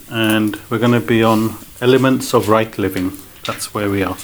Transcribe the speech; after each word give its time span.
and 0.09 0.55
we're 0.71 0.79
going 0.79 0.99
to 0.99 0.99
be 0.99 1.21
on 1.21 1.55
elements 1.81 2.33
of 2.33 2.49
right 2.49 2.75
living. 2.79 3.11
That's 3.45 3.71
where 3.71 3.91
we 3.91 4.01
are. 4.01 4.17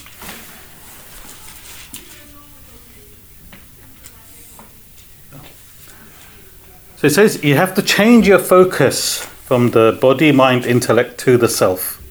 So 6.96 7.05
it 7.05 7.12
says 7.12 7.44
you 7.44 7.54
have 7.54 7.76
to 7.76 7.84
change 7.84 8.27
your 8.27 8.40
focus 8.40 9.30
from 9.48 9.72
the 9.72 9.98
body, 10.02 10.30
mind, 10.34 10.66
intellect 10.66 11.18
to 11.18 11.38
the 11.38 11.48
self. 11.48 12.04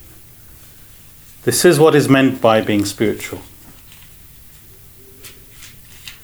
This 1.42 1.66
is 1.66 1.78
what 1.78 1.94
is 1.94 2.08
meant 2.08 2.40
by 2.40 2.62
being 2.62 2.86
spiritual. 2.86 3.42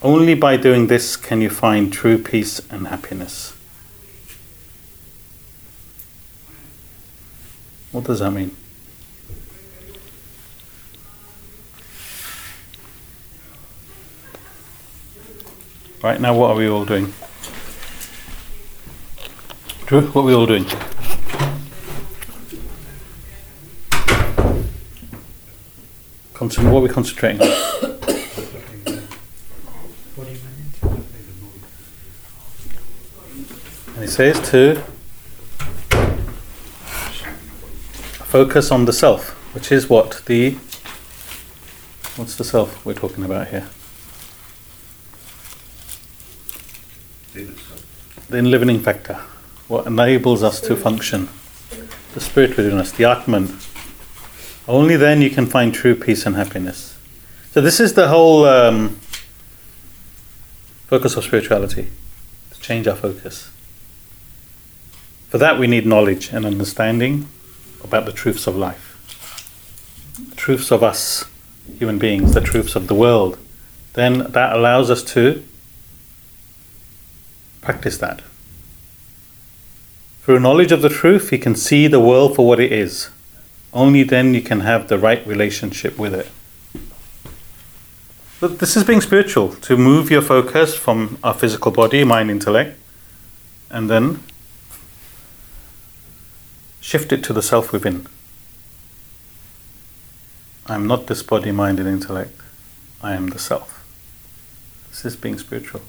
Only 0.00 0.32
by 0.32 0.56
doing 0.56 0.86
this 0.86 1.16
can 1.16 1.42
you 1.42 1.50
find 1.50 1.92
true 1.92 2.16
peace 2.16 2.62
and 2.70 2.88
happiness. 2.88 3.54
What 7.90 8.04
does 8.04 8.20
that 8.20 8.30
mean? 8.30 8.56
Right 16.02 16.18
now, 16.22 16.34
what 16.34 16.52
are 16.52 16.56
we 16.56 16.70
all 16.70 16.86
doing? 16.86 17.12
Drew, 19.84 20.00
what 20.06 20.22
are 20.22 20.24
we 20.24 20.32
all 20.32 20.46
doing? 20.46 20.64
Concent- 26.42 26.70
what 26.70 26.80
are 26.80 26.82
we 26.82 26.88
concentrating 26.88 27.40
on? 27.40 27.48
And 33.94 34.02
it 34.02 34.10
says 34.10 34.50
to 34.50 34.82
focus 38.26 38.72
on 38.72 38.86
the 38.86 38.92
self, 38.92 39.30
which 39.54 39.70
is 39.70 39.88
what 39.88 40.22
the 40.26 40.56
what's 42.16 42.34
the 42.34 42.42
self 42.42 42.84
we're 42.84 42.94
talking 42.94 43.22
about 43.22 43.46
here? 43.46 43.68
The 47.34 48.38
enlivening 48.38 48.80
factor, 48.80 49.20
what 49.68 49.86
enables 49.86 50.42
us 50.42 50.60
to 50.62 50.74
function, 50.74 51.28
the 52.14 52.20
spirit 52.20 52.56
within 52.56 52.78
us, 52.78 52.90
the 52.90 53.04
Atman. 53.04 53.60
Only 54.68 54.96
then 54.96 55.22
you 55.22 55.30
can 55.30 55.46
find 55.46 55.74
true 55.74 55.94
peace 55.94 56.24
and 56.24 56.36
happiness. 56.36 56.96
So 57.52 57.60
this 57.60 57.80
is 57.80 57.94
the 57.94 58.08
whole 58.08 58.44
um, 58.44 59.00
focus 60.86 61.16
of 61.16 61.24
spirituality, 61.24 61.88
to 62.50 62.60
change 62.60 62.86
our 62.86 62.96
focus. 62.96 63.50
For 65.28 65.38
that, 65.38 65.58
we 65.58 65.66
need 65.66 65.86
knowledge 65.86 66.32
and 66.32 66.44
understanding 66.44 67.28
about 67.82 68.06
the 68.06 68.12
truths 68.12 68.46
of 68.46 68.56
life, 68.56 68.98
the 70.28 70.36
truths 70.36 70.70
of 70.70 70.82
us, 70.82 71.24
human 71.78 71.98
beings, 71.98 72.34
the 72.34 72.40
truths 72.40 72.76
of 72.76 72.86
the 72.86 72.94
world. 72.94 73.38
Then 73.94 74.30
that 74.32 74.54
allows 74.54 74.90
us 74.90 75.02
to 75.14 75.42
practice 77.60 77.98
that. 77.98 78.22
Through 80.22 80.40
knowledge 80.40 80.72
of 80.72 80.82
the 80.82 80.88
truth, 80.88 81.32
you 81.32 81.38
can 81.38 81.54
see 81.54 81.86
the 81.86 82.00
world 82.00 82.36
for 82.36 82.46
what 82.46 82.60
it 82.60 82.70
is. 82.70 83.10
Only 83.72 84.02
then 84.02 84.34
you 84.34 84.42
can 84.42 84.60
have 84.60 84.88
the 84.88 84.98
right 84.98 85.26
relationship 85.26 85.98
with 85.98 86.14
it. 86.14 86.28
But 88.40 88.58
this 88.58 88.76
is 88.76 88.84
being 88.84 89.00
spiritual, 89.00 89.54
to 89.54 89.76
move 89.76 90.10
your 90.10 90.20
focus 90.20 90.74
from 90.74 91.18
our 91.22 91.32
physical 91.32 91.70
body, 91.70 92.04
mind, 92.04 92.30
intellect, 92.30 92.78
and 93.70 93.88
then 93.88 94.22
shift 96.80 97.12
it 97.12 97.22
to 97.24 97.32
the 97.32 97.40
self 97.40 97.72
within. 97.72 98.06
I 100.66 100.74
am 100.74 100.86
not 100.86 101.06
this 101.06 101.22
body, 101.22 101.52
mind, 101.52 101.78
and 101.78 101.88
intellect. 101.88 102.40
I 103.00 103.14
am 103.14 103.28
the 103.28 103.38
self. 103.38 103.84
This 104.90 105.04
is 105.04 105.16
being 105.16 105.38
spiritual. 105.38 105.80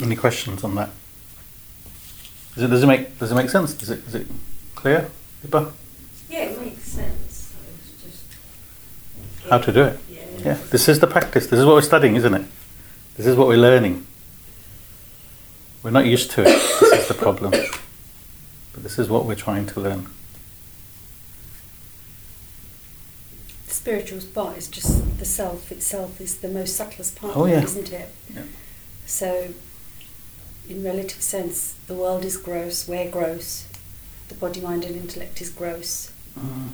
Any 0.00 0.16
questions 0.16 0.64
on 0.64 0.74
that? 0.76 0.90
Does 2.58 2.64
it, 2.64 2.70
does 2.70 2.82
it 2.82 2.86
make 2.88 3.18
does 3.20 3.30
it 3.30 3.34
make 3.36 3.50
sense? 3.50 3.80
Is 3.80 3.88
it 3.90 4.04
is 4.08 4.14
it 4.16 4.26
clear, 4.74 5.08
Iba? 5.46 5.70
Yeah, 6.28 6.38
it 6.40 6.60
makes 6.60 6.82
sense. 6.82 7.54
It's 7.78 8.02
just 8.02 8.24
How 9.48 9.58
to 9.58 9.72
do 9.72 9.84
it? 9.84 10.00
Yeah. 10.10 10.18
Yeah. 10.44 10.58
This 10.70 10.88
is 10.88 10.98
the 10.98 11.06
practice. 11.06 11.46
This 11.46 11.60
is 11.60 11.64
what 11.64 11.76
we're 11.76 11.82
studying, 11.82 12.16
isn't 12.16 12.34
it? 12.34 12.44
This 13.16 13.26
is 13.26 13.36
what 13.36 13.46
we're 13.46 13.58
learning. 13.58 14.04
We're 15.84 15.92
not 15.92 16.06
used 16.06 16.32
to 16.32 16.40
it. 16.40 16.46
This 16.46 16.82
is 17.02 17.06
the 17.06 17.14
problem. 17.14 17.52
But 17.52 18.82
this 18.82 18.98
is 18.98 19.08
what 19.08 19.24
we're 19.24 19.36
trying 19.36 19.66
to 19.66 19.80
learn. 19.80 20.08
The 23.68 23.74
spiritual 23.74 24.20
spot 24.20 24.58
is 24.58 24.66
just 24.66 25.18
the 25.20 25.24
self 25.24 25.70
itself 25.70 26.20
is 26.20 26.38
the 26.38 26.48
most 26.48 26.74
subtlest 26.74 27.14
part 27.14 27.36
Oh, 27.36 27.44
of 27.44 27.50
yeah. 27.50 27.58
it, 27.58 27.64
isn't 27.64 27.92
it? 27.92 28.08
Yeah. 28.34 28.42
So, 29.06 29.54
in 30.68 30.84
relative 30.84 31.22
sense, 31.22 31.74
the 31.86 31.94
world 31.94 32.24
is 32.24 32.36
gross, 32.36 32.86
we're 32.88 33.10
gross, 33.10 33.66
the 34.28 34.34
body, 34.34 34.60
mind, 34.60 34.84
and 34.84 34.96
intellect 34.96 35.40
is 35.40 35.50
gross. 35.50 36.12
Mm. 36.38 36.68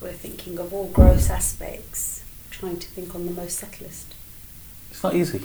We're 0.00 0.12
thinking 0.12 0.58
of 0.58 0.72
all 0.72 0.88
gross 0.88 1.30
aspects, 1.30 2.24
trying 2.50 2.78
to 2.78 2.86
think 2.88 3.14
on 3.14 3.26
the 3.26 3.32
most 3.32 3.58
subtlest. 3.58 4.14
It's 4.90 5.02
not 5.02 5.14
easy. 5.14 5.42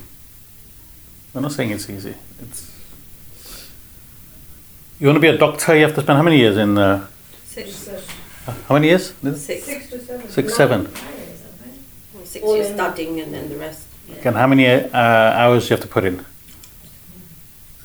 I'm 1.33 1.41
not 1.41 1.51
saying 1.51 1.71
it's 1.71 1.89
easy. 1.89 2.15
It's 2.41 2.71
you 4.99 5.07
want 5.07 5.15
to 5.15 5.21
be 5.21 5.27
a 5.27 5.37
doctor. 5.37 5.75
You 5.75 5.83
have 5.83 5.95
to 5.95 6.01
spend 6.01 6.17
how 6.17 6.23
many 6.23 6.37
years 6.37 6.57
in? 6.57 6.77
Uh, 6.77 7.07
Six, 7.45 7.87
how 8.67 8.73
many 8.75 8.87
years? 8.87 9.13
six, 9.35 9.63
six 9.63 9.89
to 9.89 9.99
seven. 9.99 10.29
Six, 10.29 10.55
seven. 10.55 10.91
Well, 12.13 12.25
six 12.25 12.43
All 12.43 12.55
years 12.55 12.73
studying 12.73 13.19
and 13.21 13.33
then 13.33 13.49
the 13.49 13.55
rest. 13.55 13.87
yeah. 14.07 14.15
And 14.25 14.35
how 14.35 14.47
many 14.47 14.67
uh, 14.67 14.89
hours 14.93 15.69
you 15.69 15.75
have 15.75 15.81
to 15.81 15.87
put 15.87 16.03
in? 16.03 16.25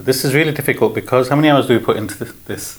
This 0.04 0.22
is 0.22 0.34
really 0.34 0.52
difficult 0.52 0.94
because 0.94 1.30
how 1.30 1.36
many 1.36 1.48
hours 1.48 1.66
do 1.66 1.78
we 1.78 1.82
put 1.82 1.96
into 1.96 2.26
this? 2.44 2.78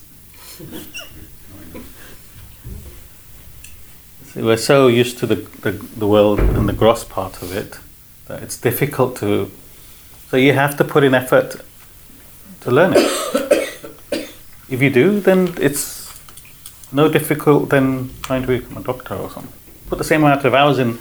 We're 4.36 4.58
so 4.58 4.88
used 4.88 5.18
to 5.20 5.26
the, 5.26 5.36
the, 5.62 5.72
the 5.72 6.06
world 6.06 6.40
and 6.40 6.70
the 6.70 6.74
gross 6.74 7.04
part 7.04 7.42
of 7.42 7.52
it 7.52 7.80
that 8.28 8.44
it's 8.44 8.58
difficult 8.58 9.16
to. 9.18 9.50
So 10.30 10.38
you 10.38 10.54
have 10.54 10.78
to 10.78 10.84
put 10.84 11.04
in 11.04 11.16
effort 11.16 11.56
to 12.62 12.72
learn 12.72 12.94
it. 12.96 14.30
if 14.70 14.80
you 14.80 14.92
do, 14.92 15.20
then 15.20 15.56
it's 15.60 16.22
no 16.92 17.10
difficult 17.10 17.70
than 17.70 18.12
trying 18.22 18.44
to 18.44 18.48
become 18.48 18.78
a 18.78 18.84
doctor 18.84 19.16
or 19.16 19.32
something. 19.32 19.52
Put 19.90 19.98
the 19.98 20.04
same 20.04 20.24
amount 20.24 20.46
of 20.46 20.54
hours 20.54 20.78
in 20.78 21.00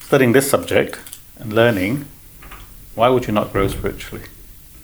studying 0.00 0.32
this 0.32 0.50
subject 0.50 0.98
and 1.38 1.50
learning, 1.54 2.04
why 2.94 3.08
would 3.08 3.26
you 3.26 3.32
not 3.32 3.52
grow 3.52 3.68
spiritually? 3.68 4.24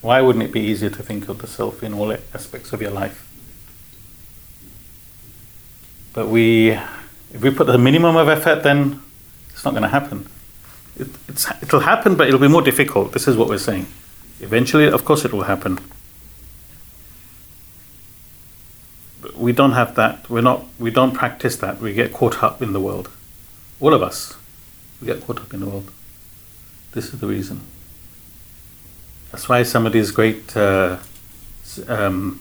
Why 0.09 0.23
wouldn't 0.23 0.43
it 0.43 0.53
be 0.53 0.61
easier 0.61 0.89
to 0.89 1.03
think 1.03 1.29
of 1.29 1.37
the 1.37 1.47
self 1.47 1.83
in 1.83 1.93
all 1.93 2.11
aspects 2.33 2.73
of 2.73 2.81
your 2.81 2.91
life? 2.91 3.29
But 6.15 6.29
we, 6.29 6.71
if 6.71 7.43
we 7.43 7.51
put 7.51 7.67
the 7.67 7.77
minimum 7.77 8.17
of 8.17 8.27
effort, 8.27 8.63
then 8.63 9.03
it's 9.51 9.67
not 9.67 9.73
going 9.73 9.83
to 9.83 9.91
happen. 9.91 10.27
It, 10.99 11.09
it'll 11.61 11.81
happen, 11.81 12.17
but 12.17 12.27
it'll 12.27 12.41
be 12.41 12.49
more 12.49 12.63
difficult. 12.63 13.13
This 13.13 13.29
is 13.29 13.37
what 13.37 13.51
we're 13.51 13.59
saying. 13.59 13.85
Eventually, 14.41 14.87
of 14.87 15.05
course, 15.05 15.27
it 15.27 15.33
will 15.35 15.43
happen. 15.43 15.79
But 19.21 19.37
we 19.37 19.53
don't 19.53 19.73
have 19.73 19.95
that. 19.97 20.31
We're 20.31 20.41
not. 20.41 20.65
We 20.79 20.91
don't 20.91 21.13
practice 21.13 21.57
that. 21.57 21.83
We 21.83 21.93
get 21.93 22.15
caught 22.15 22.43
up 22.43 22.63
in 22.63 22.73
the 22.73 22.81
world. 22.81 23.11
All 23.79 23.93
of 23.93 24.03
us, 24.03 24.39
we 25.03 25.07
get 25.07 25.21
caught 25.27 25.39
up 25.39 25.53
in 25.53 25.61
the 25.61 25.67
world. 25.67 25.93
This 26.93 27.13
is 27.13 27.21
the 27.21 27.27
reason. 27.27 27.61
That's 29.31 29.49
why 29.49 29.63
some 29.63 29.87
of 29.87 29.93
these 29.93 30.11
great 30.11 30.57
uh, 30.57 30.99
um, 31.87 32.41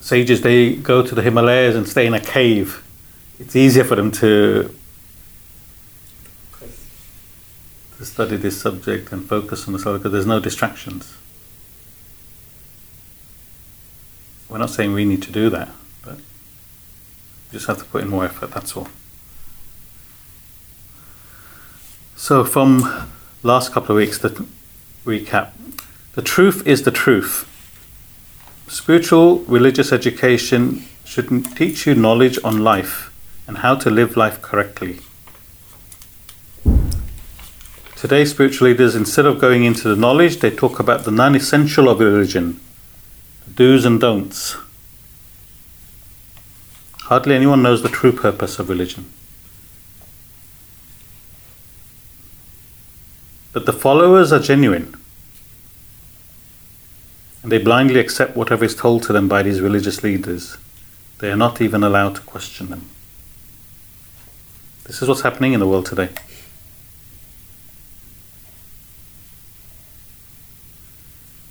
sages 0.00 0.42
they 0.42 0.76
go 0.76 1.02
to 1.02 1.14
the 1.14 1.22
Himalayas 1.22 1.74
and 1.76 1.88
stay 1.88 2.06
in 2.06 2.14
a 2.14 2.20
cave. 2.20 2.84
It's 3.38 3.56
easier 3.56 3.84
for 3.84 3.96
them 3.96 4.10
to 4.12 4.74
to 7.96 8.04
study 8.04 8.36
this 8.36 8.60
subject 8.60 9.12
and 9.12 9.24
focus 9.24 9.66
on 9.66 9.72
the 9.72 9.78
subject 9.78 10.02
because 10.02 10.12
there's 10.12 10.26
no 10.26 10.40
distractions. 10.40 11.16
We're 14.48 14.58
not 14.58 14.70
saying 14.70 14.92
we 14.92 15.04
need 15.04 15.22
to 15.22 15.32
do 15.32 15.48
that, 15.50 15.68
but 16.04 16.18
you 16.18 17.52
just 17.52 17.66
have 17.66 17.78
to 17.78 17.84
put 17.84 18.02
in 18.02 18.10
more 18.10 18.24
effort, 18.24 18.50
that's 18.50 18.76
all. 18.76 18.88
So, 22.16 22.44
from 22.44 23.08
last 23.42 23.72
couple 23.72 23.96
of 23.96 23.96
weeks, 23.96 24.18
the 24.18 24.46
recap 25.04 25.52
the 26.14 26.22
truth 26.22 26.64
is 26.64 26.82
the 26.82 26.92
truth. 26.92 27.50
Spiritual 28.68 29.40
religious 29.40 29.92
education 29.92 30.84
should 31.04 31.28
teach 31.56 31.88
you 31.88 31.96
knowledge 31.96 32.38
on 32.44 32.62
life 32.62 33.12
and 33.48 33.58
how 33.58 33.74
to 33.74 33.90
live 33.90 34.16
life 34.16 34.40
correctly. 34.40 35.00
Today, 37.96 38.24
spiritual 38.24 38.68
leaders, 38.68 38.94
instead 38.94 39.26
of 39.26 39.40
going 39.40 39.64
into 39.64 39.88
the 39.88 39.96
knowledge, 39.96 40.38
they 40.38 40.52
talk 40.52 40.78
about 40.78 41.04
the 41.04 41.10
non 41.10 41.34
essential 41.34 41.88
of 41.88 41.98
religion, 41.98 42.60
the 43.44 43.54
do's 43.54 43.84
and 43.84 44.00
don'ts. 44.00 44.56
Hardly 47.06 47.34
anyone 47.34 47.62
knows 47.62 47.82
the 47.82 47.88
true 47.88 48.12
purpose 48.12 48.60
of 48.60 48.68
religion. 48.68 49.12
But 53.54 53.66
the 53.66 53.72
followers 53.72 54.32
are 54.32 54.40
genuine. 54.40 54.94
And 57.42 57.52
they 57.52 57.58
blindly 57.58 58.00
accept 58.00 58.36
whatever 58.36 58.64
is 58.64 58.74
told 58.74 59.04
to 59.04 59.12
them 59.12 59.28
by 59.28 59.42
these 59.44 59.60
religious 59.60 60.02
leaders. 60.02 60.58
They 61.20 61.30
are 61.30 61.36
not 61.36 61.60
even 61.60 61.84
allowed 61.84 62.16
to 62.16 62.20
question 62.22 62.68
them. 62.68 62.90
This 64.84 65.00
is 65.00 65.08
what's 65.08 65.22
happening 65.22 65.52
in 65.52 65.60
the 65.60 65.68
world 65.68 65.86
today. 65.86 66.08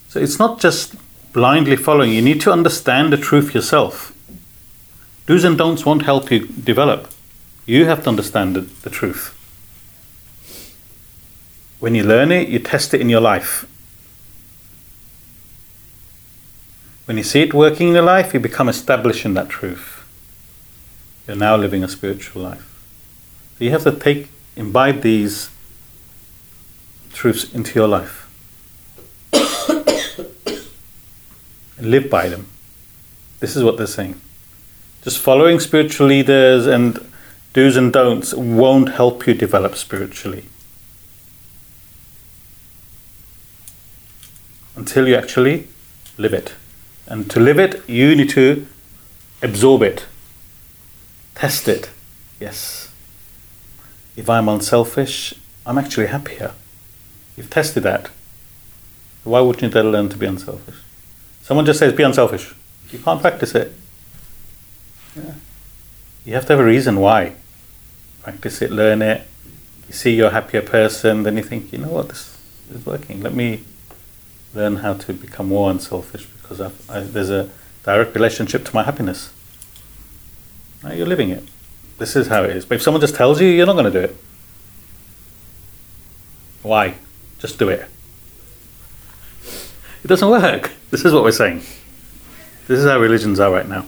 So 0.09 0.19
it's 0.19 0.37
not 0.37 0.59
just 0.59 0.95
blindly 1.31 1.77
following, 1.77 2.11
you 2.11 2.21
need 2.21 2.41
to 2.41 2.51
understand 2.51 3.13
the 3.13 3.17
truth 3.17 3.55
yourself. 3.55 4.13
Do's 5.25 5.45
and 5.45 5.57
don'ts 5.57 5.85
won't 5.85 6.03
help 6.03 6.29
you 6.29 6.47
develop. 6.47 7.09
You 7.65 7.85
have 7.85 8.03
to 8.03 8.09
understand 8.09 8.57
the, 8.57 8.61
the 8.61 8.89
truth. 8.89 9.39
When 11.83 11.95
you 11.95 12.05
learn 12.05 12.31
it, 12.31 12.47
you 12.47 12.59
test 12.59 12.93
it 12.93 13.01
in 13.01 13.09
your 13.09 13.19
life. 13.19 13.65
When 17.03 17.17
you 17.17 17.23
see 17.23 17.41
it 17.41 17.53
working 17.53 17.89
in 17.89 17.95
your 17.95 18.03
life, 18.03 18.33
you 18.33 18.39
become 18.39 18.69
established 18.69 19.25
in 19.25 19.33
that 19.33 19.49
truth. 19.49 20.01
You're 21.27 21.35
now 21.35 21.57
living 21.57 21.83
a 21.83 21.89
spiritual 21.89 22.41
life. 22.41 22.65
So 23.57 23.65
you 23.65 23.71
have 23.71 23.83
to 23.83 23.91
take, 23.91 24.29
imbibe 24.55 25.01
these 25.01 25.49
truths 27.11 27.53
into 27.53 27.77
your 27.77 27.89
life. 27.89 28.29
and 31.77 31.85
live 31.91 32.09
by 32.09 32.29
them. 32.29 32.47
This 33.41 33.57
is 33.57 33.63
what 33.65 33.75
they're 33.75 33.87
saying. 33.87 34.21
Just 35.01 35.19
following 35.19 35.59
spiritual 35.59 36.07
leaders 36.07 36.65
and 36.65 37.05
do's 37.51 37.75
and 37.75 37.91
don'ts 37.91 38.33
won't 38.33 38.93
help 38.93 39.27
you 39.27 39.33
develop 39.33 39.75
spiritually. 39.75 40.45
Until 44.75 45.07
you 45.07 45.15
actually 45.15 45.67
live 46.17 46.33
it. 46.33 46.53
And 47.07 47.29
to 47.31 47.39
live 47.39 47.59
it, 47.59 47.87
you 47.87 48.15
need 48.15 48.29
to 48.29 48.65
absorb 49.41 49.81
it, 49.81 50.05
test 51.35 51.67
it. 51.67 51.89
Yes. 52.39 52.89
If 54.15 54.29
I'm 54.29 54.47
unselfish, 54.47 55.33
I'm 55.65 55.77
actually 55.77 56.07
happier. 56.07 56.53
You've 57.35 57.49
tested 57.49 57.83
that. 57.83 58.09
Why 59.23 59.41
wouldn't 59.41 59.73
you 59.73 59.81
learn 59.81 60.09
to 60.09 60.17
be 60.17 60.25
unselfish? 60.25 60.75
Someone 61.41 61.65
just 61.65 61.79
says, 61.79 61.93
be 61.93 62.03
unselfish. 62.03 62.53
You 62.91 62.99
can't 62.99 63.21
practice 63.21 63.55
it. 63.55 63.73
Yeah. 65.15 65.33
You 66.25 66.33
have 66.33 66.45
to 66.45 66.53
have 66.53 66.59
a 66.59 66.65
reason 66.65 66.99
why. 66.99 67.35
Practice 68.21 68.61
it, 68.61 68.71
learn 68.71 69.01
it. 69.01 69.27
You 69.87 69.93
see 69.93 70.15
you're 70.15 70.27
a 70.27 70.31
happier 70.31 70.61
person, 70.61 71.23
then 71.23 71.35
you 71.37 71.43
think, 71.43 71.73
you 71.73 71.79
know 71.79 71.89
what, 71.89 72.09
this 72.09 72.37
is 72.73 72.85
working. 72.85 73.21
Let 73.21 73.33
me 73.33 73.63
learn 74.53 74.77
how 74.77 74.93
to 74.93 75.13
become 75.13 75.47
more 75.47 75.71
unselfish 75.71 76.25
because 76.25 76.61
I've, 76.61 76.89
I, 76.89 76.99
there's 77.01 77.29
a 77.29 77.49
direct 77.83 78.13
relationship 78.13 78.65
to 78.65 78.75
my 78.75 78.83
happiness. 78.83 79.31
Now 80.83 80.91
you're 80.91 81.07
living 81.07 81.29
it. 81.29 81.43
This 81.97 82.15
is 82.15 82.27
how 82.27 82.43
it 82.43 82.51
is. 82.51 82.65
But 82.65 82.75
if 82.75 82.81
someone 82.81 83.01
just 83.01 83.15
tells 83.15 83.39
you, 83.39 83.47
you're 83.47 83.65
not 83.65 83.73
going 83.73 83.91
to 83.91 83.91
do 83.91 83.99
it. 83.99 84.15
Why? 86.61 86.95
Just 87.39 87.59
do 87.59 87.69
it. 87.69 87.85
It 90.03 90.07
doesn't 90.07 90.29
work. 90.29 90.71
This 90.91 91.05
is 91.05 91.13
what 91.13 91.23
we're 91.23 91.31
saying. 91.31 91.61
This 92.67 92.79
is 92.79 92.85
how 92.85 92.99
religions 92.99 93.39
are 93.39 93.51
right 93.51 93.67
now. 93.67 93.85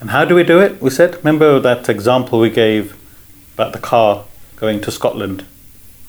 And 0.00 0.10
how 0.10 0.24
do 0.24 0.34
we 0.34 0.44
do 0.44 0.60
it? 0.60 0.80
We 0.80 0.90
said, 0.90 1.16
remember 1.16 1.58
that 1.60 1.88
example 1.88 2.38
we 2.38 2.50
gave 2.50 2.96
about 3.54 3.72
the 3.72 3.78
car 3.78 4.24
going 4.56 4.80
to 4.82 4.90
Scotland? 4.90 5.40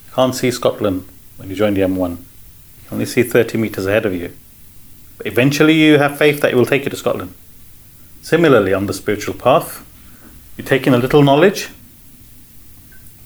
You 0.07 0.13
can't 0.13 0.35
see 0.35 0.51
Scotland 0.51 1.07
when 1.37 1.49
you 1.49 1.55
join 1.55 1.73
the 1.73 1.81
M1. 1.81 2.17
You 2.17 2.91
only 2.91 3.05
see 3.05 3.23
30 3.23 3.57
metres 3.57 3.85
ahead 3.85 4.05
of 4.05 4.13
you. 4.13 4.33
But 5.17 5.27
eventually 5.27 5.73
you 5.73 5.97
have 5.97 6.17
faith 6.17 6.41
that 6.41 6.51
it 6.51 6.55
will 6.55 6.65
take 6.65 6.83
you 6.83 6.89
to 6.89 6.95
Scotland. 6.95 7.33
Similarly, 8.21 8.73
on 8.73 8.87
the 8.87 8.93
spiritual 8.93 9.33
path, 9.33 9.85
you 10.57 10.63
take 10.63 10.85
in 10.87 10.93
a 10.93 10.97
little 10.97 11.21
knowledge, 11.21 11.69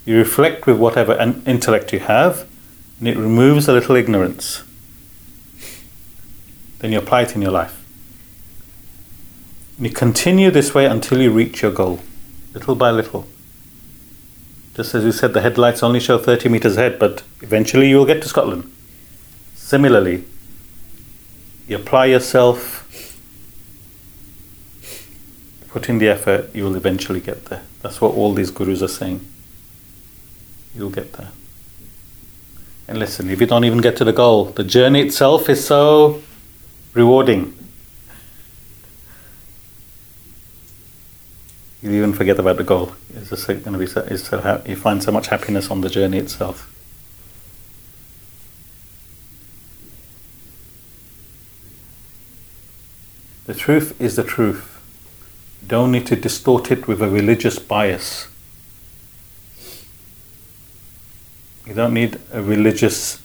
you 0.05 0.17
reflect 0.17 0.67
with 0.67 0.77
whatever 0.77 1.13
an- 1.13 1.41
intellect 1.45 1.93
you 1.93 1.99
have, 1.99 2.47
and 2.99 3.07
it 3.07 3.17
removes 3.17 3.67
a 3.67 3.73
little 3.73 3.95
ignorance. 3.95 4.63
Then 6.79 6.91
you 6.91 6.99
apply 6.99 7.23
it 7.23 7.35
in 7.35 7.41
your 7.41 7.51
life. 7.51 7.77
And 9.77 9.85
you 9.85 9.91
continue 9.91 10.51
this 10.51 10.73
way 10.73 10.85
until 10.85 11.21
you 11.21 11.31
reach 11.31 11.61
your 11.61 11.71
goal, 11.71 11.99
little 12.53 12.75
by 12.75 12.91
little. 12.91 13.27
Just 14.81 14.95
as 14.95 15.03
you 15.03 15.11
said, 15.11 15.33
the 15.33 15.41
headlights 15.41 15.83
only 15.83 15.99
show 15.99 16.17
30 16.17 16.49
meters 16.49 16.75
ahead, 16.75 16.97
but 16.97 17.21
eventually 17.41 17.87
you 17.87 17.97
will 17.97 18.05
get 18.07 18.19
to 18.23 18.27
Scotland. 18.27 18.63
Similarly, 19.53 20.23
you 21.67 21.75
apply 21.75 22.07
yourself, 22.07 22.79
put 25.69 25.87
in 25.87 25.99
the 25.99 26.07
effort, 26.07 26.49
you 26.55 26.63
will 26.63 26.75
eventually 26.75 27.19
get 27.19 27.45
there. 27.45 27.61
That's 27.83 28.01
what 28.01 28.15
all 28.15 28.33
these 28.33 28.49
gurus 28.49 28.81
are 28.81 28.87
saying. 28.87 29.23
You'll 30.73 30.89
get 30.89 31.13
there. 31.13 31.29
And 32.87 32.97
listen, 32.97 33.29
if 33.29 33.39
you 33.39 33.45
don't 33.45 33.65
even 33.65 33.81
get 33.81 33.95
to 33.97 34.03
the 34.03 34.13
goal, 34.13 34.45
the 34.45 34.63
journey 34.63 35.01
itself 35.01 35.47
is 35.47 35.63
so 35.63 36.23
rewarding. 36.95 37.53
You 41.81 41.91
even 41.91 42.13
forget 42.13 42.37
about 42.37 42.57
the 42.57 42.63
goal. 42.63 42.93
It's 43.15 43.29
just 43.29 43.47
going 43.47 43.63
to 43.63 43.77
be 43.77 43.87
so, 43.87 44.01
it's 44.01 44.29
so 44.29 44.39
ha- 44.39 44.61
you 44.65 44.75
find 44.75 45.01
so 45.01 45.11
much 45.11 45.27
happiness 45.27 45.71
on 45.71 45.81
the 45.81 45.89
journey 45.89 46.19
itself. 46.19 46.67
The 53.47 53.55
truth 53.55 53.99
is 53.99 54.15
the 54.15 54.23
truth. 54.23 54.79
You 55.61 55.67
don't 55.67 55.91
need 55.91 56.05
to 56.07 56.15
distort 56.15 56.71
it 56.71 56.87
with 56.87 57.01
a 57.01 57.09
religious 57.09 57.57
bias. 57.57 58.27
You 61.65 61.73
don't 61.73 61.93
need 61.93 62.19
a 62.31 62.43
religious. 62.43 63.19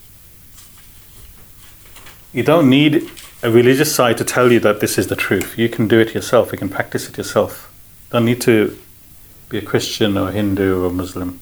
You 2.33 2.43
don't 2.43 2.71
need 2.71 3.11
a 3.43 3.51
religious 3.51 3.95
side 3.95 4.17
to 4.19 4.25
tell 4.25 4.51
you 4.51 4.61
that 4.61 4.81
this 4.81 4.97
is 4.97 5.09
the 5.09 5.17
truth. 5.17 5.59
You 5.59 5.69
can 5.69 5.89
do 5.89 6.01
it 6.01 6.15
yourself. 6.15 6.53
You 6.53 6.59
can 6.59 6.71
practice 6.71 7.09
it 7.09 7.19
yourself. 7.19 7.73
Don't 8.11 8.25
need 8.25 8.41
to 8.43 8.79
be 9.49 9.59
a 9.59 9.63
Christian 9.63 10.17
or 10.17 10.29
a 10.29 10.33
Hindu 10.33 10.83
or 10.83 10.87
a 10.87 10.91
Muslim. 10.91 11.41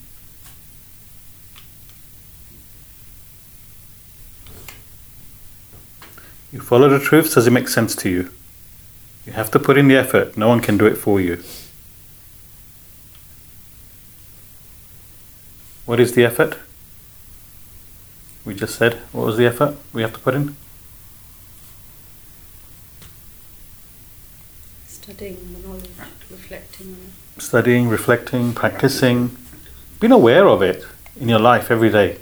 You 6.53 6.61
follow 6.61 6.89
the 6.89 7.01
truth. 7.01 7.35
Does 7.35 7.47
it 7.47 7.51
make 7.51 7.69
sense 7.69 7.97
to 7.97 8.09
you? 8.09 8.31
You 9.27 9.33
have 9.33 9.51
to 9.53 9.59
put 9.59 9.77
in 9.77 9.89
the 9.89 9.97
effort. 9.97 10.37
No 10.37 10.49
one 10.49 10.61
can 10.61 10.79
do 10.79 10.87
it 10.87 10.97
for 10.97 11.21
you. 11.21 11.43
What 15.85 16.01
is 16.01 16.13
the 16.13 16.25
effort? 16.25 16.59
We 18.45 18.55
just 18.55 18.77
said, 18.77 18.95
what 19.13 19.27
was 19.27 19.37
the 19.37 19.47
effort 19.47 19.77
we 19.93 20.03
have 20.03 20.13
to 20.13 20.19
put 20.19 20.35
in? 20.35 20.57
Studying 24.87 25.39
the 25.55 25.67
knowledge, 25.67 25.91
reflecting 26.45 26.89
on. 26.89 27.41
Studying, 27.41 27.89
reflecting, 27.89 28.53
practicing, 28.53 29.37
being 30.01 30.13
aware 30.13 30.47
of 30.47 30.63
it 30.63 30.85
in 31.21 31.29
your 31.29 31.39
life 31.39 31.71
every 31.71 31.91
day. 31.91 32.19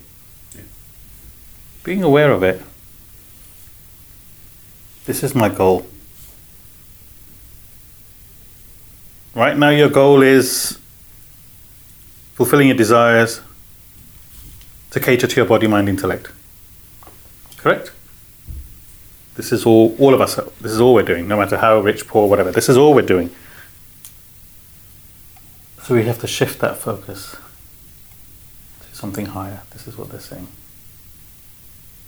being 1.85 2.03
aware 2.05 2.31
of 2.31 2.43
it. 2.45 2.63
This 5.05 5.25
is 5.25 5.35
my 5.35 5.49
goal. 5.49 5.85
Right 9.35 9.57
now, 9.57 9.71
your 9.71 9.89
goal 9.89 10.23
is 10.23 10.79
fulfilling 12.35 12.69
your 12.69 12.77
desires 12.77 13.41
to 14.91 15.01
cater 15.01 15.27
to 15.27 15.37
your 15.37 15.47
body, 15.47 15.67
mind, 15.67 15.89
intellect. 15.89 16.31
Correct? 17.57 17.91
This 19.35 19.51
is 19.51 19.67
all, 19.67 19.97
all 19.99 20.15
of 20.15 20.21
us, 20.21 20.37
this 20.61 20.71
is 20.71 20.81
all 20.81 20.95
we're 20.95 21.03
doing, 21.03 21.27
no 21.27 21.37
matter 21.37 21.57
how 21.57 21.81
rich, 21.81 22.07
poor, 22.07 22.29
whatever. 22.29 22.53
This 22.53 22.69
is 22.69 22.77
all 22.77 22.95
we're 22.95 23.03
doing. 23.03 23.31
So 25.85 25.95
we 25.97 26.05
have 26.05 26.21
to 26.21 26.29
shift 26.29 26.61
that 26.61 26.77
focus 26.77 27.35
to 28.89 28.97
something 28.97 29.27
higher. 29.27 29.63
This 29.73 29.89
is 29.89 29.99
what 29.99 30.11
they're 30.11 30.21
saying. 30.21 30.47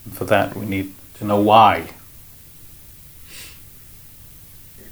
And 0.05 0.17
for 0.17 0.25
that, 0.27 0.55
we 0.55 0.65
need 0.65 0.95
to 1.15 1.25
know 1.25 1.41
why. 1.41 1.89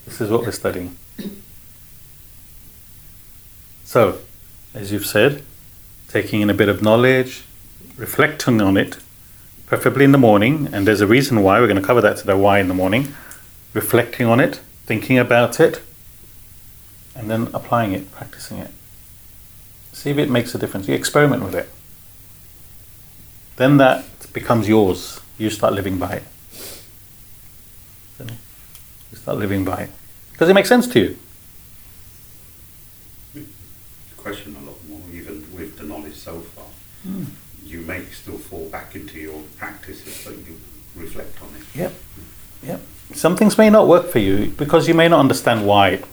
This 0.04 0.20
is 0.20 0.30
what 0.30 0.42
we're 0.42 0.50
studying. 0.50 0.96
So, 3.84 4.18
as 4.74 4.90
you've 4.90 5.06
said, 5.06 5.44
taking 6.08 6.40
in 6.40 6.50
a 6.50 6.54
bit 6.54 6.68
of 6.68 6.82
knowledge, 6.82 7.44
reflecting 7.96 8.60
on 8.60 8.76
it, 8.76 8.96
preferably 9.66 10.04
in 10.04 10.12
the 10.12 10.18
morning, 10.18 10.68
and 10.72 10.88
there's 10.88 11.00
a 11.00 11.06
reason 11.06 11.42
why, 11.42 11.60
we're 11.60 11.68
going 11.68 11.80
to 11.80 11.86
cover 11.86 12.00
that 12.00 12.16
today 12.16 12.34
why 12.34 12.58
in 12.58 12.66
the 12.66 12.74
morning, 12.74 13.14
reflecting 13.74 14.26
on 14.26 14.40
it, 14.40 14.56
thinking 14.86 15.18
about 15.18 15.60
it, 15.60 15.80
and 17.14 17.30
then 17.30 17.48
applying 17.52 17.92
it, 17.92 18.10
practicing 18.12 18.58
it. 18.58 18.70
See 19.92 20.10
if 20.10 20.18
it 20.18 20.30
makes 20.30 20.54
a 20.54 20.58
difference. 20.58 20.88
You 20.88 20.94
experiment 20.94 21.42
with 21.42 21.54
it. 21.54 21.68
Then 23.56 23.76
that 23.76 24.04
becomes 24.32 24.68
yours. 24.68 25.20
You 25.38 25.50
start 25.50 25.74
living 25.74 25.98
by 25.98 26.14
it. 26.14 26.22
You 28.18 29.18
start 29.18 29.38
living 29.38 29.64
by 29.64 29.82
it. 29.82 29.90
Does 30.38 30.48
it 30.48 30.54
make 30.54 30.66
sense 30.66 30.86
to 30.88 31.00
you? 31.00 31.16
question 34.22 34.56
a 34.56 34.64
lot 34.64 34.78
more, 34.88 35.00
even 35.12 35.44
with 35.54 35.76
the 35.78 35.84
knowledge 35.84 36.14
so 36.14 36.40
far. 36.40 36.64
Mm. 37.06 37.26
You 37.64 37.80
may 37.80 38.04
still 38.06 38.38
fall 38.38 38.68
back 38.68 38.94
into 38.94 39.18
your 39.18 39.42
practices, 39.56 40.22
but 40.24 40.34
you 40.46 40.60
reflect 40.94 41.42
on 41.42 41.48
it. 41.56 41.78
Yep. 41.78 41.92
Yep. 42.62 42.80
Some 43.14 43.36
things 43.36 43.58
may 43.58 43.68
not 43.68 43.88
work 43.88 44.10
for 44.10 44.20
you 44.20 44.50
because 44.56 44.86
you 44.86 44.94
may 44.94 45.08
not 45.08 45.20
understand 45.20 45.66
why 45.66 45.88
it, 45.90 46.04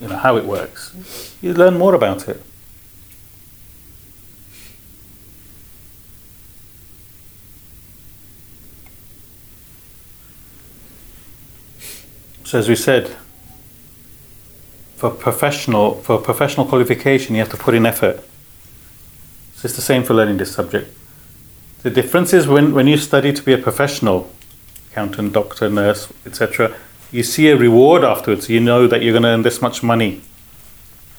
you 0.00 0.08
know, 0.08 0.16
how 0.16 0.36
it 0.36 0.44
works. 0.44 0.94
You 1.42 1.54
learn 1.54 1.76
more 1.76 1.94
about 1.94 2.28
it. 2.28 2.42
So 12.44 12.58
as 12.58 12.68
we 12.68 12.76
said, 12.76 13.14
for 14.96 15.10
professional 15.10 15.94
for 16.02 16.18
professional 16.18 16.66
qualification 16.66 17.34
you 17.34 17.40
have 17.40 17.50
to 17.50 17.56
put 17.56 17.74
in 17.74 17.86
effort. 17.86 18.16
So 19.54 19.66
it's 19.66 19.76
the 19.76 19.82
same 19.82 20.02
for 20.02 20.14
learning 20.14 20.38
this 20.38 20.52
subject. 20.52 20.96
The 21.82 21.90
difference 21.90 22.32
is 22.32 22.48
when, 22.48 22.74
when 22.74 22.86
you 22.86 22.96
study 22.96 23.32
to 23.32 23.42
be 23.42 23.52
a 23.52 23.58
professional, 23.58 24.30
accountant, 24.90 25.32
doctor, 25.32 25.68
nurse, 25.70 26.12
etc., 26.26 26.74
you 27.10 27.22
see 27.22 27.48
a 27.48 27.56
reward 27.56 28.04
afterwards. 28.04 28.48
You 28.48 28.60
know 28.60 28.86
that 28.86 29.02
you're 29.02 29.12
going 29.12 29.22
to 29.22 29.28
earn 29.28 29.42
this 29.42 29.62
much 29.62 29.82
money. 29.82 30.20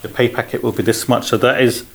The 0.01 0.10
pay 0.10 0.29
packet 0.29 0.63
will 0.63 0.72
be 0.72 0.84
this 0.84 1.08
much. 1.08 1.27
So 1.27 1.38
that 1.38 1.62
is 1.62 1.86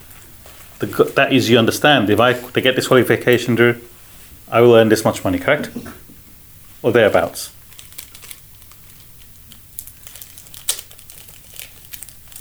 the, 0.80 0.86
that 1.16 1.32
is 1.32 1.48
you 1.48 1.58
understand. 1.58 2.10
If 2.10 2.20
I 2.20 2.32
to 2.34 2.60
get 2.60 2.76
this 2.76 2.88
qualification, 2.88 3.54
Drew, 3.54 3.80
I 4.48 4.60
will 4.60 4.74
earn 4.74 4.88
this 4.88 5.04
much 5.04 5.24
money, 5.24 5.38
correct? 5.38 5.70
Or 6.82 6.92
thereabouts. 6.92 7.52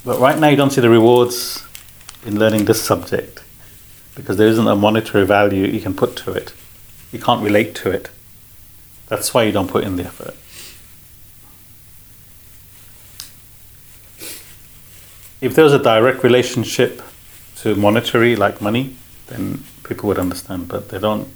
But 0.04 0.20
right 0.20 0.38
now, 0.38 0.48
you 0.48 0.56
don't 0.56 0.70
see 0.70 0.82
the 0.82 0.90
rewards 0.90 1.64
in 2.26 2.38
learning 2.38 2.66
this 2.66 2.82
subject 2.82 3.42
because 4.14 4.36
there 4.36 4.48
isn't 4.48 4.66
a 4.66 4.76
monetary 4.76 5.24
value 5.24 5.66
you 5.66 5.80
can 5.80 5.94
put 5.94 6.14
to 6.16 6.32
it. 6.32 6.52
You 7.10 7.18
can't 7.18 7.42
relate 7.42 7.74
to 7.76 7.90
it. 7.90 8.10
That's 9.08 9.32
why 9.32 9.44
you 9.44 9.52
don't 9.52 9.68
put 9.68 9.84
in 9.84 9.96
the 9.96 10.04
effort. 10.04 10.36
If 15.44 15.54
there 15.54 15.64
was 15.64 15.74
a 15.74 15.78
direct 15.78 16.24
relationship 16.24 17.02
to 17.56 17.74
monetary, 17.74 18.34
like 18.34 18.62
money, 18.62 18.96
then 19.26 19.62
people 19.86 20.08
would 20.08 20.18
understand, 20.18 20.68
but 20.68 20.88
they 20.88 20.98
don't. 20.98 21.28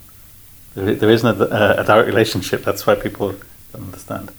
There 0.75 1.11
isn't 1.11 1.43
a, 1.43 1.45
uh, 1.45 1.83
a 1.83 1.85
direct 1.85 2.07
relationship, 2.07 2.65
that's 2.65 2.87
why 2.87 2.95
people 2.95 3.35
don't 3.71 3.85
understand. 3.85 4.31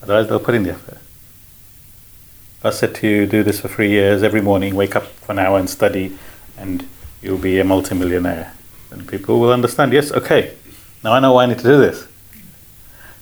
Otherwise, 0.00 0.28
they'll 0.28 0.38
put 0.38 0.54
in 0.54 0.62
the 0.62 0.70
effort. 0.70 0.98
I 2.62 2.70
said 2.70 2.94
to 2.96 3.08
you, 3.08 3.26
do 3.26 3.42
this 3.42 3.58
for 3.58 3.66
three 3.66 3.90
years, 3.90 4.22
every 4.22 4.42
morning, 4.42 4.76
wake 4.76 4.94
up 4.94 5.06
for 5.06 5.32
an 5.32 5.40
hour 5.40 5.58
and 5.58 5.68
study, 5.68 6.16
and 6.56 6.86
you'll 7.20 7.36
be 7.36 7.58
a 7.58 7.64
multimillionaire. 7.64 8.54
And 8.92 9.08
people 9.08 9.40
will 9.40 9.52
understand, 9.52 9.92
yes, 9.92 10.12
okay, 10.12 10.54
now 11.02 11.14
I 11.14 11.18
know 11.18 11.32
why 11.32 11.42
I 11.42 11.46
need 11.46 11.58
to 11.58 11.64
do 11.64 11.80
this. 11.80 12.06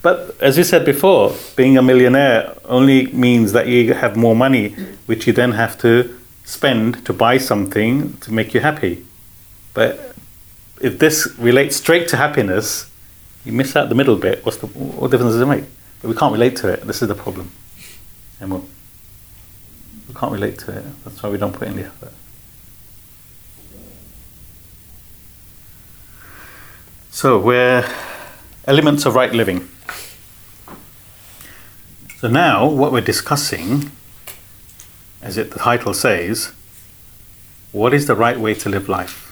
But 0.00 0.36
as 0.40 0.56
you 0.56 0.64
said 0.64 0.84
before, 0.84 1.34
being 1.56 1.76
a 1.76 1.82
millionaire 1.82 2.54
only 2.64 3.06
means 3.08 3.52
that 3.52 3.66
you 3.66 3.94
have 3.94 4.16
more 4.16 4.36
money, 4.36 4.70
which 5.06 5.26
you 5.26 5.32
then 5.32 5.52
have 5.52 5.78
to 5.78 6.16
spend 6.44 7.04
to 7.04 7.12
buy 7.12 7.38
something 7.38 8.16
to 8.18 8.32
make 8.32 8.54
you 8.54 8.60
happy. 8.60 9.04
But 9.74 10.14
if 10.80 10.98
this 10.98 11.34
relates 11.38 11.76
straight 11.76 12.08
to 12.08 12.16
happiness, 12.16 12.90
you 13.44 13.52
miss 13.52 13.74
out 13.76 13.88
the 13.88 13.94
middle 13.94 14.16
bit. 14.16 14.44
What's 14.44 14.58
the, 14.58 14.66
what 14.66 15.10
difference 15.10 15.32
does 15.32 15.42
it 15.42 15.46
make? 15.46 15.64
But 16.00 16.08
we 16.08 16.14
can't 16.14 16.32
relate 16.32 16.56
to 16.56 16.68
it. 16.68 16.82
This 16.82 17.02
is 17.02 17.08
the 17.08 17.14
problem. 17.14 17.50
And 18.40 18.50
we'll 18.50 18.64
we 20.08 20.14
can't 20.14 20.32
relate 20.32 20.58
to 20.60 20.76
it. 20.78 20.84
That's 21.04 21.22
why 21.22 21.28
we 21.28 21.36
don't 21.36 21.52
put 21.52 21.68
in 21.68 21.76
the 21.76 21.84
effort. 21.84 22.12
So 27.10 27.38
we're 27.38 27.84
elements 28.66 29.04
of 29.04 29.14
right 29.14 29.32
living. 29.32 29.68
So 32.20 32.26
now 32.26 32.66
what 32.66 32.90
we're 32.90 33.00
discussing, 33.00 33.92
as 35.22 35.38
it 35.38 35.52
the 35.52 35.60
title 35.60 35.94
says, 35.94 36.52
what 37.70 37.94
is 37.94 38.08
the 38.08 38.16
right 38.16 38.40
way 38.40 38.54
to 38.54 38.68
live 38.68 38.88
life? 38.88 39.24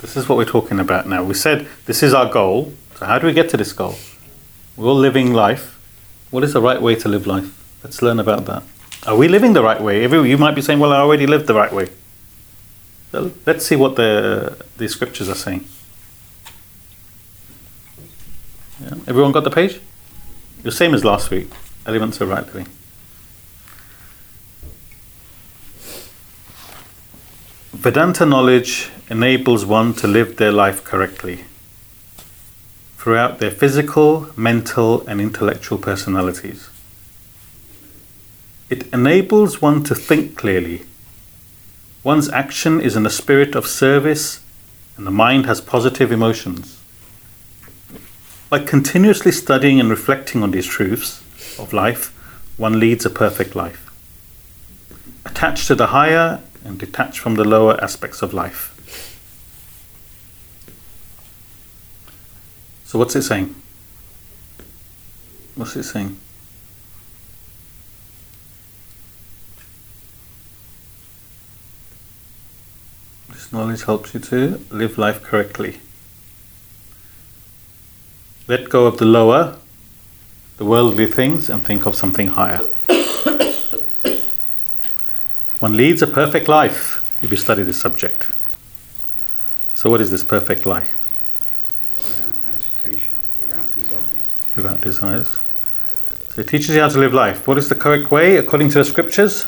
This 0.00 0.16
is 0.16 0.30
what 0.30 0.38
we're 0.38 0.46
talking 0.46 0.80
about 0.80 1.06
now. 1.06 1.22
We 1.22 1.34
said 1.34 1.68
this 1.84 2.02
is 2.02 2.14
our 2.14 2.32
goal. 2.32 2.72
So 2.96 3.04
how 3.04 3.18
do 3.18 3.26
we 3.26 3.34
get 3.34 3.50
to 3.50 3.58
this 3.58 3.74
goal? 3.74 3.96
We're 4.78 4.88
all 4.88 4.94
living 4.94 5.34
life. 5.34 5.78
What 6.30 6.42
is 6.42 6.54
the 6.54 6.62
right 6.62 6.80
way 6.80 6.94
to 6.94 7.08
live 7.08 7.26
life? 7.26 7.52
Let's 7.84 8.00
learn 8.00 8.18
about 8.18 8.46
that. 8.46 8.62
Are 9.06 9.16
we 9.16 9.28
living 9.28 9.52
the 9.52 9.62
right 9.62 9.80
way? 9.80 10.02
You 10.02 10.38
might 10.38 10.54
be 10.54 10.62
saying, 10.62 10.78
well, 10.78 10.92
I 10.92 11.00
already 11.00 11.26
lived 11.26 11.46
the 11.46 11.54
right 11.54 11.72
way. 11.72 11.88
So 13.12 13.32
let's 13.44 13.66
see 13.66 13.76
what 13.76 13.96
the, 13.96 14.64
the 14.78 14.88
scriptures 14.88 15.28
are 15.28 15.34
saying. 15.34 15.66
Yeah. 18.80 18.94
Everyone 19.06 19.32
got 19.32 19.44
the 19.44 19.50
page? 19.50 19.80
The 20.62 20.72
same 20.72 20.94
as 20.94 21.04
last 21.04 21.30
week. 21.30 21.48
Elements 21.86 22.20
of 22.20 22.28
right. 22.28 22.66
Vedanta 27.72 28.26
knowledge 28.26 28.90
enables 29.08 29.64
one 29.64 29.94
to 29.94 30.06
live 30.06 30.36
their 30.36 30.52
life 30.52 30.84
correctly 30.84 31.44
throughout 32.98 33.38
their 33.38 33.50
physical, 33.50 34.28
mental, 34.36 35.06
and 35.06 35.18
intellectual 35.18 35.78
personalities. 35.78 36.68
It 38.68 38.86
enables 38.92 39.62
one 39.62 39.82
to 39.84 39.94
think 39.94 40.36
clearly. 40.36 40.82
One's 42.04 42.28
action 42.28 42.82
is 42.82 42.96
in 42.96 43.06
a 43.06 43.10
spirit 43.10 43.54
of 43.54 43.66
service, 43.66 44.40
and 44.98 45.06
the 45.06 45.10
mind 45.10 45.46
has 45.46 45.62
positive 45.62 46.12
emotions. 46.12 46.79
By 48.50 48.58
continuously 48.58 49.30
studying 49.30 49.78
and 49.78 49.88
reflecting 49.88 50.42
on 50.42 50.50
these 50.50 50.66
truths 50.66 51.22
of 51.56 51.72
life, 51.72 52.08
one 52.58 52.80
leads 52.80 53.06
a 53.06 53.10
perfect 53.10 53.54
life, 53.54 53.92
attached 55.24 55.68
to 55.68 55.76
the 55.76 55.86
higher 55.86 56.42
and 56.64 56.76
detached 56.76 57.20
from 57.20 57.36
the 57.36 57.44
lower 57.44 57.80
aspects 57.80 58.22
of 58.22 58.34
life. 58.34 58.74
So, 62.84 62.98
what's 62.98 63.14
it 63.14 63.22
saying? 63.22 63.54
What's 65.54 65.76
it 65.76 65.84
saying? 65.84 66.18
This 73.28 73.52
knowledge 73.52 73.84
helps 73.84 74.12
you 74.12 74.18
to 74.18 74.60
live 74.70 74.98
life 74.98 75.22
correctly. 75.22 75.78
Let 78.50 78.68
go 78.68 78.86
of 78.86 78.98
the 78.98 79.04
lower, 79.04 79.56
the 80.56 80.64
worldly 80.64 81.06
things, 81.06 81.48
and 81.48 81.64
think 81.64 81.86
of 81.86 81.94
something 81.94 82.26
higher. 82.26 82.58
One 85.60 85.76
leads 85.76 86.02
a 86.02 86.08
perfect 86.08 86.48
life 86.48 87.00
if 87.22 87.30
you 87.30 87.36
study 87.36 87.62
this 87.62 87.80
subject. 87.80 88.26
So, 89.72 89.88
what 89.88 90.00
is 90.00 90.10
this 90.10 90.24
perfect 90.24 90.66
life? 90.66 90.96
Without 91.96 92.34
agitation, 92.52 93.14
without 93.40 93.72
desires. 93.72 94.56
Without 94.56 94.80
desires. 94.80 95.36
So, 96.30 96.40
it 96.40 96.48
teaches 96.48 96.70
you 96.70 96.80
how 96.80 96.88
to 96.88 96.98
live 96.98 97.14
life. 97.14 97.46
What 97.46 97.56
is 97.56 97.68
the 97.68 97.76
correct 97.76 98.10
way 98.10 98.36
according 98.36 98.70
to 98.70 98.78
the 98.78 98.84
scriptures? 98.84 99.46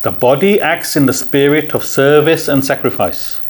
The 0.00 0.10
body 0.10 0.58
acts 0.58 0.96
in 0.96 1.04
the 1.04 1.12
spirit 1.12 1.74
of 1.74 1.84
service 1.84 2.48
and 2.48 2.64
sacrifice. 2.64 3.43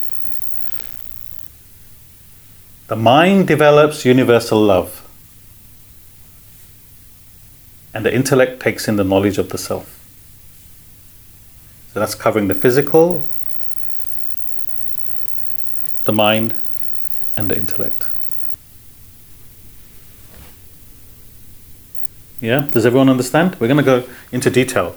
The 2.87 2.97
mind 2.97 3.49
develops 3.49 4.05
universal 4.05 4.61
love. 4.61 5.01
And 7.95 8.05
the 8.05 8.15
intellect 8.15 8.61
takes 8.61 8.89
in 8.89 8.97
the 8.97 9.05
knowledge 9.05 9.39
of 9.39 9.51
the 9.51 9.59
self. 9.59 10.01
So 11.93 12.01
that's 12.01 12.15
covering 12.15 12.49
the 12.49 12.55
physical, 12.55 13.23
the 16.05 16.13
mind, 16.13 16.55
and 17.37 17.49
the 17.49 17.57
intellect. 17.57 18.07
Yeah, 22.41 22.69
does 22.71 22.85
everyone 22.85 23.09
understand? 23.09 23.57
We're 23.61 23.69
going 23.69 23.79
to 23.79 23.85
go 23.85 24.05
into 24.33 24.51
detail. 24.51 24.97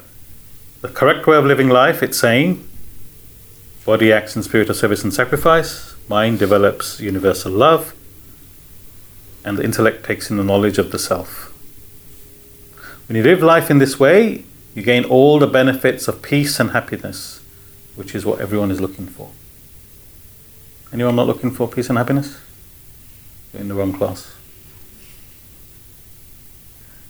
The 0.81 0.89
correct 0.89 1.27
way 1.27 1.37
of 1.37 1.45
living 1.45 1.69
life, 1.69 2.03
it's 2.03 2.17
saying 2.17 2.67
body 3.85 4.11
acts 4.11 4.35
in 4.35 4.43
spirit 4.43 4.69
of 4.69 4.75
service 4.75 5.03
and 5.03 5.13
sacrifice, 5.13 5.95
mind 6.07 6.39
develops 6.39 6.99
universal 6.99 7.51
love, 7.51 7.93
and 9.43 9.57
the 9.57 9.63
intellect 9.63 10.05
takes 10.05 10.29
in 10.29 10.37
the 10.37 10.43
knowledge 10.43 10.77
of 10.77 10.91
the 10.91 10.99
self. 10.99 11.53
When 13.07 13.15
you 13.15 13.23
live 13.23 13.41
life 13.41 13.69
in 13.69 13.77
this 13.77 13.99
way, 13.99 14.43
you 14.75 14.83
gain 14.83 15.05
all 15.05 15.39
the 15.39 15.47
benefits 15.47 16.07
of 16.07 16.21
peace 16.21 16.59
and 16.59 16.71
happiness, 16.71 17.41
which 17.95 18.13
is 18.13 18.25
what 18.25 18.39
everyone 18.39 18.71
is 18.71 18.81
looking 18.81 19.07
for. 19.07 19.31
Anyone 20.93 21.15
not 21.15 21.27
looking 21.27 21.51
for 21.51 21.67
peace 21.67 21.89
and 21.89 21.97
happiness? 21.97 22.37
You're 23.53 23.61
in 23.61 23.67
the 23.69 23.75
wrong 23.75 23.93
class. 23.93 24.33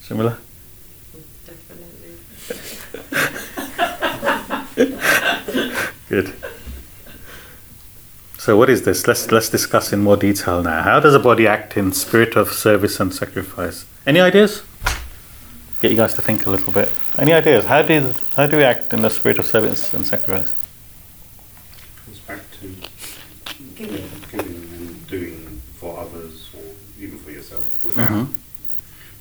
Similar? 0.01 0.37
Definitely. 1.45 2.13
Good. 6.09 6.33
So 8.47 8.55
what 8.55 8.69
is 8.69 8.83
this? 8.83 9.07
Let's 9.07 9.29
let's 9.29 9.49
discuss 9.49 9.91
in 9.91 9.99
more 9.99 10.15
detail 10.15 10.63
now. 10.63 10.81
How 10.81 11.01
does 11.01 11.13
a 11.13 11.19
body 11.19 11.45
act 11.45 11.75
in 11.75 11.91
spirit 11.91 12.37
of 12.37 12.53
service 12.53 12.97
and 13.01 13.13
sacrifice? 13.13 13.85
Any 14.05 14.21
ideas? 14.21 14.63
Get 15.81 15.91
you 15.91 15.97
guys 15.97 16.13
to 16.13 16.21
think 16.21 16.45
a 16.45 16.49
little 16.49 16.71
bit. 16.71 16.89
Any 17.17 17.33
ideas? 17.33 17.65
How 17.65 17.81
do 17.81 18.13
how 18.37 18.47
do 18.47 18.55
we 18.55 18.63
act 18.63 18.93
in 18.93 19.01
the 19.01 19.09
spirit 19.09 19.37
of 19.37 19.45
service 19.45 19.93
and 19.93 20.07
sacrifice? 20.07 20.53
Goes 22.07 22.19
back 22.19 22.39
to 22.61 22.73
Giving. 23.75 24.09
giving 24.31 24.55
and 24.77 25.07
doing 25.07 25.61
for 25.75 25.99
others 25.99 26.47
or 26.55 26.63
even 27.03 27.19
for 27.19 27.31
yourself 27.31 27.65
without, 27.83 28.07
Mhm. 28.07 28.27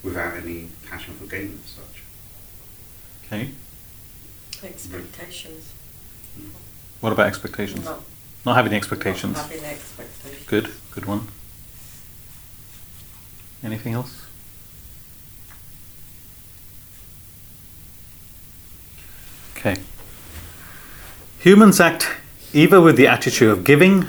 without 0.04 0.36
any 0.36 0.68
passion 0.88 1.14
for 1.18 1.26
gain 1.26 1.58
as 1.64 1.70
such. 1.72 1.96
Okay. 3.24 3.50
Expectations. 4.62 5.72
What 7.00 7.12
about 7.12 7.26
expectations? 7.26 7.86
Not, 7.86 8.02
Not 8.46 8.54
having 8.54 8.74
expectations. 8.74 9.36
not 9.36 9.50
having 9.50 9.64
expectations. 9.64 10.46
Good. 10.46 10.70
Good 10.92 11.04
one. 11.04 11.26
Anything 13.64 13.94
else? 13.94 14.24
Okay. 19.56 19.74
Humans 21.40 21.80
act 21.80 22.08
either 22.52 22.80
with 22.80 22.96
the 22.96 23.08
attitude 23.08 23.50
of 23.50 23.64
giving 23.64 24.06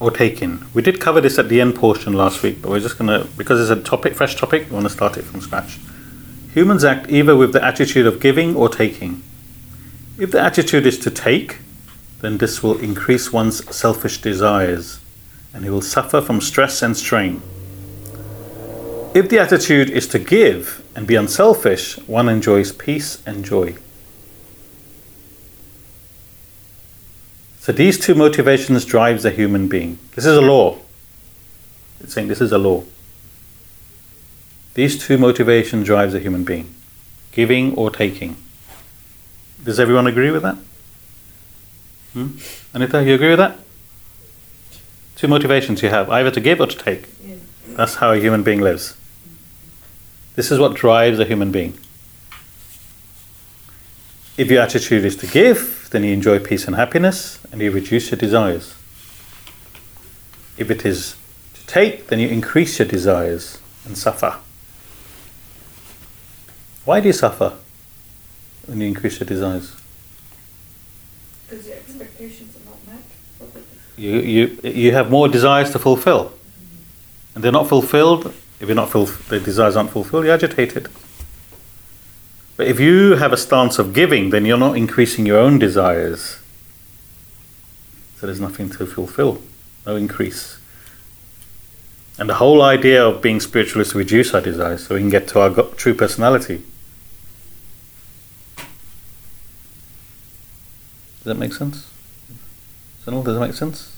or 0.00 0.10
taking. 0.10 0.66
We 0.74 0.82
did 0.82 0.98
cover 0.98 1.20
this 1.20 1.38
at 1.38 1.48
the 1.48 1.60
end 1.60 1.76
portion 1.76 2.14
last 2.14 2.42
week, 2.42 2.60
but 2.60 2.68
we're 2.68 2.80
just 2.80 2.98
going 2.98 3.08
to, 3.08 3.28
because 3.36 3.60
it's 3.60 3.70
a 3.70 3.80
topic, 3.80 4.14
fresh 4.14 4.34
topic, 4.34 4.70
we 4.70 4.74
want 4.74 4.86
to 4.86 4.92
start 4.92 5.16
it 5.16 5.22
from 5.22 5.40
scratch. 5.40 5.78
Humans 6.52 6.82
act 6.82 7.08
either 7.10 7.36
with 7.36 7.52
the 7.52 7.64
attitude 7.64 8.06
of 8.06 8.18
giving 8.18 8.56
or 8.56 8.68
taking. 8.68 9.22
If 10.18 10.32
the 10.32 10.40
attitude 10.40 10.84
is 10.84 10.98
to 10.98 11.10
take, 11.12 11.58
then 12.22 12.38
this 12.38 12.62
will 12.62 12.78
increase 12.78 13.32
one's 13.32 13.74
selfish 13.74 14.20
desires 14.20 15.00
and 15.52 15.64
he 15.64 15.70
will 15.70 15.82
suffer 15.82 16.20
from 16.20 16.40
stress 16.40 16.80
and 16.80 16.96
strain. 16.96 17.42
If 19.12 19.28
the 19.28 19.40
attitude 19.40 19.90
is 19.90 20.06
to 20.08 20.18
give 20.18 20.82
and 20.96 21.06
be 21.06 21.16
unselfish, 21.16 21.98
one 22.06 22.28
enjoys 22.28 22.72
peace 22.72 23.22
and 23.26 23.44
joy. 23.44 23.76
So 27.58 27.72
these 27.72 27.98
two 27.98 28.14
motivations 28.14 28.84
drives 28.84 29.24
a 29.24 29.30
human 29.30 29.68
being. 29.68 29.98
This 30.14 30.24
is 30.24 30.36
a 30.36 30.40
law. 30.40 30.78
It's 32.00 32.14
saying 32.14 32.28
this 32.28 32.40
is 32.40 32.52
a 32.52 32.58
law. 32.58 32.84
These 34.74 35.04
two 35.04 35.18
motivations 35.18 35.86
drives 35.86 36.14
a 36.14 36.18
human 36.18 36.44
being, 36.44 36.74
giving 37.32 37.74
or 37.74 37.90
taking. 37.90 38.36
Does 39.62 39.78
everyone 39.78 40.06
agree 40.06 40.30
with 40.30 40.42
that? 40.42 40.56
Hmm? 42.12 42.28
Anita, 42.74 43.02
you 43.02 43.14
agree 43.14 43.30
with 43.30 43.38
that? 43.38 43.58
Two 45.16 45.28
motivations 45.28 45.82
you 45.82 45.88
have, 45.88 46.10
either 46.10 46.30
to 46.30 46.40
give 46.40 46.60
or 46.60 46.66
to 46.66 46.76
take. 46.76 47.08
Yeah. 47.24 47.36
That's 47.68 47.96
how 47.96 48.12
a 48.12 48.18
human 48.18 48.42
being 48.42 48.60
lives. 48.60 48.96
This 50.34 50.50
is 50.50 50.58
what 50.58 50.74
drives 50.74 51.18
a 51.18 51.24
human 51.24 51.52
being. 51.52 51.78
If 54.36 54.50
your 54.50 54.62
attitude 54.62 55.04
is 55.04 55.16
to 55.16 55.26
give, 55.26 55.88
then 55.90 56.04
you 56.04 56.12
enjoy 56.12 56.38
peace 56.38 56.66
and 56.66 56.74
happiness 56.74 57.38
and 57.52 57.60
you 57.60 57.70
reduce 57.70 58.10
your 58.10 58.18
desires. 58.18 58.74
If 60.56 60.70
it 60.70 60.86
is 60.86 61.16
to 61.54 61.66
take, 61.66 62.06
then 62.08 62.18
you 62.18 62.28
increase 62.28 62.78
your 62.78 62.88
desires 62.88 63.58
and 63.84 63.96
suffer. 63.96 64.38
Why 66.84 67.00
do 67.00 67.08
you 67.08 67.12
suffer 67.12 67.54
when 68.66 68.80
you 68.80 68.88
increase 68.88 69.20
your 69.20 69.26
desires? 69.26 69.76
Because 71.48 71.66
the 71.66 71.76
expectations 71.76 72.56
are 72.56 72.70
not 72.70 72.86
met. 72.86 73.04
probably. 73.38 73.62
You, 73.96 74.18
you, 74.18 74.60
you 74.62 74.92
have 74.92 75.10
more 75.10 75.28
desires 75.28 75.70
to 75.72 75.78
fulfill. 75.78 76.32
And 77.34 77.42
they're 77.42 77.52
not 77.52 77.68
fulfilled. 77.68 78.34
If 78.60 78.68
you're 78.68 78.74
not 78.74 78.90
fulf- 78.90 79.28
the 79.28 79.40
desires 79.40 79.76
aren't 79.76 79.90
fulfilled, 79.90 80.24
you're 80.24 80.34
agitated. 80.34 80.88
But 82.56 82.68
if 82.68 82.78
you 82.78 83.16
have 83.16 83.32
a 83.32 83.36
stance 83.36 83.78
of 83.78 83.92
giving, 83.92 84.30
then 84.30 84.44
you're 84.44 84.58
not 84.58 84.76
increasing 84.76 85.26
your 85.26 85.38
own 85.38 85.58
desires. 85.58 86.38
So 88.18 88.26
there's 88.26 88.40
nothing 88.40 88.70
to 88.70 88.86
fulfill, 88.86 89.42
no 89.84 89.96
increase. 89.96 90.58
And 92.18 92.28
the 92.28 92.34
whole 92.34 92.62
idea 92.62 93.04
of 93.04 93.22
being 93.22 93.40
spiritual 93.40 93.82
is 93.82 93.90
to 93.90 93.98
reduce 93.98 94.32
our 94.34 94.40
desires 94.40 94.86
so 94.86 94.94
we 94.94 95.00
can 95.00 95.10
get 95.10 95.26
to 95.28 95.40
our 95.40 95.50
go- 95.50 95.72
true 95.76 95.94
personality. 95.94 96.62
Does 101.16 101.24
that 101.24 101.34
make 101.36 101.52
sense? 101.52 101.91
Does 103.04 103.24
that 103.24 103.40
make 103.40 103.54
sense? 103.54 103.96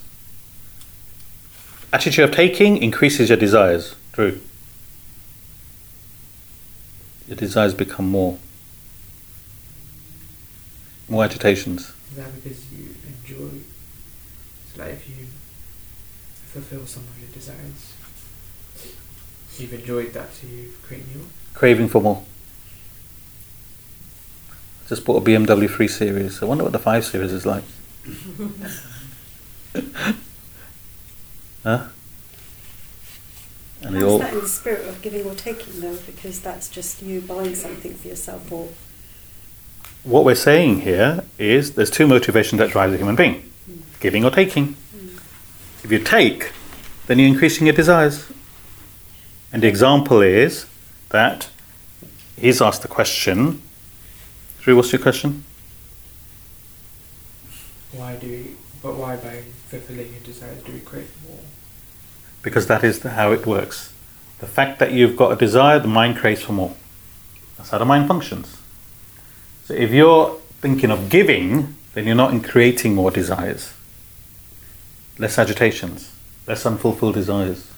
Attitude 1.93 2.25
of 2.25 2.31
taking 2.31 2.77
increases 2.77 3.29
your 3.29 3.37
desires. 3.37 3.95
True. 4.13 4.41
Your 7.27 7.37
desires 7.37 7.73
become 7.73 8.09
more. 8.09 8.37
More 11.07 11.23
agitations. 11.23 11.93
Is 12.11 12.17
that 12.17 12.33
because 12.35 12.71
you 12.71 12.95
enjoy? 13.07 13.59
So 14.73 14.81
like 14.81 14.93
if 14.93 15.07
you 15.07 15.27
fulfill 16.47 16.85
some 16.87 17.03
of 17.03 17.19
your 17.19 17.29
desires, 17.29 17.93
you've 19.57 19.73
enjoyed 19.73 20.13
that, 20.13 20.33
so 20.33 20.47
you 20.47 20.73
create 20.83 21.07
new. 21.15 21.25
Craving 21.53 21.89
for 21.89 22.01
more. 22.01 22.23
Just 24.89 25.05
bought 25.05 25.21
a 25.21 25.25
BMW 25.25 25.69
3 25.69 25.87
Series. 25.87 26.41
I 26.41 26.45
wonder 26.45 26.63
what 26.63 26.73
the 26.73 26.79
5 26.79 27.05
Series 27.05 27.31
is 27.31 27.45
like. 27.45 27.63
huh? 31.63 31.87
And 33.81 33.95
they 33.95 33.99
How's 33.99 34.11
all. 34.11 34.19
that 34.19 34.33
in 34.33 34.39
the 34.39 34.47
spirit 34.47 34.87
of 34.87 35.01
giving 35.01 35.25
or 35.25 35.35
taking 35.35 35.81
though? 35.81 35.97
Because 36.05 36.39
that's 36.41 36.69
just 36.69 37.01
you 37.01 37.21
buying 37.21 37.55
something 37.55 37.93
for 37.93 38.07
yourself 38.07 38.51
or 38.51 38.69
What 40.03 40.25
we're 40.25 40.35
saying 40.35 40.81
here 40.81 41.23
is 41.37 41.73
there's 41.75 41.91
two 41.91 42.07
motivations 42.07 42.59
that 42.59 42.71
drive 42.71 42.91
the 42.91 42.97
human 42.97 43.15
being 43.15 43.41
hmm. 43.65 43.81
giving 43.99 44.25
or 44.25 44.31
taking. 44.31 44.73
Hmm. 44.73 45.17
If 45.83 45.91
you 45.91 45.99
take, 45.99 46.51
then 47.07 47.19
you're 47.19 47.27
increasing 47.27 47.67
your 47.67 47.75
desires. 47.75 48.27
And 49.53 49.61
the 49.61 49.67
example 49.67 50.21
is 50.21 50.65
that 51.09 51.49
he's 52.37 52.61
asked 52.61 52.81
the 52.81 52.87
question. 52.87 53.61
Drew, 54.61 54.75
what's 54.75 54.91
your 54.91 55.01
question? 55.01 55.43
Why 57.91 58.15
do? 58.15 58.27
We, 58.27 58.55
but 58.81 58.95
why 58.95 59.15
by 59.15 59.43
fulfilling 59.67 60.11
your 60.11 60.21
desires 60.21 60.61
do 60.63 60.71
we 60.73 60.79
create 60.79 61.07
more? 61.27 61.39
Because 62.41 62.67
that 62.67 62.83
is 62.83 63.01
how 63.01 63.31
it 63.31 63.45
works. 63.45 63.93
The 64.39 64.47
fact 64.47 64.79
that 64.79 64.91
you've 64.91 65.15
got 65.15 65.31
a 65.31 65.35
desire, 65.35 65.79
the 65.79 65.87
mind 65.87 66.17
craves 66.17 66.41
for 66.41 66.53
more. 66.53 66.75
That's 67.57 67.69
how 67.69 67.77
the 67.77 67.85
mind 67.85 68.07
functions. 68.07 68.57
So 69.63 69.73
if 69.73 69.91
you're 69.91 70.39
thinking 70.61 70.91
of 70.91 71.09
giving, 71.09 71.75
then 71.93 72.05
you're 72.05 72.15
not 72.15 72.31
in 72.31 72.41
creating 72.41 72.93
more 72.93 73.09
desires. 73.09 73.73
Less 75.17 75.39
agitations, 75.39 76.11
less 76.45 76.65
unfulfilled 76.65 77.15
desires. 77.15 77.71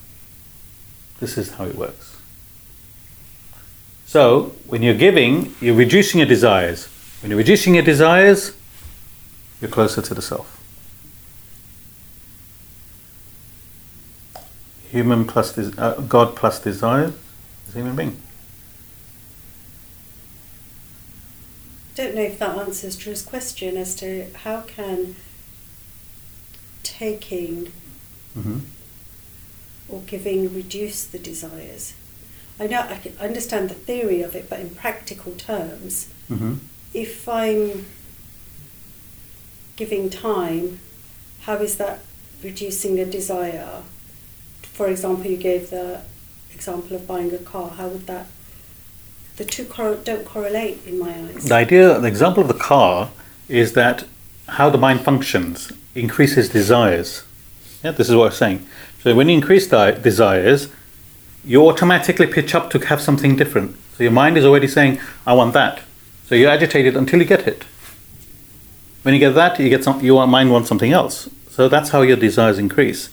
This 1.19 1.37
is 1.37 1.53
how 1.53 1.65
it 1.65 1.75
works. 1.75 2.17
So, 4.05 4.55
when 4.67 4.83
you're 4.83 4.95
giving, 4.95 5.53
you're 5.59 5.75
reducing 5.75 6.19
your 6.19 6.27
desires. 6.27 6.87
When 7.21 7.29
you're 7.29 7.37
reducing 7.37 7.75
your 7.75 7.83
desires, 7.83 8.55
you're 9.61 9.69
closer 9.69 10.01
to 10.01 10.13
the 10.13 10.21
self. 10.21 10.56
Human 14.91 15.25
plus 15.25 15.53
des- 15.53 15.77
uh, 15.77 15.99
God 16.01 16.35
plus 16.35 16.59
desire 16.59 17.11
is 17.67 17.75
a 17.75 17.79
human 17.79 17.95
being. 17.95 18.21
I 21.93 21.97
don't 22.03 22.15
know 22.15 22.21
if 22.21 22.39
that 22.39 22.57
answers 22.57 22.95
Drew's 22.95 23.23
question 23.23 23.75
as 23.75 23.95
to 23.95 24.27
how 24.43 24.61
can 24.61 25.15
taking 26.83 27.71
hmm 28.33 28.59
or 29.89 30.01
giving 30.01 30.53
reduce 30.53 31.05
the 31.05 31.17
desires. 31.17 31.93
I 32.59 32.67
know 32.67 32.81
I 32.81 32.97
can 32.97 33.17
understand 33.19 33.69
the 33.69 33.73
theory 33.73 34.21
of 34.21 34.35
it, 34.35 34.49
but 34.49 34.59
in 34.59 34.69
practical 34.71 35.33
terms, 35.33 36.09
hmm 36.27 36.55
if 36.93 37.27
I'm 37.27 37.85
giving 39.75 40.09
time, 40.09 40.79
how 41.41 41.55
is 41.55 41.77
that 41.77 41.99
reducing 42.43 42.99
a 42.99 43.05
desire? 43.05 43.81
For 44.77 44.87
example, 44.87 45.25
you 45.25 45.37
gave 45.37 45.71
the 45.71 46.01
example 46.53 46.95
of 46.95 47.07
buying 47.07 47.33
a 47.33 47.39
car. 47.39 47.71
How 47.71 47.87
would 47.87 48.05
that? 48.05 48.27
The 49.37 49.43
two 49.43 49.65
cor- 49.65 49.95
don't 49.95 50.23
correlate 50.23 50.85
in 50.85 50.99
my 50.99 51.15
eyes. 51.15 51.45
The 51.45 51.55
idea, 51.55 51.99
the 51.99 52.07
example 52.07 52.43
of 52.43 52.47
the 52.47 52.61
car 52.71 53.09
is 53.49 53.73
that 53.73 54.05
how 54.47 54.69
the 54.69 54.77
mind 54.77 55.01
functions 55.01 55.71
increases 55.95 56.49
desires. 56.49 57.23
Yeah, 57.83 57.89
this 57.89 58.07
is 58.07 58.15
what 58.15 58.27
I'm 58.27 58.37
saying. 58.37 58.67
So 59.01 59.15
when 59.15 59.29
you 59.29 59.33
increase 59.33 59.67
di- 59.67 59.97
desires, 60.09 60.69
you 61.43 61.67
automatically 61.67 62.27
pitch 62.27 62.53
up 62.53 62.69
to 62.69 62.77
have 62.85 63.01
something 63.01 63.35
different. 63.35 63.75
So 63.97 64.03
your 64.03 64.11
mind 64.11 64.37
is 64.37 64.45
already 64.45 64.67
saying, 64.67 64.99
"I 65.25 65.33
want 65.33 65.53
that." 65.53 65.79
So 66.29 66.35
you're 66.35 66.51
agitated 66.51 66.95
until 66.95 67.17
you 67.17 67.25
get 67.25 67.47
it. 67.47 67.65
When 69.01 69.15
you 69.15 69.19
get 69.19 69.33
that, 69.33 69.59
you 69.59 69.69
get 69.69 69.83
some. 69.83 70.01
Your 70.01 70.27
mind 70.27 70.51
wants 70.51 70.69
something 70.69 70.91
else. 70.91 71.29
So 71.49 71.67
that's 71.67 71.89
how 71.89 72.03
your 72.03 72.17
desires 72.17 72.59
increase. 72.59 73.09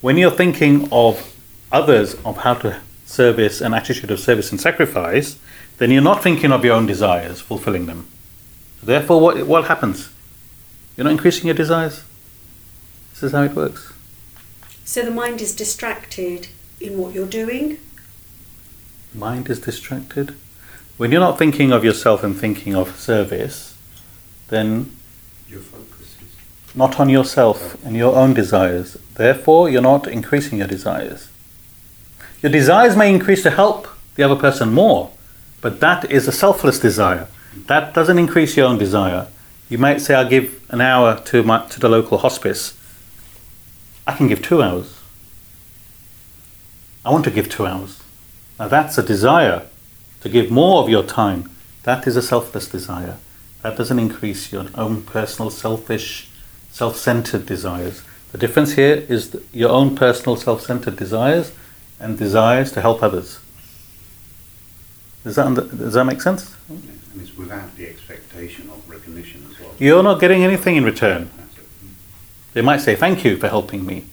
When 0.00 0.16
you're 0.16 0.30
thinking 0.30 0.88
of 0.90 1.34
others, 1.70 2.14
of 2.24 2.38
how 2.38 2.54
to 2.54 2.80
service, 3.04 3.60
an 3.60 3.74
attitude 3.74 4.10
of 4.10 4.20
service 4.20 4.50
and 4.50 4.60
sacrifice, 4.60 5.38
then 5.78 5.90
you're 5.90 6.02
not 6.02 6.22
thinking 6.22 6.52
of 6.52 6.64
your 6.64 6.74
own 6.74 6.86
desires, 6.86 7.40
fulfilling 7.40 7.86
them. 7.86 8.08
Therefore, 8.82 9.20
what, 9.20 9.46
what 9.46 9.64
happens? 9.64 10.08
You're 10.96 11.04
not 11.04 11.12
increasing 11.12 11.46
your 11.46 11.54
desires. 11.54 12.04
This 13.12 13.24
is 13.24 13.32
how 13.32 13.42
it 13.42 13.54
works. 13.54 13.92
So 14.84 15.04
the 15.04 15.10
mind 15.10 15.40
is 15.40 15.54
distracted 15.54 16.48
in 16.80 16.98
what 16.98 17.14
you're 17.14 17.26
doing. 17.26 17.78
Mind 19.14 19.50
is 19.50 19.60
distracted. 19.60 20.34
When 20.96 21.12
you're 21.12 21.20
not 21.20 21.38
thinking 21.38 21.72
of 21.72 21.84
yourself 21.84 22.22
and 22.22 22.36
thinking 22.36 22.74
of 22.74 22.98
service, 22.98 23.76
then 24.48 24.90
Your 24.90 24.90
focus 24.90 24.90
is. 24.90 24.99
Not 26.74 27.00
on 27.00 27.08
yourself 27.08 27.82
and 27.84 27.96
your 27.96 28.14
own 28.14 28.34
desires. 28.34 28.96
Therefore, 29.14 29.68
you're 29.68 29.82
not 29.82 30.06
increasing 30.06 30.58
your 30.58 30.68
desires. 30.68 31.28
Your 32.42 32.52
desires 32.52 32.96
may 32.96 33.12
increase 33.12 33.42
to 33.42 33.50
help 33.50 33.88
the 34.14 34.22
other 34.22 34.36
person 34.36 34.72
more, 34.72 35.10
but 35.60 35.80
that 35.80 36.10
is 36.10 36.26
a 36.26 36.32
selfless 36.32 36.78
desire. 36.78 37.28
That 37.66 37.92
doesn't 37.92 38.18
increase 38.18 38.56
your 38.56 38.66
own 38.66 38.78
desire. 38.78 39.26
You 39.68 39.78
might 39.78 40.00
say, 40.00 40.14
I'll 40.14 40.28
give 40.28 40.64
an 40.70 40.80
hour 40.80 41.20
to, 41.26 41.42
my, 41.42 41.66
to 41.66 41.80
the 41.80 41.88
local 41.88 42.18
hospice. 42.18 42.76
I 44.06 44.16
can 44.16 44.28
give 44.28 44.42
two 44.42 44.62
hours. 44.62 44.98
I 47.04 47.10
want 47.10 47.24
to 47.24 47.30
give 47.30 47.48
two 47.48 47.66
hours. 47.66 48.02
Now, 48.58 48.68
that's 48.68 48.98
a 48.98 49.02
desire 49.02 49.66
to 50.20 50.28
give 50.28 50.50
more 50.50 50.82
of 50.82 50.88
your 50.88 51.02
time. 51.02 51.50
That 51.84 52.06
is 52.06 52.16
a 52.16 52.22
selfless 52.22 52.68
desire. 52.68 53.16
That 53.62 53.76
doesn't 53.76 53.98
increase 53.98 54.52
your 54.52 54.66
own 54.74 55.02
personal, 55.02 55.50
selfish, 55.50 56.29
self 56.70 56.96
centered 56.96 57.46
desires. 57.46 58.02
The 58.32 58.38
difference 58.38 58.72
here 58.72 59.04
is 59.08 59.36
your 59.52 59.70
own 59.70 59.96
personal, 59.96 60.36
self 60.36 60.62
centered 60.62 60.96
desires 60.96 61.52
and 61.98 62.18
desires 62.18 62.72
to 62.72 62.80
help 62.80 63.02
others. 63.02 63.40
Does 65.24 65.36
that, 65.36 65.46
under, 65.46 65.62
does 65.62 65.94
that 65.94 66.04
make 66.04 66.22
sense? 66.22 66.56
And 66.68 66.82
it's 67.20 67.36
without 67.36 67.76
the 67.76 67.86
expectation 67.86 68.70
of 68.70 68.88
recognition 68.88 69.46
as 69.50 69.60
well. 69.60 69.74
You're 69.78 70.02
not 70.02 70.20
getting 70.20 70.42
anything 70.44 70.76
in 70.76 70.84
return. 70.84 71.28
They 72.54 72.62
might 72.62 72.80
say, 72.80 72.96
Thank 72.96 73.24
you 73.24 73.36
for 73.36 73.48
helping 73.48 73.84
me. 73.84 74.06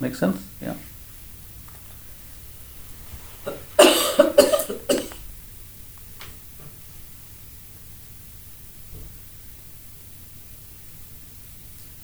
Make 0.00 0.14
sense? 0.14 0.42
Yeah. 0.60 0.74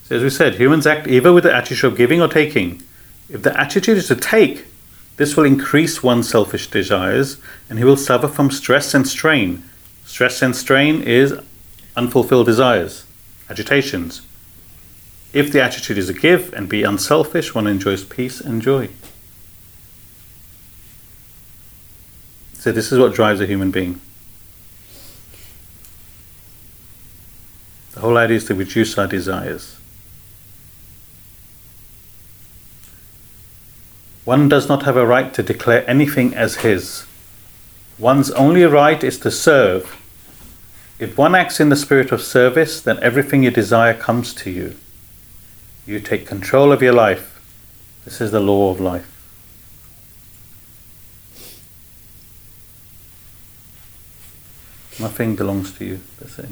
as 0.11 0.21
we 0.21 0.29
said, 0.29 0.55
humans 0.55 0.85
act 0.85 1.07
either 1.07 1.31
with 1.31 1.45
the 1.45 1.55
attitude 1.55 1.91
of 1.91 1.97
giving 1.97 2.21
or 2.21 2.27
taking. 2.27 2.83
If 3.29 3.43
the 3.43 3.57
attitude 3.57 3.97
is 3.97 4.07
to 4.09 4.15
take, 4.15 4.65
this 5.15 5.37
will 5.37 5.45
increase 5.45 6.03
one's 6.03 6.29
selfish 6.29 6.67
desires 6.69 7.37
and 7.69 7.79
he 7.79 7.85
will 7.85 7.97
suffer 7.97 8.27
from 8.27 8.51
stress 8.51 8.93
and 8.93 9.07
strain. 9.07 9.63
Stress 10.05 10.41
and 10.41 10.53
strain 10.53 11.01
is 11.01 11.33
unfulfilled 11.95 12.45
desires, 12.45 13.05
agitations. 13.49 14.21
If 15.31 15.51
the 15.51 15.63
attitude 15.63 15.97
is 15.97 16.07
to 16.07 16.13
give 16.13 16.53
and 16.53 16.67
be 16.67 16.83
unselfish, 16.83 17.55
one 17.55 17.67
enjoys 17.67 18.03
peace 18.03 18.41
and 18.41 18.61
joy. 18.61 18.89
So, 22.53 22.71
this 22.71 22.91
is 22.91 22.99
what 22.99 23.13
drives 23.13 23.39
a 23.39 23.47
human 23.47 23.71
being. 23.71 24.01
The 27.93 28.01
whole 28.01 28.17
idea 28.17 28.37
is 28.37 28.45
to 28.45 28.55
reduce 28.55 28.97
our 28.97 29.07
desires. 29.07 29.80
One 34.25 34.49
does 34.49 34.69
not 34.69 34.83
have 34.83 34.97
a 34.97 35.05
right 35.05 35.33
to 35.33 35.43
declare 35.43 35.89
anything 35.89 36.33
as 36.35 36.57
his. 36.57 37.05
One's 37.97 38.31
only 38.31 38.63
right 38.63 39.03
is 39.03 39.17
to 39.19 39.31
serve. 39.31 39.97
If 40.99 41.17
one 41.17 41.33
acts 41.33 41.59
in 41.59 41.69
the 41.69 41.75
spirit 41.75 42.11
of 42.11 42.21
service, 42.21 42.79
then 42.81 42.99
everything 43.01 43.43
you 43.43 43.51
desire 43.51 43.93
comes 43.93 44.33
to 44.35 44.51
you. 44.51 44.75
You 45.85 45.99
take 45.99 46.27
control 46.27 46.71
of 46.71 46.81
your 46.81 46.93
life. 46.93 47.41
This 48.05 48.21
is 48.21 48.31
the 48.31 48.39
law 48.39 48.71
of 48.71 48.79
life. 48.79 49.07
Nothing 54.99 55.35
belongs 55.35 55.73
to 55.79 55.85
you, 55.85 55.99
they're. 56.19 56.45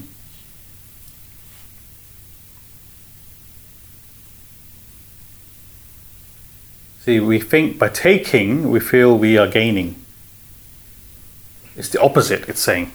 See, 7.01 7.19
we 7.19 7.39
think 7.39 7.79
by 7.79 7.89
taking, 7.89 8.69
we 8.69 8.79
feel 8.79 9.17
we 9.17 9.37
are 9.37 9.47
gaining. 9.47 9.95
It's 11.75 11.89
the 11.89 12.01
opposite, 12.01 12.49
it's 12.49 12.59
saying. 12.59 12.91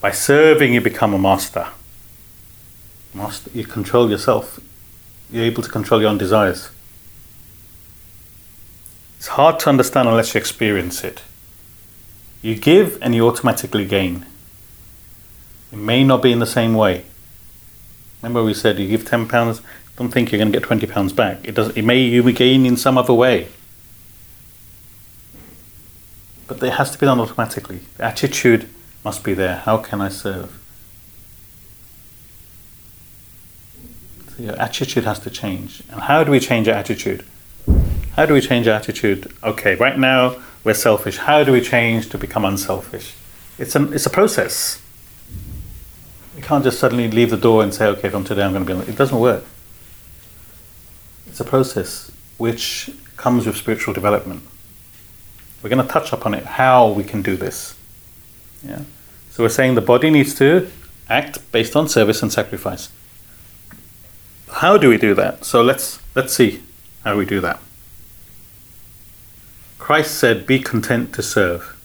By 0.00 0.10
serving, 0.10 0.74
you 0.74 0.80
become 0.80 1.14
a 1.14 1.18
master. 1.18 1.68
Master, 3.14 3.50
you 3.54 3.64
control 3.64 4.10
yourself. 4.10 4.58
You're 5.30 5.44
able 5.44 5.62
to 5.62 5.68
control 5.68 6.00
your 6.00 6.10
own 6.10 6.18
desires. 6.18 6.70
It's 9.18 9.28
hard 9.28 9.60
to 9.60 9.68
understand 9.68 10.08
unless 10.08 10.34
you 10.34 10.38
experience 10.38 11.04
it. 11.04 11.22
You 12.42 12.56
give 12.56 12.98
and 13.00 13.14
you 13.14 13.28
automatically 13.28 13.84
gain. 13.84 14.26
It 15.70 15.78
may 15.78 16.02
not 16.02 16.22
be 16.22 16.32
in 16.32 16.38
the 16.40 16.46
same 16.46 16.74
way. 16.74 17.04
Remember, 18.22 18.44
we 18.44 18.54
said 18.54 18.78
you 18.78 18.88
give 18.88 19.06
ten 19.06 19.26
pounds. 19.26 19.62
Don't 19.96 20.10
think 20.10 20.30
you're 20.30 20.38
going 20.38 20.52
to 20.52 20.58
get 20.58 20.66
twenty 20.66 20.86
pounds 20.86 21.12
back. 21.12 21.38
It 21.42 21.54
does. 21.54 21.76
It 21.76 21.82
may 21.82 22.00
you 22.00 22.22
gain 22.32 22.66
in 22.66 22.76
some 22.76 22.98
other 22.98 23.14
way. 23.14 23.48
But 26.46 26.62
it 26.62 26.72
has 26.72 26.90
to 26.90 26.98
be 26.98 27.06
done 27.06 27.20
automatically. 27.20 27.80
The 27.96 28.04
attitude 28.04 28.68
must 29.04 29.22
be 29.22 29.34
there. 29.34 29.56
How 29.56 29.78
can 29.78 30.00
I 30.00 30.08
serve? 30.08 30.58
So 34.36 34.42
your 34.42 34.60
attitude 34.60 35.04
has 35.04 35.18
to 35.20 35.30
change. 35.30 35.82
And 35.90 36.00
how 36.02 36.24
do 36.24 36.30
we 36.32 36.40
change 36.40 36.68
our 36.68 36.74
attitude? 36.74 37.24
How 38.16 38.26
do 38.26 38.34
we 38.34 38.40
change 38.40 38.66
our 38.66 38.74
attitude? 38.74 39.32
Okay, 39.42 39.76
right 39.76 39.98
now 39.98 40.42
we're 40.64 40.74
selfish. 40.74 41.18
How 41.18 41.44
do 41.44 41.52
we 41.52 41.60
change 41.60 42.08
to 42.10 42.18
become 42.18 42.44
unselfish? 42.44 43.14
It's 43.56 43.76
a, 43.76 43.92
it's 43.92 44.06
a 44.06 44.10
process. 44.10 44.82
Can't 46.50 46.64
just 46.64 46.80
suddenly 46.80 47.08
leave 47.08 47.30
the 47.30 47.36
door 47.36 47.62
and 47.62 47.72
say, 47.72 47.86
okay, 47.86 48.08
from 48.08 48.24
today 48.24 48.42
I'm 48.42 48.52
going 48.52 48.66
to 48.66 48.74
be. 48.84 48.90
It 48.90 48.98
doesn't 48.98 49.20
work. 49.20 49.44
It's 51.28 51.38
a 51.38 51.44
process 51.44 52.10
which 52.38 52.90
comes 53.16 53.46
with 53.46 53.56
spiritual 53.56 53.94
development. 53.94 54.42
We're 55.62 55.70
going 55.70 55.86
to 55.86 55.86
touch 55.86 56.12
upon 56.12 56.34
it, 56.34 56.44
how 56.44 56.90
we 56.90 57.04
can 57.04 57.22
do 57.22 57.36
this. 57.36 57.76
Yeah. 58.66 58.80
So 59.30 59.44
we're 59.44 59.48
saying 59.48 59.76
the 59.76 59.80
body 59.80 60.10
needs 60.10 60.34
to 60.38 60.68
act 61.08 61.38
based 61.52 61.76
on 61.76 61.88
service 61.88 62.20
and 62.20 62.32
sacrifice. 62.32 62.90
How 64.50 64.76
do 64.76 64.88
we 64.88 64.98
do 64.98 65.14
that? 65.14 65.44
So 65.44 65.62
let's 65.62 66.00
let's 66.16 66.34
see 66.34 66.64
how 67.04 67.16
we 67.16 67.26
do 67.26 67.40
that. 67.42 67.60
Christ 69.78 70.16
said, 70.16 70.48
Be 70.48 70.58
content 70.58 71.14
to 71.14 71.22
serve. 71.22 71.79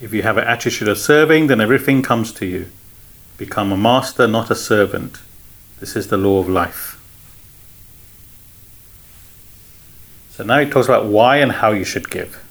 If 0.00 0.12
you 0.12 0.22
have 0.22 0.38
an 0.38 0.44
attitude 0.44 0.88
of 0.88 0.98
serving, 0.98 1.48
then 1.48 1.60
everything 1.60 2.02
comes 2.02 2.32
to 2.34 2.46
you. 2.46 2.70
Become 3.36 3.72
a 3.72 3.76
master, 3.76 4.26
not 4.28 4.50
a 4.50 4.54
servant. 4.54 5.18
This 5.80 5.96
is 5.96 6.08
the 6.08 6.16
law 6.16 6.40
of 6.40 6.48
life. 6.48 6.94
So 10.30 10.44
now 10.44 10.60
he 10.60 10.70
talks 10.70 10.86
about 10.86 11.06
why 11.06 11.38
and 11.38 11.50
how 11.50 11.72
you 11.72 11.84
should 11.84 12.10
give. 12.10 12.44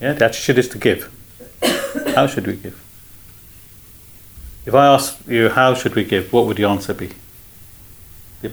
Yeah, 0.00 0.14
the 0.14 0.24
attitude 0.24 0.58
is 0.58 0.68
to 0.70 0.78
give. 0.78 1.10
how 2.14 2.26
should 2.26 2.46
we 2.46 2.56
give? 2.56 2.82
If 4.64 4.74
I 4.74 4.86
ask 4.86 5.18
you, 5.28 5.48
how 5.50 5.74
should 5.74 5.94
we 5.94 6.04
give, 6.04 6.32
what 6.32 6.46
would 6.46 6.58
your 6.58 6.70
answer 6.70 6.94
be? 6.94 7.10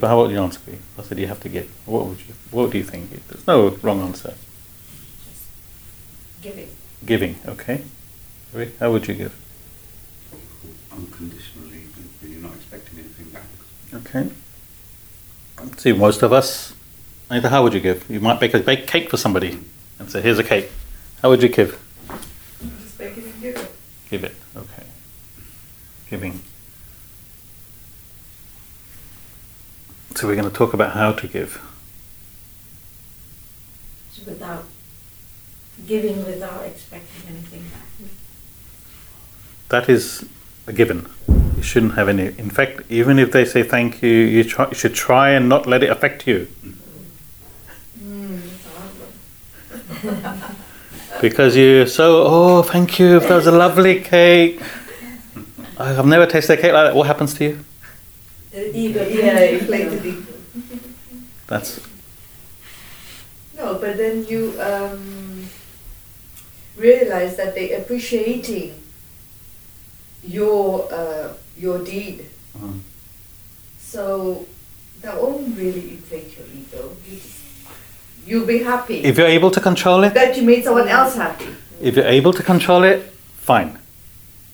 How 0.02 0.22
would 0.22 0.32
your 0.32 0.44
answer 0.44 0.60
be? 0.66 0.78
I 0.98 1.04
said 1.04 1.18
you 1.18 1.28
have 1.28 1.40
to 1.42 1.50
give. 1.50 1.70
What 1.86 2.06
would 2.06 2.20
you? 2.20 2.34
What 2.52 2.72
do 2.72 2.78
you 2.78 2.84
think? 2.84 3.10
There's 3.28 3.48
no 3.48 3.70
wrong 3.82 4.02
answer. 4.02 4.36
Giving. 6.42 6.70
Giving, 7.06 7.36
okay. 7.46 7.84
Rick, 8.54 8.78
How 8.80 8.92
would 8.92 9.08
you 9.08 9.14
give? 9.14 9.36
Unconditionally, 10.92 11.86
when 12.22 12.32
you're 12.32 12.42
not 12.42 12.56
expecting 12.56 13.00
anything 13.00 13.30
back. 13.30 13.44
Okay. 13.94 14.30
See, 15.78 15.92
most 15.94 16.22
of 16.24 16.32
us, 16.34 16.74
either 17.30 17.50
how 17.50 17.64
would 17.64 17.74
you 17.74 17.80
give? 17.80 18.10
You 18.10 18.20
might 18.20 18.40
bake 18.40 18.54
a 18.54 18.60
bake 18.60 18.88
cake 18.88 19.10
for 19.10 19.18
somebody 19.18 19.60
and 20.00 20.10
say, 20.10 20.22
"Here's 20.22 20.40
a 20.40 20.44
cake." 20.44 20.72
How 21.22 21.30
would 21.30 21.44
you 21.44 21.50
give? 21.50 21.78
Just 22.82 22.98
make 23.00 23.18
it 23.18 23.26
and 23.26 23.42
give 23.42 23.56
it. 23.58 23.72
Give 24.10 24.24
it. 24.24 24.36
Okay. 24.56 24.84
Giving. 26.10 26.42
So 30.16 30.28
we're 30.28 30.36
going 30.36 30.50
to 30.50 30.56
talk 30.56 30.74
about 30.74 30.94
how 30.94 31.12
to 31.12 31.28
give. 31.28 31.62
Without, 34.26 34.66
giving 35.90 36.24
without 36.24 36.64
expecting 36.66 37.30
anything 37.30 37.64
back. 37.74 38.12
That 39.70 39.90
is 39.90 40.24
a 40.68 40.72
given. 40.72 41.08
You 41.58 41.64
shouldn't 41.64 41.96
have 41.96 42.08
any. 42.08 42.28
In 42.38 42.52
fact, 42.52 42.84
even 42.90 43.18
if 43.18 43.32
they 43.32 43.44
say 43.44 43.64
thank 43.64 44.04
you, 44.04 44.10
you, 44.10 44.44
try, 44.44 44.68
you 44.70 44.76
should 44.76 44.94
try 44.94 45.32
and 45.32 45.50
not 45.50 45.66
let 45.66 45.82
it 45.84 45.90
affect 45.90 46.28
you. 46.28 46.48
Mm, 48.02 48.40
it's 48.46 48.66
a 48.66 48.72
hard 48.78 50.32
one. 50.32 50.56
Because 51.22 51.58
you're 51.58 51.88
so, 51.88 52.24
oh, 52.26 52.62
thank 52.62 53.00
you, 53.00 53.20
that 53.20 53.30
was 53.30 53.48
a 53.48 53.52
lovely 53.52 54.00
cake. 54.00 54.62
I've 55.78 56.06
never 56.06 56.28
tasted 56.28 56.60
a 56.60 56.62
cake 56.62 56.74
like 56.74 56.88
that. 56.88 56.96
What 56.96 57.08
happens 57.08 57.34
to 57.36 57.44
you? 57.44 57.66
The 58.52 58.78
ego. 58.78 59.08
Yeah, 59.08 59.40
inflated 59.40 60.06
ego. 60.06 60.34
That's 61.48 61.82
No, 63.58 63.74
but 63.80 63.98
then 63.98 64.26
you 64.28 64.54
um, 64.62 65.49
realize 66.80 67.36
that 67.38 67.54
they're 67.56 67.78
appreciating 67.82 68.74
your 70.24 70.92
uh, 70.92 71.34
your 71.58 71.80
deed. 71.84 72.26
Mhm. 72.58 72.80
So 73.80 74.46
that 75.02 75.22
won't 75.22 75.58
really 75.58 75.92
inflate 75.92 76.38
your 76.38 76.48
ego. 76.48 76.96
You 77.08 77.16
just, 77.18 77.40
you'll 78.26 78.46
be 78.46 78.60
happy 78.64 78.98
if 79.04 79.18
you're 79.18 79.28
able 79.40 79.52
to 79.52 79.60
control 79.62 80.04
it. 80.04 80.14
that 80.14 80.38
you 80.38 80.44
made 80.44 80.64
someone 80.64 80.88
else 80.88 81.16
happy. 81.16 81.48
If 81.82 81.96
you're 81.96 82.06
able 82.06 82.34
to 82.34 82.44
control 82.44 82.84
it, 82.84 83.02
fine. 83.38 83.78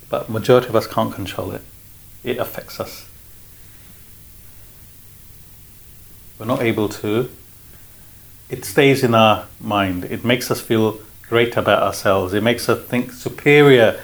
But 0.10 0.30
majority 0.30 0.68
of 0.70 0.76
us 0.76 0.88
can't 0.88 1.14
control 1.14 1.52
it. 1.52 1.62
It 2.24 2.38
affects 2.38 2.80
us. 2.80 3.06
We're 6.40 6.46
not 6.46 6.62
able 6.62 6.90
to. 6.90 7.30
It 8.50 8.66
stays 8.66 9.04
in 9.04 9.16
our 9.16 9.48
mind. 9.60 10.06
It 10.06 10.24
makes 10.24 10.52
us 10.52 10.62
feel 10.62 11.00
great 11.30 11.58
about 11.58 11.82
ourselves. 11.84 12.34
It 12.34 12.44
makes 12.44 12.70
us 12.70 12.84
think 12.88 13.12
superior 13.12 14.00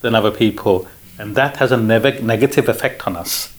than 0.00 0.14
other 0.14 0.30
people, 0.30 0.88
and 1.18 1.34
that 1.36 1.58
has 1.58 1.72
a 1.72 1.76
nev- 1.76 2.22
negative 2.22 2.68
effect 2.68 3.06
on 3.06 3.16
us. 3.16 3.54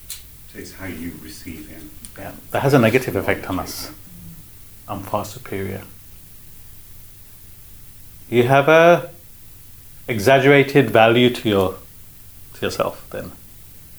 So 0.53 0.59
it's 0.59 0.73
how 0.73 0.85
you 0.85 1.13
receive 1.21 1.69
it. 1.71 1.83
Yeah, 2.19 2.31
that 2.51 2.61
has 2.61 2.73
a 2.73 2.79
negative 2.79 3.15
effect 3.15 3.49
on 3.49 3.59
us. 3.59 3.91
I'm 4.87 5.01
far 5.01 5.25
superior. 5.25 5.81
You 8.29 8.43
have 8.43 8.67
a 8.67 9.09
exaggerated 10.07 10.89
value 10.91 11.29
to 11.29 11.49
your 11.49 11.75
to 12.55 12.65
yourself 12.65 13.07
then. 13.11 13.31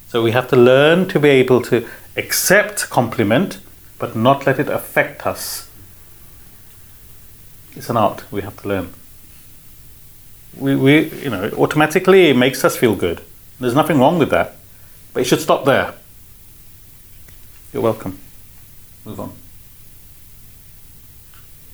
So 0.09 0.23
we 0.23 0.31
have 0.31 0.49
to 0.49 0.57
learn 0.57 1.09
to 1.09 1.21
be 1.21 1.29
able 1.29 1.61
to 1.63 1.87
accept 2.17 2.89
compliment 2.91 3.59
but 3.99 4.15
not 4.15 4.47
let 4.47 4.59
it 4.59 4.69
affect 4.69 5.27
us. 5.27 5.66
It's 7.77 7.91
an 7.91 7.97
art 7.97 8.25
we 8.33 8.41
have 8.41 8.61
to 8.63 8.69
learn. 8.69 8.95
We, 10.57 10.75
we 10.75 11.11
you 11.23 11.31
know, 11.31 11.51
automatically 11.59 12.31
it 12.31 12.37
makes 12.37 12.65
us 12.65 12.77
feel 12.77 12.97
good. 12.97 13.21
There's 13.61 13.75
nothing 13.75 13.99
wrong 13.99 14.19
with 14.19 14.31
that. 14.31 14.57
But 15.13 15.21
it 15.21 15.25
should 15.27 15.41
stop 15.41 15.65
there. 15.65 15.95
You're 17.73 17.83
welcome. 17.83 18.19
Move 19.05 19.21
on. 19.21 19.33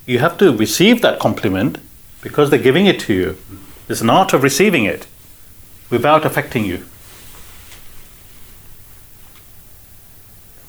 You 0.05 0.19
have 0.19 0.37
to 0.39 0.55
receive 0.57 1.01
that 1.03 1.21
compliment 1.21 1.79
because 2.23 2.51
they're 2.51 2.59
giving 2.59 2.87
it 2.87 2.99
to 3.01 3.15
you. 3.15 3.39
There's 3.87 4.03
an 4.03 4.11
art 4.11 4.33
of 4.33 4.43
receiving 4.43 4.85
it 4.85 5.07
without 5.91 6.25
affecting 6.25 6.65
you. 6.65 6.85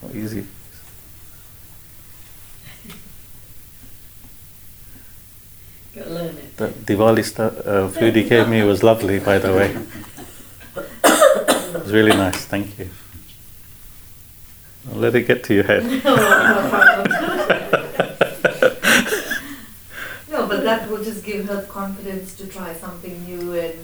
Not 0.04 0.16
easy. 0.16 0.46
Learn 6.14 6.38
it. 6.38 6.58
The 6.58 6.68
Diwali 6.68 7.24
stu- 7.24 7.42
uh, 7.44 7.88
food 7.90 8.16
he 8.16 8.24
gave 8.30 8.48
me 8.48 8.64
was 8.64 8.84
lovely, 8.84 9.20
by 9.20 9.38
the 9.40 9.54
way. 9.54 9.76
It 10.76 11.82
was 11.84 11.92
really 11.94 12.16
nice. 12.16 12.46
Thank 12.46 12.78
you. 12.80 12.90
I'll 14.92 15.00
let 15.00 15.16
it 15.16 15.28
get 15.28 15.44
to 15.46 15.54
your 15.54 15.64
head. 15.64 15.84
No, 20.30 20.48
but 20.48 20.64
that 20.64 20.90
will 20.90 21.04
just 21.04 21.24
give 21.24 21.48
her 21.48 21.62
confidence 21.64 22.36
to 22.38 22.48
try 22.48 22.74
something 22.74 23.24
new 23.24 23.54
and 23.54 23.76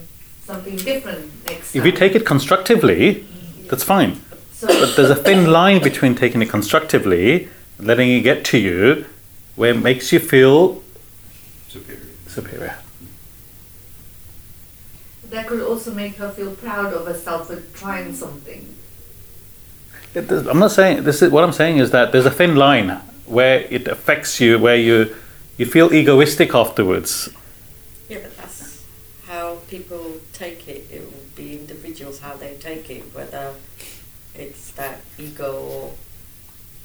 something 0.45 0.75
different 0.77 1.31
next 1.45 1.73
time. 1.73 1.79
If 1.79 1.85
you 1.85 1.91
take 1.91 2.15
it 2.15 2.25
constructively, 2.25 3.25
that's 3.69 3.83
fine. 3.83 4.19
so, 4.53 4.65
But 4.67 4.95
there's 4.95 5.11
a 5.11 5.15
thin 5.15 5.51
line 5.51 5.81
between 5.83 6.15
taking 6.15 6.41
it 6.41 6.49
constructively, 6.49 7.49
and 7.77 7.85
letting 7.87 8.09
it 8.09 8.21
get 8.21 8.43
to 8.45 8.57
you, 8.57 9.05
where 9.55 9.71
it 9.75 9.81
makes 9.83 10.11
you 10.11 10.19
feel 10.19 10.81
Superior. 12.41 12.75
superior. 12.75 12.77
that 15.29 15.47
could 15.47 15.61
also 15.61 15.93
make 15.93 16.15
her 16.15 16.29
feel 16.31 16.51
proud 16.55 16.93
of 16.93 17.05
herself 17.05 17.47
for 17.47 17.61
trying 17.77 18.13
something. 18.15 18.75
It 20.15 20.27
does- 20.27 20.47
I'm 20.47 20.57
not 20.59 20.71
saying 20.71 21.03
this 21.03 21.21
is 21.21 21.29
what 21.31 21.43
I'm 21.43 21.53
saying 21.53 21.77
is 21.77 21.91
that 21.91 22.11
there's 22.11 22.25
a 22.25 22.31
thin 22.31 22.55
line 22.55 22.99
where 23.25 23.59
it 23.69 23.87
affects 23.87 24.39
you, 24.41 24.57
where 24.57 24.75
you 24.75 25.15
you 25.57 25.65
feel 25.65 25.93
egoistic 25.93 26.55
afterwards. 26.55 27.29
Yeah, 28.07 28.19
but 28.23 28.37
that's 28.37 28.79
how 29.27 29.57
people 29.69 30.13
take 30.33 30.67
it. 30.67 30.87
It 30.89 31.01
will 31.01 31.27
be 31.35 31.51
individuals 31.53 32.21
how 32.21 32.35
they 32.37 32.55
take 32.55 32.89
it, 32.89 33.03
whether 33.13 33.53
it's 34.33 34.71
that 34.71 35.01
ego 35.17 35.51
or 35.73 35.91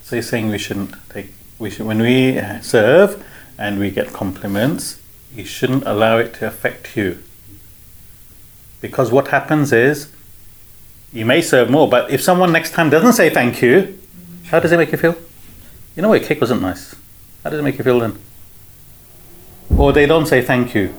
So 0.03 0.17
you're 0.17 0.23
saying 0.23 0.49
we 0.49 0.59
shouldn't 0.59 0.93
take 1.09 1.33
we 1.57 1.69
should 1.71 1.87
when 1.87 1.99
we 1.99 2.37
uh, 2.37 2.59
serve 2.61 3.23
and 3.57 3.79
we 3.79 3.89
get 3.89 4.11
compliments, 4.13 4.97
you 5.35 5.45
shouldn't 5.45 5.85
allow 5.85 6.17
it 6.17 6.33
to 6.35 6.47
affect 6.47 6.95
you. 6.95 7.21
Because 8.81 9.11
what 9.11 9.29
happens 9.29 9.73
is 9.73 10.11
you 11.11 11.25
may 11.25 11.41
serve 11.41 11.69
more, 11.69 11.89
but 11.89 12.09
if 12.09 12.21
someone 12.21 12.51
next 12.51 12.71
time 12.71 12.89
doesn't 12.89 13.13
say 13.13 13.29
thank 13.29 13.61
you, 13.61 13.97
how 14.45 14.59
does 14.59 14.71
it 14.71 14.77
make 14.77 14.91
you 14.91 14.97
feel? 14.97 15.15
You 15.95 16.01
know 16.01 16.09
what, 16.09 16.23
cake 16.23 16.41
wasn't 16.41 16.61
nice. 16.61 16.95
How 17.43 17.49
does 17.49 17.59
it 17.59 17.63
make 17.63 17.77
you 17.77 17.83
feel 17.83 17.99
then? 17.99 18.17
Or 19.77 19.91
they 19.91 20.05
don't 20.05 20.25
say 20.25 20.41
thank 20.41 20.73
you. 20.75 20.93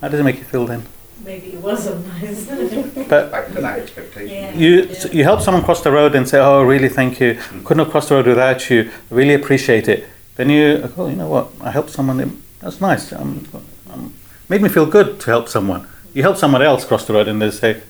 How 0.00 0.08
does 0.08 0.20
it 0.20 0.24
make 0.24 0.38
you 0.38 0.44
feel 0.44 0.66
then? 0.66 0.84
Maybe 1.24 1.52
it 1.52 1.60
wasn't 1.60 2.06
nice. 2.06 2.48
But 3.08 3.30
Back 3.30 3.46
to 3.48 3.60
that 3.60 3.78
expectation. 3.78 4.28
Yeah. 4.28 4.54
you 4.54 4.94
so 4.94 5.08
you 5.10 5.22
help 5.22 5.40
someone 5.40 5.62
cross 5.62 5.82
the 5.82 5.92
road 5.92 6.14
and 6.14 6.28
say, 6.28 6.38
"Oh, 6.38 6.62
really? 6.62 6.88
Thank 6.88 7.20
you. 7.20 7.38
Couldn't 7.64 7.84
have 7.84 7.90
crossed 7.90 8.08
the 8.08 8.16
road 8.16 8.26
without 8.26 8.68
you. 8.70 8.90
Really 9.10 9.34
appreciate 9.34 9.86
it." 9.86 10.06
Then 10.36 10.50
you, 10.50 10.90
oh, 10.96 11.08
you 11.08 11.16
know 11.16 11.28
what? 11.28 11.48
I 11.60 11.70
helped 11.70 11.90
someone. 11.90 12.42
That's 12.62 12.80
nice. 12.80 13.12
Um, 13.12 13.46
um, 13.92 14.14
made 14.48 14.62
me 14.62 14.68
feel 14.68 14.86
good 14.86 15.18
to 15.20 15.26
help 15.30 15.48
someone. 15.48 15.86
You 16.14 16.22
help 16.22 16.36
someone 16.36 16.62
else 16.62 16.84
cross 16.84 17.06
the 17.06 17.12
road 17.14 17.28
and 17.28 17.40
they 17.42 17.50
say, 17.50 17.82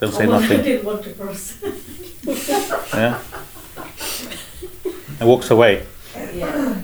"Don't 0.00 0.12
say 0.12 0.26
Oh, 0.26 0.32
I 0.34 0.40
nothing." 0.40 0.62
didn't 0.62 0.84
want 0.84 1.02
to 1.04 1.10
cross. 1.12 1.54
Yeah. 2.94 3.20
And 5.20 5.28
walks 5.28 5.48
away. 5.50 5.86
yeah. 6.34 6.82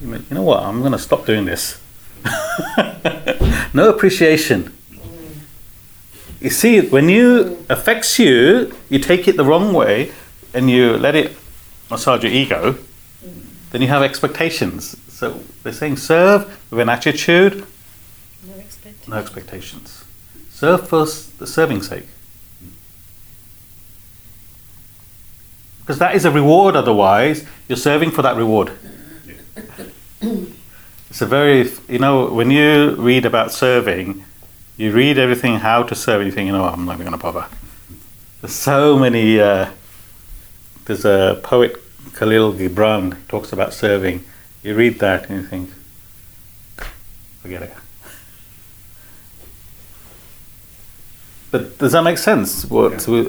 You 0.00 0.06
mean, 0.08 0.26
you 0.28 0.34
know 0.34 0.42
what? 0.42 0.62
I'm 0.62 0.80
going 0.80 0.92
to 0.92 0.98
stop 0.98 1.24
doing 1.24 1.46
this. 1.46 1.80
no 3.72 3.88
appreciation. 3.88 4.74
You 6.40 6.50
see, 6.50 6.80
when 6.82 7.08
you 7.08 7.64
affects 7.70 8.18
you, 8.18 8.74
you 8.90 8.98
take 8.98 9.26
it 9.26 9.36
the 9.38 9.44
wrong 9.44 9.72
way, 9.72 10.12
and 10.52 10.70
you 10.70 10.96
let 10.98 11.14
it 11.16 11.34
massage 11.90 12.22
your 12.22 12.32
ego. 12.32 12.76
then 13.70 13.80
you 13.82 13.88
have 13.88 14.02
expectations. 14.02 14.96
So 15.18 15.40
they're 15.64 15.72
saying 15.72 15.96
serve 15.96 16.46
with 16.70 16.78
an 16.78 16.88
attitude, 16.88 17.66
No 18.46 18.54
expectation. 18.54 19.10
no 19.10 19.16
expectations. 19.16 20.04
Serve 20.48 20.88
for 20.88 21.06
the 21.38 21.44
serving's 21.44 21.88
sake. 21.88 22.06
Because 25.80 25.98
that 25.98 26.14
is 26.14 26.24
a 26.24 26.30
reward, 26.30 26.76
otherwise, 26.76 27.44
you're 27.66 27.76
serving 27.76 28.12
for 28.12 28.22
that 28.22 28.36
reward. 28.36 28.70
It's 30.20 31.20
a 31.20 31.26
very, 31.26 31.68
you 31.88 31.98
know, 31.98 32.28
when 32.28 32.52
you 32.52 32.94
read 32.94 33.26
about 33.26 33.50
serving, 33.50 34.24
you 34.76 34.92
read 34.92 35.18
everything 35.18 35.56
how 35.56 35.82
to 35.82 35.96
serve, 35.96 36.20
and 36.20 36.26
you 36.28 36.32
think, 36.32 36.46
you 36.46 36.52
know, 36.52 36.64
I'm 36.64 36.84
not 36.84 36.94
even 36.94 37.06
going 37.08 37.18
to 37.18 37.22
bother. 37.22 37.46
There's 38.40 38.52
so 38.54 38.96
many. 38.96 39.40
Uh, 39.40 39.70
there's 40.84 41.04
a 41.04 41.40
poet, 41.42 41.76
Khalil 42.14 42.52
Gibran, 42.52 43.16
talks 43.26 43.52
about 43.52 43.74
serving. 43.74 44.24
You 44.62 44.74
read 44.74 44.98
that 44.98 45.28
and 45.30 45.42
you 45.42 45.46
think, 45.48 45.70
forget 47.42 47.62
it. 47.62 47.74
But 51.50 51.78
does 51.78 51.92
that 51.92 52.02
make 52.02 52.18
sense? 52.18 52.64
What 52.66 53.06
Yeah. 53.08 53.24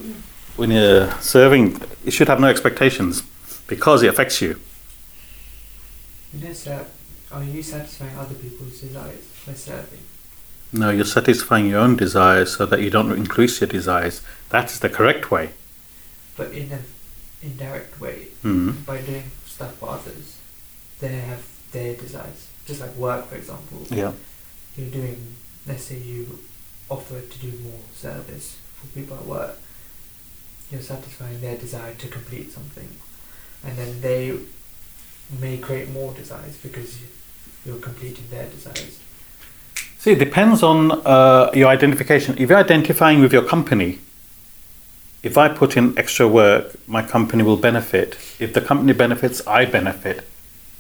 when 0.57 0.71
you're 0.71 1.13
serving, 1.21 1.81
you 2.03 2.11
should 2.11 2.27
have 2.27 2.39
no 2.39 2.47
expectations 2.47 3.23
because 3.67 4.03
it 4.03 4.07
affects 4.07 4.41
you. 4.41 4.59
Yes, 6.33 6.67
uh, 6.67 6.83
are 7.31 7.43
you 7.43 7.63
satisfying 7.63 8.17
other 8.17 8.35
people's 8.35 8.79
desires 8.79 9.23
by 9.45 9.53
serving? 9.53 9.99
No, 10.71 10.89
you're 10.91 11.05
satisfying 11.05 11.67
your 11.67 11.79
own 11.79 11.95
desires 11.95 12.55
so 12.57 12.65
that 12.65 12.81
you 12.81 12.89
don't 12.89 13.11
increase 13.13 13.61
your 13.61 13.67
desires. 13.67 14.21
That's 14.49 14.77
the 14.77 14.89
correct 14.89 15.31
way. 15.31 15.49
But 16.37 16.51
in 16.51 16.71
an 16.71 16.83
indirect 17.41 17.99
way, 17.99 18.27
Mm. 18.43 18.85
by 18.85 18.97
doing 19.01 19.31
stuff 19.47 19.75
for 19.79 19.89
others, 19.89 20.35
they 20.99 21.15
have 21.15 21.43
their 21.71 21.95
desires. 21.95 22.47
Just 22.65 22.81
like 22.81 22.95
work, 22.95 23.27
for 23.27 23.35
example. 23.35 23.85
Yeah. 23.89 24.11
You're 24.77 24.89
doing, 24.89 25.35
let's 25.67 25.83
say 25.83 25.97
you 25.97 26.39
offer 26.89 27.19
to 27.21 27.39
do 27.39 27.51
more 27.63 27.79
service 27.95 28.57
for 28.75 28.87
people 28.87 29.17
at 29.17 29.25
work. 29.25 29.55
You're 30.71 30.81
satisfying 30.81 31.41
their 31.41 31.57
desire 31.57 31.93
to 31.95 32.07
complete 32.07 32.51
something. 32.51 32.87
And 33.65 33.77
then 33.77 34.01
they 34.01 34.37
may 35.39 35.57
create 35.57 35.89
more 35.89 36.13
desires 36.13 36.57
because 36.61 36.99
you- 36.99 37.07
you're 37.65 37.79
completing 37.81 38.25
their 38.29 38.47
desires. 38.47 38.99
See, 39.97 40.11
it 40.11 40.19
depends 40.19 40.63
on 40.63 40.91
uh, 41.05 41.49
your 41.53 41.67
identification. 41.67 42.35
If 42.37 42.49
you're 42.49 42.57
identifying 42.59 43.19
with 43.19 43.33
your 43.33 43.43
company, 43.43 43.99
if 45.23 45.37
I 45.37 45.49
put 45.49 45.75
in 45.75 45.97
extra 45.97 46.27
work, 46.27 46.75
my 46.87 47.01
company 47.01 47.43
will 47.43 47.57
benefit. 47.57 48.15
If 48.39 48.53
the 48.53 48.61
company 48.61 48.93
benefits, 48.93 49.41
I 49.45 49.65
benefit. 49.65 50.25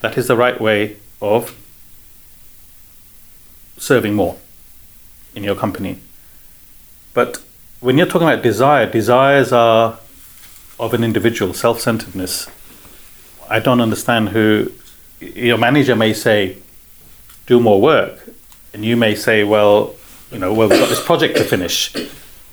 That 0.01 0.17
is 0.17 0.27
the 0.27 0.35
right 0.35 0.59
way 0.59 0.97
of 1.21 1.55
serving 3.77 4.13
more 4.13 4.37
in 5.35 5.43
your 5.43 5.55
company. 5.55 5.99
But 7.13 7.41
when 7.79 7.97
you're 7.97 8.07
talking 8.07 8.27
about 8.27 8.43
desire, 8.43 8.85
desires 8.85 9.51
are 9.51 9.99
of 10.79 10.93
an 10.93 11.03
individual, 11.03 11.53
self 11.53 11.81
centeredness. 11.81 12.47
I 13.49 13.59
don't 13.59 13.81
understand 13.81 14.29
who 14.29 14.71
your 15.19 15.57
manager 15.57 15.95
may 15.95 16.13
say, 16.13 16.57
do 17.47 17.59
more 17.59 17.81
work, 17.81 18.29
and 18.73 18.85
you 18.85 18.95
may 18.95 19.15
say, 19.15 19.43
well, 19.43 19.95
you 20.31 20.39
know, 20.39 20.53
well, 20.53 20.69
we've 20.69 20.79
got 20.79 20.89
this 20.89 21.03
project 21.03 21.35
to 21.37 21.43
finish. 21.43 21.93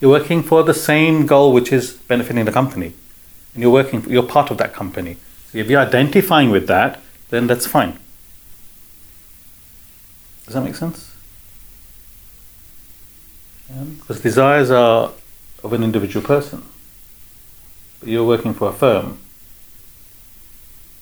You're 0.01 0.11
working 0.11 0.43
for 0.43 0.63
the 0.63 0.75
same 0.75 1.27
goal, 1.27 1.53
which 1.53 1.73
is 1.73 1.93
benefiting 1.93 2.45
the 2.45 2.53
company, 2.53 2.93
and 3.55 3.63
you're 3.63 3.71
working, 3.71 4.05
you're 4.09 4.23
part 4.23 4.51
of 4.51 4.59
that 4.59 4.73
company. 4.73 5.17
So 5.53 5.59
if 5.59 5.69
you're 5.69 5.81
identifying 5.81 6.51
with 6.51 6.67
that, 6.69 7.01
then 7.31 7.47
that's 7.47 7.67
fine. 7.67 7.99
Does 10.45 10.55
that 10.55 10.63
make 10.63 10.77
sense? 10.77 11.13
Because 13.99 14.21
desires 14.21 14.71
are 14.71 15.13
of 15.65 15.73
an 15.73 15.83
individual 15.83 16.25
person, 16.25 16.63
but 17.99 18.09
you're 18.09 18.25
working 18.25 18.55
for 18.55 18.69
a 18.69 18.73
firm. 18.73 19.19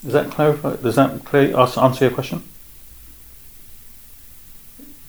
Does 0.03 0.15
that 0.15 0.31
clarify? 0.31 0.77
Does 0.77 0.97
that 0.97 1.25
clear, 1.25 1.57
answer 1.57 2.07
your 2.07 2.15
question? 2.15 2.43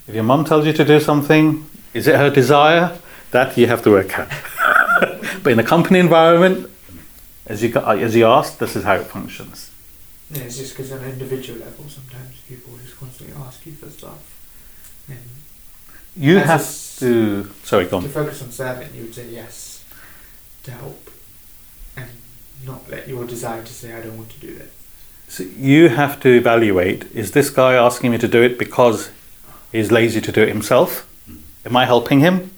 If 0.08 0.16
your 0.16 0.24
mum 0.24 0.46
tells 0.46 0.66
you 0.66 0.74
to 0.74 0.86
do 0.86 1.00
something, 1.00 1.66
is 1.94 2.08
it 2.08 2.16
her 2.16 2.30
desire? 2.30 2.98
That 3.32 3.58
you 3.58 3.68
have 3.68 3.82
to 3.84 3.90
work 3.90 4.18
out. 4.18 4.30
but 5.44 5.52
in 5.52 5.60
a 5.60 5.64
company 5.64 6.00
environment, 6.00 6.70
as 7.48 7.64
you 7.64 7.76
as 7.76 8.16
you 8.16 8.26
asked, 8.26 8.60
this 8.60 8.76
is 8.76 8.84
how 8.84 8.96
it 8.96 9.08
functions. 9.08 9.72
It's 10.32 10.58
just 10.58 10.76
because 10.76 10.92
on 10.92 11.00
an 11.00 11.12
individual 11.12 11.60
level, 11.60 11.86
sometimes 11.88 12.36
people 12.48 12.74
just 12.84 12.98
constantly 12.98 13.36
ask 13.36 13.66
you 13.66 13.74
for 13.74 13.90
stuff. 13.90 14.38
And 15.08 15.20
You 16.16 16.40
have 16.40 16.66
to. 17.00 17.52
Sorry, 17.64 17.86
go 17.86 18.02
to 18.02 18.10
focus 18.10 18.42
on 18.42 18.52
serving, 18.52 18.96
you 18.96 19.04
would 19.04 19.16
say 19.16 19.30
yes 19.30 19.84
to 20.64 20.72
help 20.72 21.12
and 21.96 22.10
not 22.66 22.90
let 22.90 23.08
your 23.08 23.26
desire 23.26 23.64
to 23.64 23.74
say, 23.74 23.94
I 23.94 24.02
don't 24.02 24.18
want 24.18 24.30
to 24.32 24.40
do 24.40 24.56
that. 24.56 24.70
So 25.28 25.44
you 25.44 25.90
have 25.90 26.20
to 26.22 26.30
evaluate: 26.30 27.06
Is 27.14 27.32
this 27.32 27.50
guy 27.50 27.74
asking 27.76 28.12
me 28.12 28.18
to 28.18 28.28
do 28.28 28.42
it 28.42 28.58
because 28.58 29.12
he's 29.72 29.92
lazy 29.92 30.22
to 30.22 30.32
do 30.32 30.42
it 30.42 30.50
himself? 30.50 31.08
Am 31.66 31.76
I 31.76 31.86
helping 31.86 32.20
him? 32.20 32.52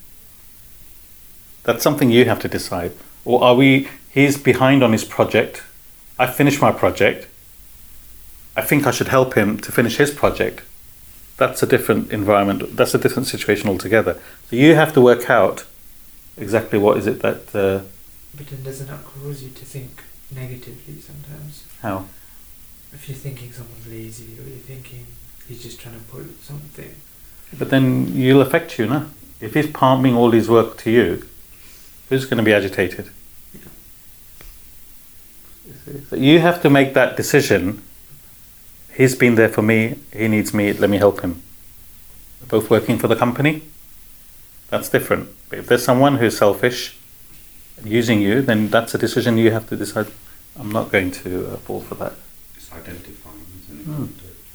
That's 1.63 1.83
something 1.83 2.09
you 2.11 2.25
have 2.25 2.39
to 2.39 2.47
decide. 2.47 2.93
Or 3.25 3.43
are 3.43 3.55
we? 3.55 3.89
He's 4.09 4.37
behind 4.37 4.83
on 4.83 4.93
his 4.93 5.03
project. 5.03 5.63
I 6.17 6.27
finished 6.27 6.61
my 6.61 6.71
project. 6.71 7.27
I 8.57 8.61
think 8.61 8.87
I 8.87 8.91
should 8.91 9.09
help 9.09 9.35
him 9.35 9.59
to 9.59 9.71
finish 9.71 9.97
his 9.97 10.09
project. 10.09 10.63
That's 11.37 11.61
a 11.61 11.67
different 11.67 12.11
environment. 12.11 12.75
That's 12.75 12.95
a 12.95 12.97
different 12.97 13.27
situation 13.27 13.69
altogether. 13.69 14.19
So 14.49 14.55
you 14.55 14.73
have 14.73 14.93
to 14.93 15.01
work 15.01 15.29
out 15.29 15.63
exactly 16.35 16.79
what 16.79 16.97
is 16.97 17.05
it 17.05 17.21
that 17.21 17.55
uh, 17.55 17.85
But 18.35 18.47
then 18.47 18.63
does 18.63 18.81
it 18.81 18.89
not 18.89 19.03
that 19.03 19.05
cause 19.05 19.43
you 19.43 19.51
to 19.51 19.65
think 19.65 20.03
negatively 20.35 20.99
sometimes? 20.99 21.65
how. 21.83 22.05
If 22.91 23.07
you're 23.07 23.17
thinking 23.17 23.51
someone's 23.51 23.85
lazy 23.87 24.39
or 24.39 24.49
you're 24.49 24.57
thinking 24.73 25.05
he's 25.47 25.61
just 25.61 25.79
trying 25.79 25.99
to 25.99 26.05
pull 26.05 26.25
something. 26.41 26.95
But 27.57 27.69
then 27.69 28.15
you'll 28.15 28.41
affect 28.41 28.79
you, 28.79 28.87
no? 28.87 29.05
If 29.39 29.53
he's 29.53 29.67
palming 29.67 30.15
all 30.15 30.31
his 30.31 30.49
work 30.49 30.77
to 30.79 30.89
you, 30.89 31.27
who's 32.09 32.25
going 32.25 32.37
to 32.37 32.43
be 32.43 32.53
agitated? 32.53 33.11
See? 35.85 36.01
So 36.09 36.15
you 36.15 36.39
have 36.39 36.61
to 36.63 36.69
make 36.69 36.93
that 36.95 37.15
decision. 37.15 37.83
He's 38.97 39.13
been 39.13 39.35
there 39.35 39.47
for 39.47 39.61
me, 39.61 39.99
he 40.11 40.27
needs 40.27 40.55
me, 40.55 40.73
let 40.73 40.89
me 40.89 40.97
help 40.97 41.21
him. 41.21 41.43
We're 42.41 42.59
both 42.59 42.71
working 42.71 42.97
for 42.97 43.07
the 43.07 43.15
company. 43.15 43.61
That's 44.69 44.89
different. 44.89 45.29
But 45.49 45.59
if 45.59 45.67
there's 45.67 45.83
someone 45.83 46.17
who's 46.17 46.35
selfish 46.35 46.97
and 47.77 47.87
using 47.87 48.21
you, 48.21 48.41
then 48.41 48.69
that's 48.69 48.95
a 48.95 48.97
decision 48.97 49.37
you 49.37 49.51
have 49.51 49.69
to 49.69 49.75
decide. 49.75 50.07
I'm 50.59 50.71
not 50.71 50.91
going 50.91 51.11
to 51.11 51.47
uh, 51.47 51.57
fall 51.57 51.81
for 51.81 51.93
that. 51.93 52.13
It's 52.55 52.73
identifying, 52.73 53.45
isn't 53.65 53.81
it? 53.81 53.83
Hmm. 53.83 54.05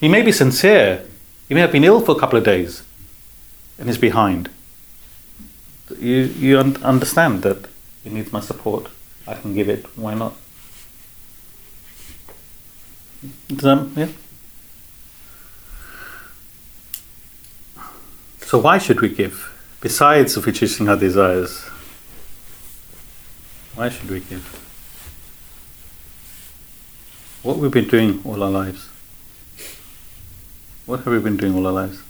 He 0.00 0.08
may 0.08 0.22
be 0.22 0.32
sincere. 0.32 1.06
He 1.48 1.54
may 1.54 1.60
have 1.60 1.70
been 1.70 1.84
ill 1.84 2.00
for 2.00 2.16
a 2.16 2.18
couple 2.18 2.36
of 2.36 2.44
days 2.44 2.82
and 3.78 3.88
is 3.88 3.96
behind. 3.96 4.50
You, 6.00 6.16
you 6.16 6.58
un- 6.58 6.82
understand 6.82 7.42
that 7.42 7.68
he 8.02 8.10
needs 8.10 8.32
my 8.32 8.40
support. 8.40 8.88
I 9.24 9.34
can 9.34 9.54
give 9.54 9.68
it. 9.68 9.86
Why 9.96 10.14
not? 10.14 10.34
Does 13.46 13.58
that, 13.58 13.88
yeah? 13.94 14.08
So 18.52 18.58
why 18.58 18.76
should 18.76 19.00
we 19.00 19.08
give? 19.08 19.50
Besides 19.80 20.36
reducing 20.36 20.86
our 20.86 20.96
desires, 20.98 21.62
why 23.74 23.88
should 23.88 24.10
we 24.10 24.20
give? 24.20 24.44
What 27.42 27.56
we've 27.56 27.70
been 27.70 27.88
doing 27.88 28.20
all 28.26 28.42
our 28.42 28.50
lives. 28.50 28.90
What 30.84 31.00
have 31.00 31.14
we 31.14 31.20
been 31.20 31.38
doing 31.38 31.54
all 31.54 31.66
our 31.66 31.72
lives? 31.72 32.02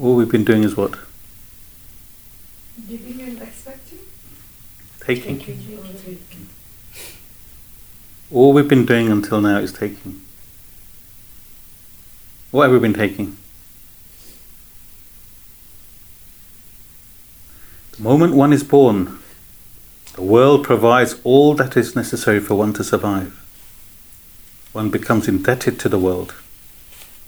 All 0.00 0.16
we've 0.16 0.30
been 0.30 0.44
doing 0.44 0.64
is 0.64 0.74
what? 0.74 0.96
Giving 2.88 3.20
and 3.20 3.42
expecting? 3.42 3.98
Taking. 5.00 5.38
All 8.32 8.52
we've 8.52 8.68
been 8.68 8.86
doing 8.86 9.10
until 9.10 9.40
now 9.40 9.58
is 9.58 9.72
taking. 9.72 10.20
What 12.50 12.64
have 12.64 12.72
we 12.72 12.78
been 12.78 12.94
taking? 12.94 13.36
The 17.92 18.02
moment 18.02 18.34
one 18.34 18.52
is 18.52 18.64
born, 18.64 19.18
the 20.14 20.22
world 20.22 20.64
provides 20.64 21.16
all 21.24 21.54
that 21.54 21.76
is 21.76 21.94
necessary 21.94 22.40
for 22.40 22.54
one 22.54 22.72
to 22.74 22.84
survive. 22.84 23.38
One 24.72 24.90
becomes 24.90 25.28
indebted 25.28 25.78
to 25.80 25.88
the 25.88 25.98
world. 25.98 26.34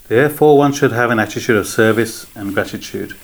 Therefore, 0.09 0.57
one 0.57 0.73
should 0.73 0.93
have 0.93 1.11
an 1.11 1.19
attitude 1.19 1.57
of 1.57 1.67
service 1.67 2.27
and 2.35 2.55
gratitude. 2.55 3.15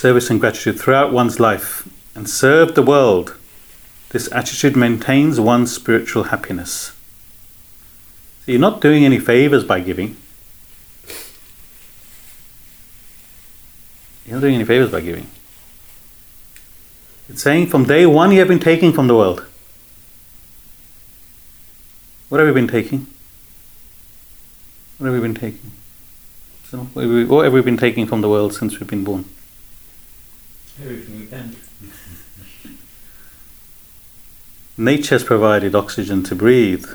service 0.00 0.30
and 0.30 0.40
gratitude 0.40 0.80
throughout 0.80 1.12
one's 1.12 1.38
life 1.38 1.86
and 2.14 2.26
serve 2.26 2.74
the 2.74 2.82
world, 2.82 3.36
this 4.10 4.30
attitude 4.32 4.76
maintains 4.76 5.40
one's 5.40 5.72
spiritual 5.74 6.24
happiness. 6.24 6.92
So 8.44 8.52
you're 8.52 8.60
not 8.60 8.80
doing 8.80 9.04
any 9.04 9.18
favors 9.18 9.64
by 9.64 9.80
giving. 9.80 10.16
You're 14.26 14.36
not 14.36 14.40
doing 14.40 14.56
any 14.56 14.64
favors 14.64 14.90
by 14.90 15.00
giving. 15.00 15.28
It's 17.28 17.42
saying 17.42 17.68
from 17.68 17.84
day 17.84 18.06
one 18.06 18.32
you 18.32 18.40
have 18.40 18.48
been 18.48 18.58
taking 18.58 18.92
from 18.92 19.06
the 19.06 19.14
world. 19.14 19.44
What 22.28 22.38
have 22.38 22.48
we 22.48 22.54
been 22.54 22.68
taking? 22.68 23.06
What 24.98 25.06
have 25.06 25.14
we 25.14 25.20
been 25.20 25.34
taking? 25.34 25.70
So, 26.68 26.78
what 26.78 27.44
have 27.44 27.52
we 27.52 27.62
been 27.62 27.76
taking 27.76 28.06
from 28.06 28.20
the 28.20 28.28
world 28.28 28.54
since 28.54 28.78
we've 28.78 28.88
been 28.88 29.04
born? 29.04 29.24
Everything 30.80 31.20
we 31.20 31.26
can. 31.26 31.56
Nature 34.80 35.16
has 35.16 35.24
provided 35.24 35.74
oxygen 35.74 36.22
to 36.22 36.34
breathe, 36.34 36.86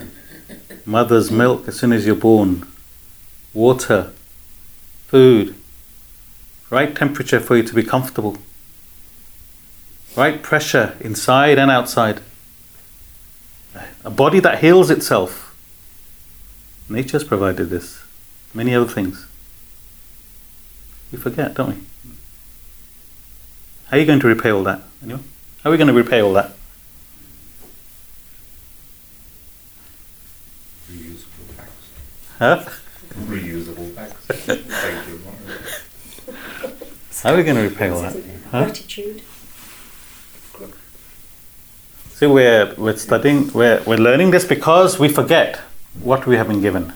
mother's 0.88 1.30
milk 1.30 1.68
as 1.68 1.78
soon 1.78 1.94
as 1.94 2.04
you're 2.04 2.16
born, 2.16 2.66
water, 3.54 4.12
food, 5.06 5.54
right 6.72 6.96
temperature 6.96 7.40
for 7.40 7.56
you 7.56 7.62
to 7.62 7.76
be 7.76 7.84
comfortable, 7.84 8.40
right 10.18 10.42
pressure 10.42 10.98
inside 11.00 11.60
and 11.60 11.70
outside, 11.70 12.22
a 14.04 14.10
body 14.10 14.40
that 14.40 14.62
heals 14.62 14.90
itself. 14.90 15.56
Nature 16.90 17.20
has 17.20 17.24
provided 17.24 17.66
this, 17.66 18.02
many 18.52 18.74
other 18.74 18.92
things. 18.92 19.28
We 21.12 21.20
forget, 21.20 21.54
don't 21.54 21.76
we? 21.76 21.82
How 23.90 23.98
are 23.98 24.00
you 24.00 24.08
going 24.08 24.22
to 24.22 24.28
repay 24.28 24.50
all 24.50 24.64
that? 24.64 24.82
Anyone? 25.04 25.24
How 25.64 25.70
are 25.70 25.72
we 25.72 25.78
going 25.78 25.88
to 25.88 25.94
repay 25.94 26.20
all 26.20 26.34
that? 26.34 26.50
Reusable 30.92 31.58
bags. 31.58 31.72
Huh? 32.40 32.66
Reusable 33.28 33.96
bags. 33.96 34.14
Thank 34.14 35.08
you. 35.08 35.22
How 37.24 37.34
are 37.34 37.38
we 37.38 37.44
going 37.44 37.56
to 37.56 37.64
repay 37.64 37.90
all 37.90 38.02
that? 38.02 38.16
Isn't? 38.16 38.44
Huh? 38.52 38.64
Gratitude. 38.66 39.22
See, 42.10 42.28
we're, 42.28 42.74
we're 42.78 42.96
studying, 42.98 43.52
we're, 43.52 43.82
we're 43.86 43.98
learning 43.98 44.32
this 44.32 44.46
because 44.46 45.00
we 45.00 45.10
forget 45.10 45.58
what 46.02 46.26
we 46.26 46.36
have 46.38 46.48
been 46.48 46.62
given. 46.62 46.94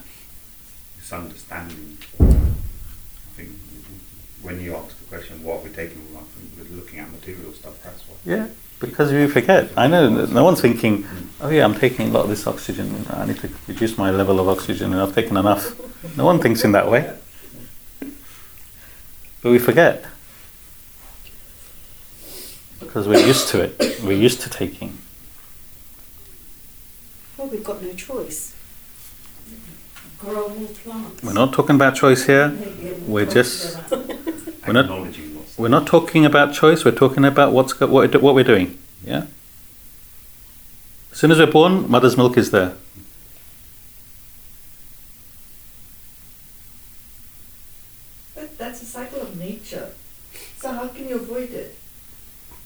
It's 0.97 1.11
understanding. 1.11 1.97
I 2.19 2.23
think 3.35 3.51
when 4.41 4.61
you 4.61 4.75
ask 4.75 4.97
the 4.97 5.05
question, 5.05 5.43
what 5.43 5.59
are 5.59 5.63
we 5.63 5.69
taking 5.69 6.01
from, 6.07 6.17
I 6.17 6.21
think 6.21 6.69
we're 6.69 6.75
looking 6.75 6.99
at 6.99 7.11
material 7.11 7.51
stuff, 7.53 7.81
that's 7.83 8.07
what. 8.07 8.17
Yeah, 8.25 8.47
because 8.79 9.11
we 9.11 9.27
forget. 9.27 9.71
I 9.75 9.87
know 9.87 10.25
no 10.25 10.43
one's 10.43 10.61
thinking, 10.61 11.03
mm. 11.03 11.27
Oh 11.41 11.49
yeah, 11.49 11.63
I'm 11.65 11.75
taking 11.75 12.09
a 12.09 12.11
lot 12.11 12.23
of 12.23 12.29
this 12.29 12.45
oxygen. 12.47 13.05
I 13.09 13.25
need 13.25 13.37
to 13.39 13.49
reduce 13.67 13.97
my 13.97 14.11
level 14.11 14.39
of 14.39 14.47
oxygen 14.47 14.91
and 14.93 15.01
I've 15.01 15.13
taken 15.15 15.37
enough. 15.37 15.75
No 16.17 16.25
one 16.25 16.39
thinks 16.39 16.63
in 16.63 16.71
that 16.73 16.89
way. 16.89 17.13
But 19.41 19.51
we 19.51 19.59
forget. 19.59 20.05
Because 22.79 23.07
we're 23.07 23.25
used 23.25 23.47
to 23.49 23.61
it. 23.61 24.01
We're 24.03 24.17
used 24.17 24.41
to 24.41 24.49
taking. 24.49 24.97
Well, 27.37 27.47
we've 27.47 27.63
got 27.63 27.81
no 27.81 27.93
choice. 27.93 28.55
Grow 30.19 30.49
more 30.49 30.67
plants. 30.67 31.23
We're 31.23 31.33
not 31.33 31.53
talking 31.53 31.75
about 31.75 31.95
choice 31.95 32.25
here. 32.25 32.49
Maybe 32.49 32.87
it 32.87 33.01
will 33.03 33.13
We're 33.13 33.25
just- 33.25 33.77
We're 34.67 34.73
not- 34.73 35.07
We're 35.57 35.69
not 35.69 35.87
talking 35.87 36.25
about 36.25 36.53
choice. 36.53 36.83
We're 36.85 36.91
talking 36.91 37.23
about 37.25 37.53
what's 37.53 37.79
what 37.79 38.35
we're 38.35 38.43
doing. 38.43 38.77
Yeah. 39.05 39.25
As 41.19 41.21
soon 41.21 41.31
as 41.31 41.39
we're 41.39 41.51
born, 41.51 41.91
mother's 41.91 42.15
milk 42.15 42.37
is 42.37 42.51
there. 42.51 42.75
But 48.33 48.57
that's 48.57 48.81
a 48.81 48.85
cycle 48.85 49.23
of 49.23 49.37
nature. 49.37 49.89
So 50.59 50.71
how 50.71 50.87
can 50.87 51.09
you 51.09 51.17
avoid 51.17 51.51
it? 51.51 51.75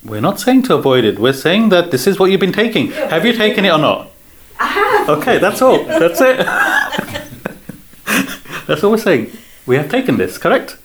We're 0.05 0.21
not 0.21 0.39
saying 0.39 0.61
to 0.67 0.75
avoid 0.75 1.03
it. 1.03 1.17
We're 1.17 1.33
saying 1.33 1.69
that 1.69 1.89
this 1.89 2.05
is 2.05 2.19
what 2.19 2.29
you've 2.29 2.41
been 2.41 2.53
taking. 2.53 2.91
Yeah, 2.91 3.09
Have 3.09 3.25
you 3.25 3.33
taken 3.33 3.65
it 3.65 3.71
or 3.71 3.79
not? 3.79 4.11
I 4.59 4.67
have. 4.67 5.09
Okay, 5.09 5.39
that's 5.39 5.63
all. 5.63 5.83
That's 5.85 6.21
it. 6.21 6.37
that's 8.67 8.83
all 8.83 8.91
we're 8.91 8.97
saying. 8.99 9.31
We 9.65 9.77
have 9.77 9.89
taken 9.89 10.17
this, 10.17 10.37
correct? 10.37 10.77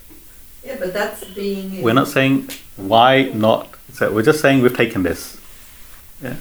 Yeah, 0.65 0.77
but 0.79 0.95
that's 0.95 1.23
being. 1.35 1.83
We're 1.83 1.93
not 1.93 2.09
saying 2.09 2.49
why 2.79 3.25
not. 3.35 3.69
So 3.93 4.11
we're 4.11 4.23
just 4.23 4.41
saying 4.41 4.63
we've 4.63 4.75
taken 4.75 5.03
this. 5.03 5.39
Yeah. 6.23 6.37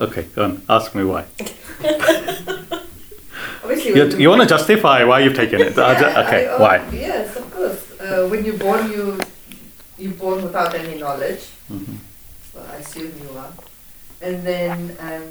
Okay, 0.00 0.22
go 0.34 0.44
on. 0.44 0.62
Ask 0.68 0.94
me 0.94 1.04
why. 1.04 1.24
Obviously, 3.62 3.94
You, 3.94 4.06
you 4.18 4.28
want 4.30 4.42
to 4.42 4.48
justify 4.48 5.04
why 5.04 5.20
you've 5.20 5.34
taken 5.34 5.60
it? 5.60 5.74
Ju- 5.74 5.80
okay, 5.82 6.46
I- 6.46 6.50
oh, 6.52 6.58
why? 6.60 6.88
Yes, 6.92 7.36
of 7.36 7.50
course. 7.52 8.00
Uh, 8.00 8.26
when 8.28 8.44
you're 8.44 8.56
born, 8.58 8.90
you 8.90 9.18
you're 9.98 10.12
born 10.12 10.42
without 10.44 10.74
any 10.74 10.96
knowledge. 10.98 11.40
Mhm. 11.72 11.96
Well, 12.54 12.66
I 12.72 12.76
assume 12.76 13.12
you 13.20 13.36
are. 13.36 13.52
And 14.20 14.44
then, 14.46 14.96
um, 15.00 15.24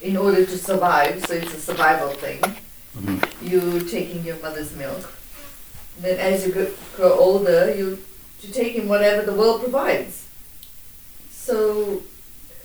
in 0.00 0.16
order 0.16 0.44
to 0.44 0.58
survive, 0.58 1.24
so 1.26 1.34
it's 1.34 1.54
a 1.54 1.60
survival 1.60 2.10
thing. 2.10 2.40
Mhm. 2.98 3.22
You 3.50 3.80
taking 3.88 4.24
your 4.24 4.36
mother's 4.42 4.74
milk. 4.74 5.12
And 5.96 6.04
then, 6.04 6.18
as 6.18 6.44
you 6.46 6.52
grow, 6.96 7.12
older, 7.16 7.72
you 7.72 7.98
you 8.42 8.52
taking 8.52 8.88
whatever 8.88 9.22
the 9.22 9.34
world 9.34 9.60
provides. 9.62 10.24
So 11.30 12.02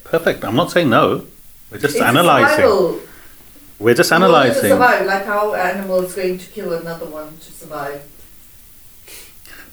Perfect. 0.04 0.44
I'm 0.44 0.56
not 0.56 0.72
saying 0.72 0.90
no. 0.90 1.26
We're 1.72 1.80
just 1.80 1.96
it's 1.96 2.04
analyzing. 2.04 3.00
We're 3.80 3.94
just 3.94 4.12
analyzing. 4.12 4.70
survive, 4.70 5.06
like 5.06 5.26
how 5.26 5.54
animal 5.54 6.02
is 6.02 6.16
going 6.16 6.38
to 6.38 6.48
kill 6.48 6.74
another 6.74 7.06
one 7.06 7.38
to 7.38 7.52
survive. 7.52 8.04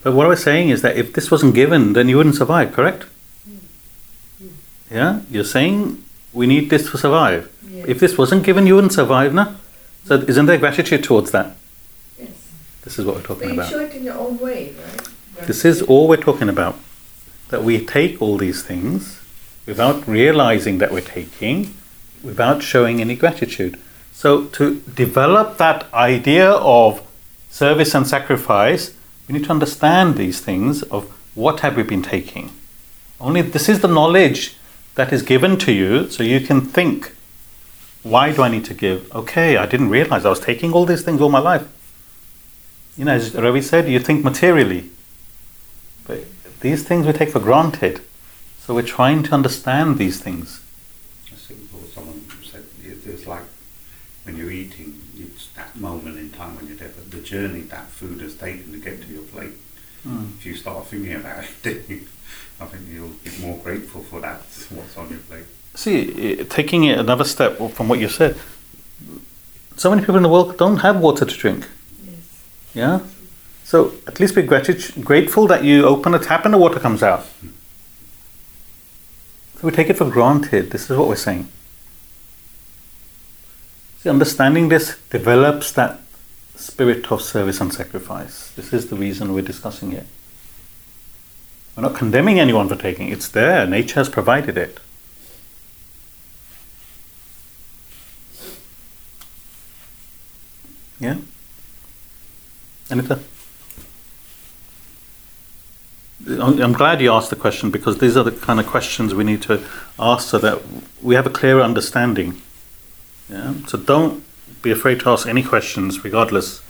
But 0.03 0.15
what 0.15 0.27
we're 0.27 0.37
saying 0.37 0.71
is 0.71 0.83
that 0.83 0.97
if 0.97 1.13
this 1.13 1.31
wasn't 1.31 1.55
given, 1.55 1.93
then 1.93 2.09
you 2.09 2.17
wouldn't 2.17 2.35
survive, 2.35 2.73
correct? 2.73 3.05
Hmm. 3.47 4.47
Yeah? 4.91 5.21
You're 5.31 5.45
saying 5.45 6.03
we 6.33 6.47
need 6.47 6.71
this 6.71 6.91
to 6.91 6.99
survive. 6.99 7.51
If 7.87 8.01
this 8.01 8.19
wasn't 8.19 8.45
given, 8.45 8.67
you 8.67 8.75
wouldn't 8.75 8.93
survive, 8.93 9.33
no? 9.33 9.55
So 10.05 10.19
hmm. 10.19 10.29
isn't 10.29 10.47
there 10.47 10.59
gratitude 10.59 11.05
towards 11.05 11.31
that? 11.31 11.57
yes. 12.19 12.31
This 12.83 12.99
is 12.99 13.07
what 13.07 13.15
we're 13.17 13.23
But 13.23 13.29
talking 13.29 13.49
you 13.51 13.55
about. 13.55 13.71
show 13.71 13.81
it 13.81 13.95
in 13.95 14.05
your 14.05 14.19
own 14.19 14.39
way, 14.39 14.75
right? 14.75 15.47
This 15.47 15.65
is 15.65 15.83
all 15.83 16.09
we're 16.09 16.17
talking 16.17 16.49
about. 16.49 16.77
That 17.51 17.63
we 17.63 17.85
take 17.85 18.21
all 18.21 18.39
these 18.39 18.63
things 18.63 19.21
without 19.67 20.09
realizing 20.09 20.79
that 20.79 20.91
we're 20.91 21.01
taking, 21.03 21.75
without 22.23 22.63
showing 22.63 23.01
any 23.01 23.15
gratitude. 23.15 23.79
So 24.13 24.45
to 24.47 24.81
develop 24.95 25.59
that 25.59 25.93
idea 25.93 26.51
of 26.51 27.03
service 27.51 27.95
and 27.95 28.07
sacrifice, 28.07 28.95
we 29.27 29.35
need 29.35 29.45
to 29.45 29.51
understand 29.51 30.17
these 30.17 30.41
things 30.41 30.83
of 30.85 31.11
what 31.35 31.61
have 31.61 31.77
we 31.77 31.83
been 31.83 32.03
taking. 32.03 32.51
Only 33.21 33.43
this 33.43 33.69
is 33.69 33.81
the 33.81 33.89
knowledge 33.89 34.57
that 34.95 35.13
is 35.13 35.23
given 35.23 35.59
to 35.59 35.73
you 35.73 36.11
so 36.11 36.23
you 36.23 36.41
can 36.41 36.61
think, 36.61 37.15
why 38.03 38.33
do 38.33 38.43
I 38.43 38.49
need 38.49 38.65
to 38.67 38.75
give? 38.75 39.11
Okay, 39.15 39.57
I 39.57 39.67
didn't 39.67 39.91
realize 39.91 40.25
I 40.25 40.31
was 40.31 40.41
taking 40.41 40.73
all 40.73 40.85
these 40.85 41.03
things 41.03 41.21
all 41.21 41.29
my 41.31 41.39
life. 41.39 41.67
You 42.97 43.07
know, 43.07 43.13
as 43.13 43.35
Ravi 43.35 43.63
said, 43.63 43.89
you 43.89 43.99
think 43.99 44.23
materially. 44.23 44.91
But 46.07 46.25
these 46.61 46.83
things 46.83 47.07
we 47.07 47.13
take 47.13 47.31
for 47.31 47.41
granted. 47.41 48.03
So 48.61 48.75
we're 48.75 48.83
trying 48.83 49.23
to 49.25 49.33
understand 49.33 49.99
these 49.99 50.21
things. 50.21 50.61
I 51.33 51.37
think 51.37 51.61
what 51.71 51.93
someone 51.93 52.25
said, 52.51 52.65
it- 52.85 53.07
it's 53.07 53.27
like 53.27 53.45
when 54.25 54.37
you're 54.37 54.51
eating, 54.51 55.01
it's 55.19 55.49
that 55.49 55.75
moment 55.77 56.19
in 56.19 56.31
time 56.31 56.57
when 56.57 56.67
you're 56.69 56.77
there, 56.77 56.91
but 56.95 57.11
the 57.11 57.21
journey 57.21 57.63
that 57.63 57.89
food 57.89 58.21
has 58.21 58.35
taken 58.35 58.73
to 58.73 58.79
get 58.79 59.03
to 59.03 59.09
your 59.09 59.23
plate. 59.23 59.55
Hmm. 60.05 60.27
If 60.39 60.47
you 60.47 60.55
start 60.55 60.87
thinking 60.87 61.15
about 61.15 61.45
it, 61.65 61.89
I 62.61 62.67
think 62.67 62.89
you'll 62.89 63.09
be 63.25 63.31
more 63.41 63.59
grateful 63.59 64.03
for 64.03 64.21
that, 64.21 64.41
what's 64.71 64.97
on 64.97 65.11
your 65.11 65.19
plate. 65.21 65.45
See, 65.75 66.45
taking 66.45 66.85
it 66.85 66.99
another 66.99 67.25
step 67.25 67.59
from 67.73 67.89
what 67.89 67.99
you 67.99 68.09
said, 68.09 68.37
so 69.77 69.91
many 69.91 70.03
people 70.03 70.17
in 70.17 70.23
the 70.23 70.29
world 70.29 70.57
don't 70.59 70.79
have 70.79 71.01
water 71.01 71.25
to 71.25 71.37
drink. 71.37 71.67
Yes. 72.05 72.43
Yeah? 72.75 73.01
So 73.65 73.95
at 74.07 74.21
least 74.21 74.35
be 74.35 74.43
grati- 74.43 75.03
grateful 75.03 75.47
that 75.47 75.65
you 75.65 75.85
open 75.87 76.15
a 76.15 76.19
tap 76.19 76.45
and 76.45 76.55
the 76.55 76.59
water 76.59 76.79
comes 76.79 77.03
out. 77.03 77.25
So 79.57 79.63
we 79.63 79.71
take 79.71 79.89
it 79.89 79.97
for 79.97 80.09
granted. 80.11 80.71
This 80.71 80.91
is 80.91 80.97
what 80.97 81.09
we're 81.09 81.17
saying. 81.17 81.49
See, 84.03 84.11
understanding 84.11 84.69
this 84.69 84.99
develops 85.11 85.71
that 85.73 86.01
spirit 86.57 87.13
of 87.13 87.23
service 87.23 87.61
and 87.61 87.73
sacrifice. 87.73 88.51
This 88.51 88.73
is 88.73 88.89
the 88.89 88.97
reason 88.97 89.33
we're 89.33 89.43
discussing 89.43 89.93
it. 89.93 90.07
We're 91.77 91.85
not 91.85 91.95
condemning 91.95 92.41
anyone 92.41 92.69
for 92.69 92.75
taking 92.75 93.09
it. 93.09 93.13
It's 93.13 93.29
there. 93.29 93.65
Nature 93.65 94.01
has 94.01 94.09
provided 94.09 94.59
it. 94.59 94.81
Yeah? 100.99 101.19
Anita? 102.91 103.21
I'm 106.27 106.61
I'm 106.61 106.73
glad 106.73 107.01
you 107.01 107.13
asked 107.13 107.31
the 107.31 107.37
question 107.37 107.71
because 107.71 107.99
these 107.99 108.17
are 108.17 108.23
the 108.23 108.33
kind 108.33 108.59
of 108.59 108.67
questions 108.67 109.15
we 109.15 109.25
need 109.25 109.43
to 109.43 109.65
ask 109.99 110.29
so 110.29 110.39
that 110.39 110.61
we 111.01 111.15
have 111.15 111.27
a 111.27 111.31
clearer 111.31 111.63
understanding. 111.63 112.43
Yeah. 113.33 113.55
So 113.67 113.79
don't 113.79 114.25
be 114.61 114.71
afraid 114.71 115.01
to 115.01 115.09
ask 115.09 115.27
any 115.27 115.43
questions, 115.43 116.05
regardless. 116.05 116.61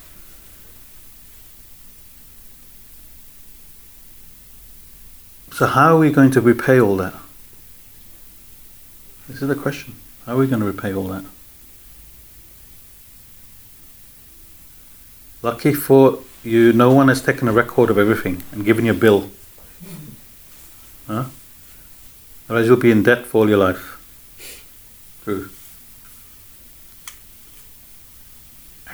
So 5.51 5.67
how 5.67 5.97
are 5.97 5.99
we 5.99 6.13
going 6.13 6.31
to 6.31 6.41
repay 6.41 6.81
all 6.81 6.97
that? 6.97 7.15
This 9.29 9.43
is 9.43 9.49
the 9.49 9.57
question. 9.57 9.95
How 10.25 10.35
are 10.35 10.39
we 10.39 10.47
going 10.47 10.61
to 10.61 10.67
repay 10.67 10.95
all 10.95 11.09
that? 11.09 11.25
Lucky 15.43 15.75
for 15.75 16.21
you, 16.45 16.73
no 16.73 16.93
one 16.93 17.09
has 17.09 17.21
taken 17.21 17.49
a 17.49 17.53
record 17.53 17.91
of 17.91 17.99
everything 17.99 18.45
and 18.53 18.65
given 18.65 18.85
you 18.85 18.93
a 18.93 18.95
bill. 18.95 19.31
Huh? 21.09 21.25
Otherwise, 22.49 22.69
you'll 22.69 22.77
be 22.77 22.93
in 22.93 23.03
debt 23.03 23.27
for 23.27 23.39
all 23.39 23.49
your 23.49 23.59
life. 23.59 23.99
True. 25.25 25.51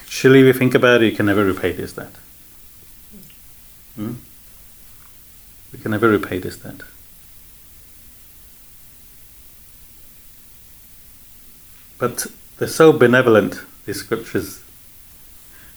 If 0.08 0.24
you 0.24 0.52
think 0.52 0.74
about 0.74 1.02
it, 1.02 1.10
you 1.10 1.16
can 1.16 1.26
never 1.26 1.44
repay 1.44 1.72
this 1.72 1.92
debt. 1.92 2.10
Hmm? 3.94 4.14
We 5.72 5.78
can 5.78 5.90
never 5.90 6.08
repay 6.08 6.38
this 6.38 6.56
debt. 6.56 6.80
But 11.98 12.26
they're 12.58 12.68
so 12.68 12.92
benevolent, 12.92 13.60
these 13.86 14.00
scriptures. 14.00 14.62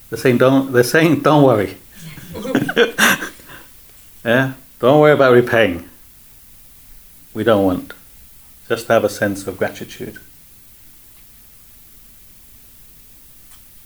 They're 0.09 0.19
saying, 0.19 0.37
don't, 0.37 0.71
they're 0.71 0.83
saying, 0.83 1.21
don't 1.21 1.43
worry. 1.43 1.77
yeah? 4.23 4.53
Don't 4.79 4.99
worry 4.99 5.13
about 5.13 5.33
repaying. 5.33 5.89
We 7.33 7.43
don't 7.43 7.65
want. 7.65 7.93
Just 8.67 8.87
have 8.87 9.03
a 9.03 9.09
sense 9.09 9.45
of 9.47 9.57
gratitude. 9.57 10.19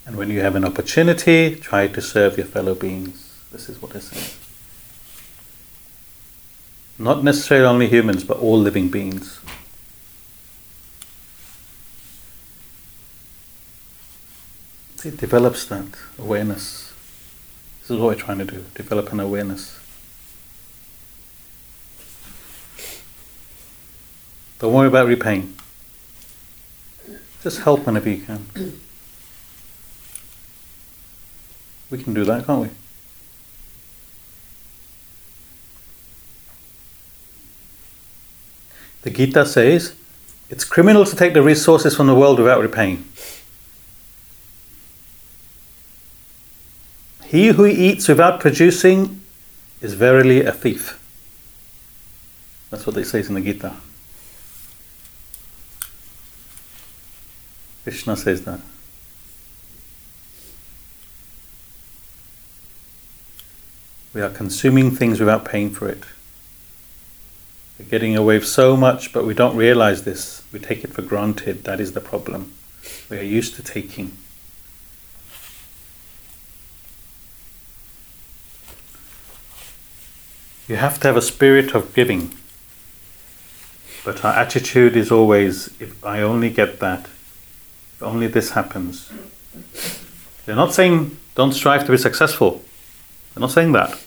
And 0.05 0.15
when 0.15 0.29
you 0.29 0.41
have 0.41 0.55
an 0.55 0.63
opportunity, 0.63 1.55
try 1.55 1.87
to 1.87 2.01
serve 2.01 2.37
your 2.37 2.45
fellow 2.45 2.75
beings. 2.75 3.33
This 3.51 3.69
is 3.69 3.81
what 3.81 3.95
it 3.95 4.01
says. 4.01 4.37
Not 6.97 7.23
necessarily 7.23 7.67
only 7.67 7.87
humans, 7.87 8.23
but 8.23 8.37
all 8.37 8.59
living 8.59 8.89
beings. 8.89 9.39
It 15.03 15.17
develops 15.17 15.65
that 15.67 15.85
awareness. 16.17 16.91
This 17.81 17.91
is 17.91 17.97
what 17.99 18.07
we're 18.07 18.15
trying 18.15 18.39
to 18.39 18.45
do 18.45 18.65
develop 18.73 19.11
an 19.11 19.19
awareness. 19.19 19.79
Don't 24.57 24.73
worry 24.73 24.87
about 24.87 25.07
repaying. 25.07 25.55
Just 27.43 27.59
help 27.59 27.85
whenever 27.85 28.09
you 28.09 28.23
can. 28.23 28.81
We 31.89 32.01
can 32.01 32.13
do 32.13 32.25
that, 32.25 32.45
can't 32.45 32.61
we? 32.61 32.69
The 39.03 39.11
Gita 39.11 39.45
says 39.45 39.95
it's 40.49 40.63
criminal 40.63 41.05
to 41.05 41.15
take 41.15 41.33
the 41.33 41.43
resources 41.43 41.95
from 41.95 42.07
the 42.07 42.15
world 42.15 42.39
without 42.39 42.59
repaying. 42.59 43.07
He 47.23 47.47
who 47.49 47.65
eats 47.65 48.07
without 48.07 48.39
producing 48.39 49.21
is 49.81 49.93
verily 49.93 50.43
a 50.43 50.51
thief. 50.51 50.99
That's 52.69 52.87
what 52.87 52.97
it 52.97 53.05
says 53.05 53.29
in 53.29 53.35
the 53.35 53.41
Gita. 53.41 53.73
Krishna 57.83 58.17
says 58.17 58.43
that. 58.45 58.59
We 64.15 64.21
are 64.21 64.29
consuming 64.29 64.91
things 64.91 65.19
without 65.19 65.43
paying 65.43 65.71
for 65.71 65.89
it. 65.89 66.05
We're 67.77 67.89
getting 67.89 68.15
away 68.15 68.37
with 68.37 68.47
so 68.47 68.77
much, 68.77 69.11
but 69.11 69.25
we 69.25 69.33
don't 69.33 69.57
realize 69.57 70.05
this. 70.05 70.41
We 70.53 70.59
take 70.59 70.85
it 70.85 70.93
for 70.93 71.01
granted. 71.01 71.65
That 71.65 71.81
is 71.81 71.91
the 71.91 71.99
problem. 71.99 72.53
We 73.09 73.17
are 73.19 73.23
used 73.23 73.55
to 73.55 73.61
taking. 73.61 74.13
You 80.69 80.77
have 80.77 80.97
to 81.01 81.07
have 81.09 81.17
a 81.17 81.21
spirit 81.21 81.75
of 81.75 81.93
giving. 81.93 82.33
But 84.05 84.23
our 84.23 84.33
attitude 84.33 84.95
is 84.95 85.11
always 85.11 85.69
if 85.81 86.01
I 86.05 86.21
only 86.21 86.49
get 86.49 86.79
that, 86.79 87.01
if 87.01 88.01
only 88.01 88.27
this 88.27 88.51
happens. 88.51 89.11
They're 90.45 90.55
not 90.55 90.73
saying 90.73 91.17
don't 91.35 91.51
strive 91.51 91.85
to 91.85 91.91
be 91.91 91.97
successful. 91.97 92.63
They're 93.33 93.41
not 93.41 93.51
saying 93.51 93.73
that. 93.73 94.04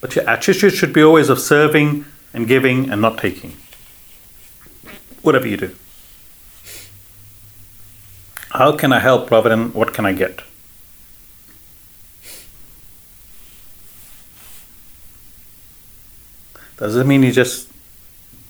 But 0.00 0.16
your 0.16 0.28
attitude 0.28 0.74
should 0.74 0.92
be 0.92 1.02
always 1.02 1.28
of 1.28 1.38
serving 1.38 2.06
and 2.32 2.46
giving 2.46 2.90
and 2.90 3.02
not 3.02 3.18
taking. 3.18 3.56
Whatever 5.22 5.46
you 5.46 5.56
do. 5.56 5.76
How 8.50 8.76
can 8.76 8.92
I 8.92 8.98
help 8.98 9.30
rather 9.30 9.48
than 9.48 9.72
what 9.72 9.94
can 9.94 10.06
I 10.06 10.12
get? 10.12 10.42
Doesn't 16.76 17.06
mean 17.06 17.22
you 17.22 17.30
just 17.30 17.68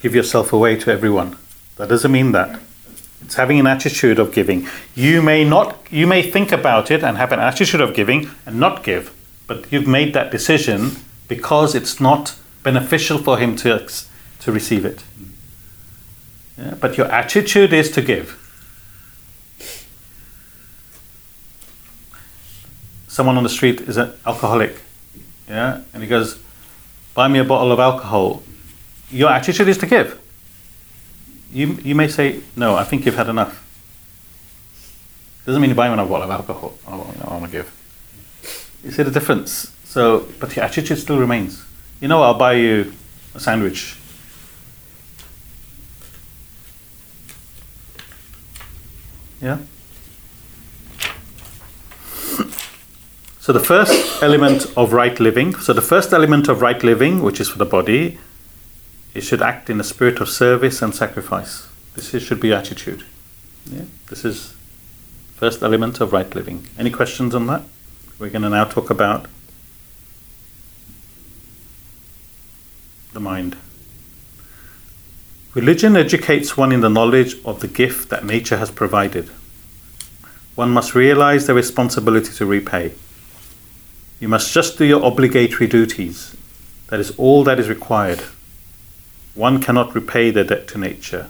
give 0.01 0.15
yourself 0.15 0.53
away 0.53 0.77
to 0.77 0.91
everyone. 0.93 1.37
That 1.77 1.89
doesn't 1.89 2.13
mean 2.13 2.33
that. 2.33 2.61
It's 3.23 3.35
having 3.35 3.59
an 3.61 3.67
attitude 3.67 4.19
of 4.19 4.33
giving. 4.33 4.69
You 4.95 5.21
may 5.21 5.45
not 5.45 5.77
you 5.91 6.07
may 6.07 6.23
think 6.23 6.53
about 6.53 6.91
it 6.91 7.03
and 7.03 7.17
have 7.17 7.33
an 7.33 7.41
attitude 7.41 7.81
of 7.81 7.93
giving 7.93 8.31
and 8.47 8.59
not 8.59 8.85
give, 8.85 9.13
but 9.47 9.71
you've 9.71 9.89
made 9.89 10.15
that 10.15 10.31
decision 10.31 10.93
because 11.31 11.77
it's 11.77 12.01
not 12.01 12.35
beneficial 12.65 13.17
for 13.17 13.39
him 13.39 13.55
to 13.55 13.89
to 14.41 14.53
receive 14.53 14.85
it. 14.85 15.05
Yeah, 16.59 16.75
but 16.75 16.99
your 16.99 17.07
attitude 17.07 17.73
is 17.73 17.89
to 17.93 18.03
give. 18.03 18.37
Someone 23.07 23.37
on 23.37 23.45
the 23.45 23.49
street 23.49 23.81
is 23.83 23.97
an 23.97 24.13
alcoholic, 24.27 24.83
yeah, 25.49 25.83
and 25.95 26.03
he 26.03 26.09
goes, 26.09 26.39
buy 27.15 27.29
me 27.29 27.39
a 27.39 27.45
bottle 27.45 27.71
of 27.71 27.79
alcohol, 27.79 28.43
your 29.11 29.31
attitude 29.31 29.69
is 29.69 29.79
to 29.79 29.87
give. 29.87 30.21
You, 31.53 31.79
you 31.83 31.95
may 31.95 32.09
say, 32.09 32.41
no, 32.57 32.75
I 32.75 32.85
think 32.85 33.07
you've 33.07 33.17
had 33.17 33.29
enough. 33.29 33.67
Doesn't 35.47 35.61
mean 35.61 35.71
you 35.71 35.77
buy 35.77 35.89
me 35.89 35.95
a 35.95 36.07
bottle 36.07 36.23
of 36.23 36.31
alcohol. 36.31 36.75
Oh, 36.87 37.15
no, 37.19 37.29
I 37.29 37.33
want 37.39 37.45
to 37.47 37.51
give. 37.51 37.69
You 38.85 38.91
see 38.91 39.03
the 39.03 39.11
difference? 39.11 39.73
So, 39.91 40.29
but 40.39 40.55
your 40.55 40.65
attitude 40.65 40.99
still 40.99 41.19
remains. 41.19 41.65
You 42.01 42.07
know, 42.07 42.23
I'll 42.23 42.39
buy 42.39 42.53
you 42.53 42.93
a 43.35 43.41
sandwich. 43.41 43.97
Yeah? 49.43 49.59
So 53.41 53.53
the 53.53 53.59
first 53.59 54.23
element 54.23 54.67
of 54.77 54.93
right 54.93 55.19
living, 55.19 55.57
so 55.57 55.73
the 55.73 55.83
first 55.83 56.13
element 56.13 56.47
of 56.47 56.61
right 56.61 56.81
living, 56.85 57.23
which 57.23 57.41
is 57.41 57.49
for 57.49 57.59
the 57.59 57.65
body, 57.65 58.19
it 59.13 59.23
should 59.23 59.43
act 59.43 59.69
in 59.69 59.81
a 59.81 59.85
spirit 59.85 60.21
of 60.21 60.29
service 60.29 60.83
and 60.83 60.95
sacrifice. 60.95 61.67
This 61.97 62.15
is, 62.15 62.23
should 62.23 62.39
be 62.39 62.53
attitude. 62.53 63.03
Yeah? 63.67 63.87
This 64.07 64.25
is 64.25 64.55
first 65.35 65.63
element 65.65 66.01
of 66.01 66.13
right 66.13 66.33
living. 66.33 66.69
Any 66.79 66.91
questions 66.91 67.35
on 67.35 67.49
that? 67.49 67.63
We're 68.21 68.31
going 68.31 68.43
to 68.43 68.51
now 68.51 68.67
talk 68.67 68.91
about 68.91 69.27
the 73.13 73.21
mind. 73.21 73.57
Religion 75.55 75.97
educates 75.97 76.57
one 76.57 76.71
in 76.71 76.81
the 76.81 76.89
knowledge 76.89 77.35
of 77.45 77.61
the 77.61 77.69
gift 77.69 78.09
that 78.09 78.25
nature 78.25 78.59
has 78.59 78.71
provided. 78.71 79.29
One 80.55 80.71
must 80.71 80.95
realize 80.95 81.47
the 81.47 81.55
responsibility 81.55 82.33
to 82.35 82.47
repay. 82.47 82.93
You 84.21 84.29
must 84.29 84.53
just 84.53 84.79
do 84.79 84.85
your 84.85 85.05
obligatory 85.05 85.67
duties. 85.67 86.37
That 86.89 87.01
is 87.01 87.11
all 87.17 87.43
that 87.45 87.59
is 87.59 87.69
required. 87.69 88.23
One 89.35 89.61
cannot 89.61 89.95
repay 89.95 90.31
their 90.31 90.45
debt 90.45 90.69
to 90.69 90.79
nature. 90.79 91.29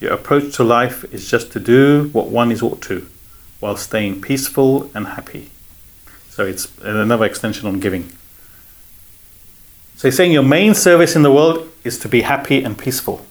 Your 0.00 0.12
approach 0.12 0.54
to 0.56 0.64
life 0.64 1.04
is 1.12 1.30
just 1.30 1.52
to 1.52 1.60
do 1.60 2.08
what 2.12 2.28
one 2.28 2.50
is 2.50 2.62
ought 2.62 2.82
to, 2.82 3.08
while 3.60 3.76
staying 3.76 4.20
peaceful 4.20 4.90
and 4.94 5.06
happy. 5.06 5.50
So 6.30 6.44
it's 6.44 6.76
another 6.78 7.24
extension 7.24 7.68
on 7.68 7.78
giving. 7.78 8.10
So 10.04 10.08
he's 10.08 10.18
saying 10.18 10.32
your 10.32 10.42
main 10.42 10.74
service 10.74 11.16
in 11.16 11.22
the 11.22 11.32
world 11.32 11.66
is 11.82 11.98
to 12.00 12.10
be 12.10 12.20
happy 12.20 12.62
and 12.62 12.76
peaceful. 12.76 13.24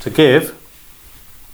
To 0.00 0.08
give, 0.08 0.58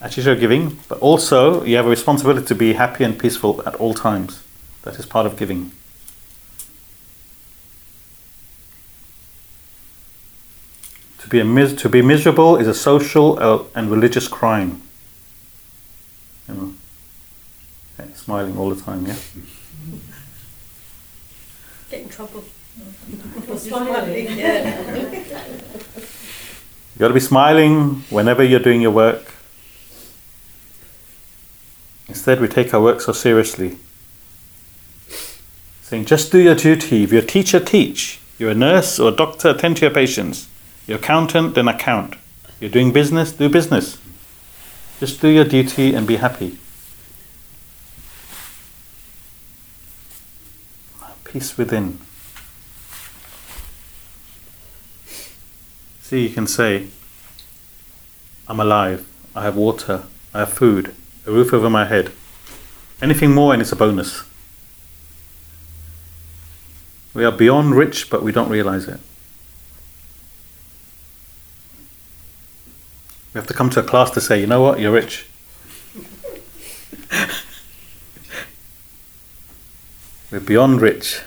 actually 0.01 0.23
show 0.23 0.37
giving, 0.37 0.79
but 0.89 1.01
also 1.01 1.65
you 1.65 1.75
have 1.75 1.87
a 1.87 1.89
responsibility 1.89 2.47
to 2.47 2.55
be 2.55 2.75
happy 2.75 3.03
and 3.03 3.19
peaceful 3.19 3.61
at 3.67 3.75
all 3.75 3.93
times. 3.93 4.45
That 4.83 5.01
is 5.01 5.05
part 5.05 5.27
of 5.27 5.37
giving. 5.37 5.73
To 11.23 11.29
be, 11.29 11.43
mis- 11.43 11.75
to 11.75 11.89
be 11.89 12.03
miserable 12.03 12.57
is 12.57 12.69
a 12.69 12.73
social 12.73 13.37
uh, 13.41 13.65
and 13.75 13.91
religious 13.91 14.29
crime. 14.29 14.81
You 16.49 16.55
know, 16.55 16.75
smiling 18.15 18.57
all 18.57 18.71
the 18.71 18.81
time, 18.81 19.07
yeah? 19.07 19.17
Get 21.91 22.03
in 22.03 22.09
trouble. 22.09 22.41
For 23.47 23.59
smiling. 23.59 24.39
Yeah. 24.39 24.97
You 26.99 26.99
got 26.99 27.09
to 27.09 27.15
be 27.15 27.21
smiling 27.21 28.03
whenever 28.11 28.43
you're 28.43 28.61
doing 28.61 28.81
your 28.81 28.91
work. 28.91 29.33
Instead, 32.09 32.41
we 32.41 32.49
take 32.49 32.75
our 32.75 32.83
work 32.83 33.01
so 33.01 33.13
seriously. 33.13 33.79
Saying, 35.83 36.07
just 36.07 36.33
do 36.33 36.39
your 36.39 36.55
duty. 36.55 37.05
If 37.05 37.13
you're 37.13 37.23
a 37.23 37.27
teacher, 37.27 37.61
teach. 37.61 38.21
You're 38.39 38.51
a 38.51 38.55
nurse 38.55 38.99
or 38.99 39.09
a 39.11 39.15
doctor, 39.15 39.51
attend 39.51 39.79
to 39.79 39.87
your 39.87 39.95
patients. 39.95 40.49
You're 40.87 40.99
accountant, 40.99 41.55
then 41.55 41.69
account. 41.69 42.15
You're 42.61 42.71
doing 42.71 42.93
business, 42.93 43.33
do 43.33 43.49
business. 43.49 43.99
Just 45.01 45.21
do 45.21 45.29
your 45.29 45.45
duty 45.45 45.95
and 45.95 46.07
be 46.07 46.17
happy. 46.17 46.59
Peace 51.29 51.59
within. 51.59 51.99
See, 56.01 56.27
you 56.27 56.31
can 56.35 56.47
say, 56.47 56.87
I'm 58.49 58.59
alive, 58.59 59.07
I 59.37 59.43
have 59.43 59.57
water, 59.57 60.05
I 60.33 60.39
have 60.41 60.55
food, 60.55 60.95
a 61.27 61.31
roof 61.31 61.53
over 61.53 61.69
my 61.69 61.85
head. 61.85 62.13
Anything 63.03 63.35
more, 63.35 63.53
and 63.53 63.61
it's 63.61 63.73
a 63.73 63.77
bonus. 63.77 64.25
We 67.13 67.27
are 67.27 67.33
beyond 67.33 67.75
rich, 67.75 68.09
but 68.09 68.23
we 68.23 68.33
don't 68.33 68.49
realize 68.49 68.89
it. 68.89 68.99
We 73.35 73.39
have 73.39 73.47
to 73.49 73.55
come 73.55 73.69
to 73.71 73.81
a 73.81 73.83
class 73.83 74.11
to 74.13 74.23
say, 74.23 74.41
you 74.41 74.47
know 74.47 74.63
what, 74.63 74.81
you're 74.81 74.93
rich. 74.93 75.27
We're 80.31 80.41
beyond 80.41 80.83
rich, 80.83 81.23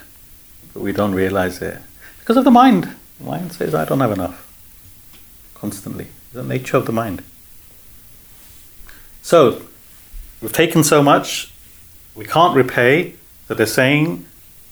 but 0.73 0.83
we 0.83 0.91
don't 0.91 1.15
realize 1.15 1.61
it. 1.61 1.79
Because 2.19 2.37
of 2.37 2.43
the 2.43 2.51
mind. 2.51 2.95
The 3.17 3.23
mind 3.25 3.51
says, 3.51 3.73
I 3.73 3.85
don't 3.85 3.99
have 3.99 4.11
enough. 4.11 4.47
Constantly. 5.55 6.07
The 6.33 6.43
nature 6.43 6.77
of 6.77 6.85
the 6.85 6.91
mind. 6.91 7.23
So, 9.23 9.63
we've 10.39 10.53
taken 10.53 10.83
so 10.83 11.01
much, 11.01 11.51
we 12.15 12.25
can't 12.25 12.55
repay, 12.55 13.15
so 13.47 13.53
they're 13.53 13.65
saying, 13.65 14.25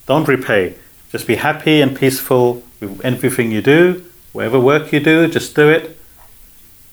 don't 0.05 0.27
repay. 0.27 0.75
Just 1.11 1.25
be 1.25 1.35
happy 1.35 1.81
and 1.81 1.97
peaceful 1.97 2.63
with 2.79 3.03
everything 3.03 3.51
you 3.51 3.61
do, 3.61 4.05
whatever 4.31 4.59
work 4.59 4.91
you 4.91 4.99
do, 4.99 5.27
just 5.27 5.55
do 5.55 5.69
it 5.69 5.97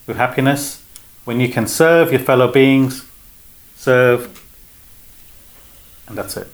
with 0.07 0.17
happiness. 0.17 0.83
When 1.25 1.41
you 1.41 1.49
can 1.49 1.67
serve 1.67 2.13
your 2.13 2.21
fellow 2.21 2.51
beings, 2.51 3.05
serve, 3.75 4.43
and 6.09 6.17
that's 6.17 6.37
it. 6.37 6.49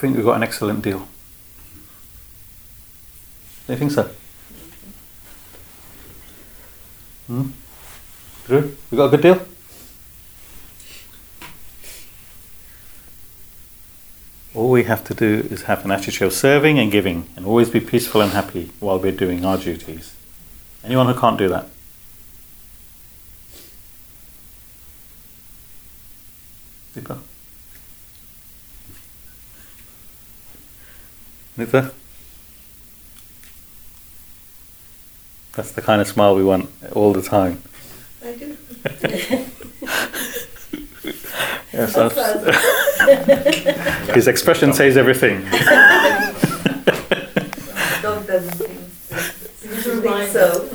Think 0.00 0.16
we've 0.16 0.24
got 0.24 0.36
an 0.36 0.42
excellent 0.42 0.80
deal. 0.80 1.06
Do 3.66 3.74
you 3.74 3.78
think 3.78 3.90
so? 3.90 4.10
Hmm? 7.26 7.50
Drew, 8.46 8.76
we 8.90 8.96
got 8.96 9.12
a 9.12 9.16
good 9.18 9.20
deal? 9.20 9.46
All 14.54 14.70
we 14.70 14.84
have 14.84 15.04
to 15.04 15.12
do 15.12 15.46
is 15.50 15.64
have 15.64 15.84
an 15.84 15.90
attitude 15.90 16.28
of 16.28 16.32
serving 16.32 16.78
and 16.78 16.90
giving 16.90 17.28
and 17.36 17.44
always 17.44 17.68
be 17.68 17.80
peaceful 17.80 18.22
and 18.22 18.32
happy 18.32 18.70
while 18.80 18.98
we're 18.98 19.12
doing 19.12 19.44
our 19.44 19.58
duties. 19.58 20.14
Anyone 20.82 21.12
who 21.12 21.20
can't 21.20 21.36
do 21.36 21.50
that? 21.50 21.66
Deepa? 26.96 27.18
Nitha? 31.58 31.92
That's 35.54 35.72
the 35.72 35.82
kind 35.82 36.00
of 36.00 36.06
smile 36.08 36.34
we 36.36 36.44
want 36.44 36.70
all 36.92 37.12
the 37.12 37.22
time. 37.22 37.62
I 38.24 38.32
do. 38.36 38.56
Yes, 41.72 41.94
that's- 41.94 42.16
his 44.14 44.26
expression 44.26 44.72
says 44.72 44.96
everything. 44.96 45.40
Dog 48.02 48.26
doesn't 48.26 48.52
think, 48.54 48.78
seems 49.54 50.32
so. 50.32 50.68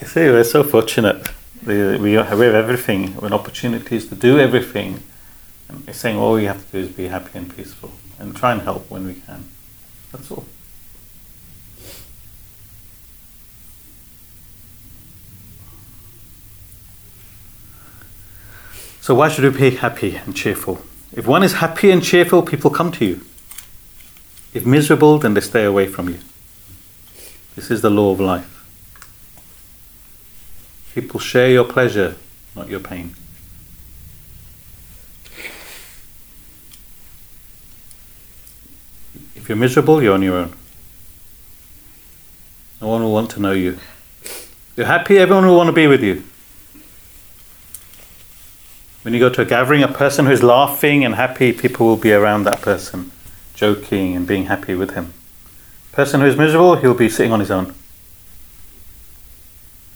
You 0.00 0.06
see, 0.06 0.20
we're 0.28 0.44
so 0.44 0.62
fortunate. 0.62 1.26
We, 1.64 1.96
we 1.96 2.12
have 2.12 2.32
everything, 2.32 2.38
we 2.38 2.44
have 2.44 2.54
everything, 2.54 3.16
with 3.16 3.32
opportunities 3.32 4.06
to 4.08 4.14
do 4.14 4.38
everything. 4.38 5.02
And 5.70 5.88
it's 5.88 5.98
saying 5.98 6.18
all 6.18 6.34
we 6.34 6.44
have 6.44 6.58
to 6.66 6.72
do 6.72 6.78
is 6.86 6.88
be 6.94 7.06
happy 7.08 7.38
and 7.38 7.56
peaceful 7.56 7.92
and 8.18 8.34
try 8.36 8.52
and 8.52 8.62
help 8.62 8.90
when 8.90 9.06
we 9.06 9.14
can. 9.14 9.44
That's 10.12 10.30
all. 10.30 10.44
So, 19.00 19.14
why 19.14 19.28
should 19.28 19.44
we 19.44 19.70
be 19.70 19.76
happy 19.76 20.16
and 20.16 20.34
cheerful? 20.34 20.80
If 21.12 21.26
one 21.26 21.42
is 21.42 21.54
happy 21.54 21.90
and 21.90 22.02
cheerful, 22.02 22.42
people 22.42 22.70
come 22.70 22.90
to 22.92 23.04
you. 23.04 23.20
If 24.54 24.64
miserable, 24.64 25.18
then 25.18 25.34
they 25.34 25.40
stay 25.40 25.64
away 25.64 25.88
from 25.88 26.08
you. 26.08 26.18
This 27.54 27.70
is 27.70 27.82
the 27.82 27.90
law 27.90 28.12
of 28.12 28.20
life. 28.20 28.50
People 30.94 31.20
share 31.20 31.50
your 31.50 31.64
pleasure, 31.64 32.16
not 32.56 32.68
your 32.68 32.80
pain. 32.80 33.14
If 39.44 39.50
you're 39.50 39.58
miserable, 39.58 40.02
you're 40.02 40.14
on 40.14 40.22
your 40.22 40.38
own. 40.38 40.54
No 42.80 42.88
one 42.88 43.02
will 43.02 43.12
want 43.12 43.28
to 43.32 43.40
know 43.40 43.52
you. 43.52 43.78
If 44.22 44.72
you're 44.74 44.86
happy, 44.86 45.18
everyone 45.18 45.44
will 45.44 45.58
want 45.58 45.66
to 45.66 45.72
be 45.74 45.86
with 45.86 46.02
you. 46.02 46.24
When 49.02 49.12
you 49.12 49.20
go 49.20 49.28
to 49.28 49.42
a 49.42 49.44
gathering, 49.44 49.82
a 49.82 49.88
person 49.88 50.24
who's 50.24 50.42
laughing 50.42 51.04
and 51.04 51.16
happy, 51.16 51.52
people 51.52 51.84
will 51.84 51.98
be 51.98 52.10
around 52.10 52.44
that 52.44 52.62
person, 52.62 53.10
joking 53.52 54.16
and 54.16 54.26
being 54.26 54.46
happy 54.46 54.74
with 54.74 54.92
him. 54.94 55.12
Person 55.92 56.22
who 56.22 56.26
is 56.26 56.38
miserable, 56.38 56.76
he'll 56.76 56.94
be 56.94 57.10
sitting 57.10 57.30
on 57.30 57.40
his 57.40 57.50
own. 57.50 57.74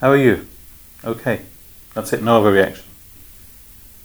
How 0.02 0.10
are 0.10 0.16
you? 0.18 0.46
Okay. 1.02 1.40
That's 1.94 2.12
it, 2.12 2.22
no 2.22 2.40
other 2.42 2.52
reaction. 2.52 2.84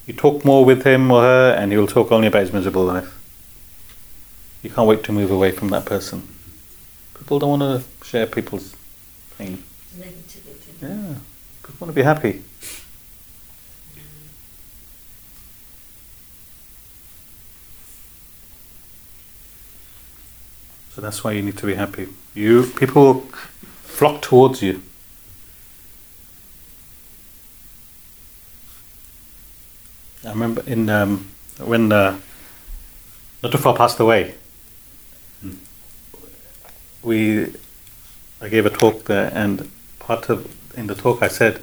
You 0.07 0.13
talk 0.13 0.45
more 0.45 0.63
with 0.63 0.85
him 0.85 1.11
or 1.11 1.21
her, 1.21 1.51
and 1.51 1.73
he 1.73 1.77
will 1.77 1.85
talk 1.85 2.13
only 2.13 2.27
about 2.27 2.43
his 2.43 2.53
miserable 2.53 2.85
life. 2.85 3.19
You 4.63 4.69
can't 4.69 4.87
wait 4.87 5.03
to 5.03 5.11
move 5.11 5.29
away 5.29 5.51
from 5.51 5.69
that 5.69 5.85
person. 5.85 6.25
People 7.17 7.37
don't 7.37 7.59
want 7.59 7.83
to 7.83 8.05
share 8.05 8.25
people's 8.25 8.73
pain. 9.37 9.61
Negativity. 9.97 10.81
Yeah, 10.81 11.15
people 11.61 11.75
want 11.79 11.89
to 11.89 11.93
be 11.93 12.01
happy. 12.01 12.41
So 20.95 21.01
that's 21.01 21.23
why 21.25 21.33
you 21.33 21.41
need 21.41 21.57
to 21.57 21.65
be 21.65 21.73
happy. 21.73 22.07
You 22.33 22.63
people 22.63 23.21
flock 23.83 24.21
towards 24.21 24.61
you. 24.61 24.81
I 30.23 30.29
remember 30.29 30.63
in 30.65 30.89
um, 30.89 31.27
when 31.57 31.91
uh, 31.91 32.17
Natufal 33.41 33.75
passed 33.75 33.99
away. 33.99 34.35
We, 37.03 37.53
I 38.41 38.49
gave 38.49 38.65
a 38.65 38.69
talk 38.69 39.05
there, 39.05 39.31
and 39.33 39.69
part 39.99 40.29
of 40.29 40.49
in 40.75 40.87
the 40.87 40.95
talk 40.95 41.21
I 41.21 41.27
said 41.27 41.61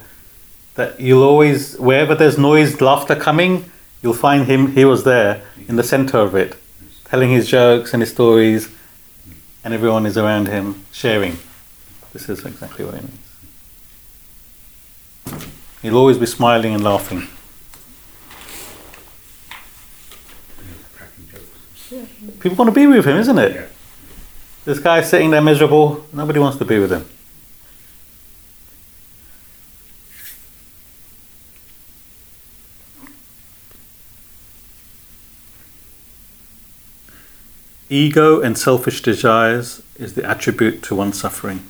that 0.75 0.99
you'll 0.99 1.23
always 1.23 1.77
wherever 1.77 2.15
there's 2.15 2.37
noise, 2.37 2.79
laughter 2.79 3.15
coming, 3.15 3.69
you'll 4.01 4.13
find 4.13 4.45
him. 4.45 4.73
He 4.73 4.85
was 4.85 5.03
there 5.03 5.41
in 5.67 5.75
the 5.75 5.83
center 5.83 6.19
of 6.19 6.35
it, 6.35 6.55
telling 7.05 7.31
his 7.31 7.47
jokes 7.49 7.93
and 7.93 8.01
his 8.01 8.11
stories, 8.11 8.69
and 9.63 9.73
everyone 9.73 10.05
is 10.05 10.17
around 10.17 10.47
him 10.47 10.85
sharing. 10.91 11.37
This 12.13 12.29
is 12.29 12.45
exactly 12.45 12.85
what 12.85 12.95
it 12.95 13.03
means. 13.03 13.17
He'll 15.81 15.97
always 15.97 16.17
be 16.17 16.25
smiling 16.27 16.73
and 16.75 16.83
laughing. 16.83 17.27
People 22.39 22.55
want 22.55 22.69
to 22.69 22.79
be 22.79 22.87
with 22.87 23.05
him, 23.05 23.17
isn't 23.17 23.37
it? 23.37 23.69
This 24.63 24.79
guy's 24.79 25.09
sitting 25.09 25.31
there 25.31 25.41
miserable. 25.41 26.05
Nobody 26.13 26.39
wants 26.39 26.57
to 26.57 26.65
be 26.65 26.79
with 26.79 26.91
him. 26.91 27.05
ego 37.91 38.39
and 38.39 38.57
selfish 38.57 39.01
desires 39.01 39.83
is 39.97 40.13
the 40.13 40.23
attribute 40.23 40.81
to 40.81 40.95
one's 40.95 41.19
suffering. 41.19 41.61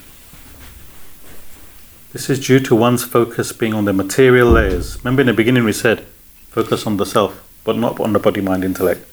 This 2.14 2.30
is 2.30 2.46
due 2.46 2.60
to 2.60 2.76
one's 2.76 3.04
focus 3.04 3.52
being 3.52 3.74
on 3.74 3.86
the 3.86 3.94
material 3.94 4.52
layers. 4.52 4.98
Remember 5.00 5.22
in 5.22 5.28
the 5.28 5.34
beginning 5.34 5.64
we 5.64 5.74
said 5.74 6.06
focus 6.52 6.86
on 6.86 6.98
the 6.98 7.06
self, 7.08 7.44
but 7.64 7.76
not 7.76 8.00
on 8.00 8.14
the 8.14 8.20
body, 8.20 8.40
mind, 8.40 8.64
intellect. 8.64 9.11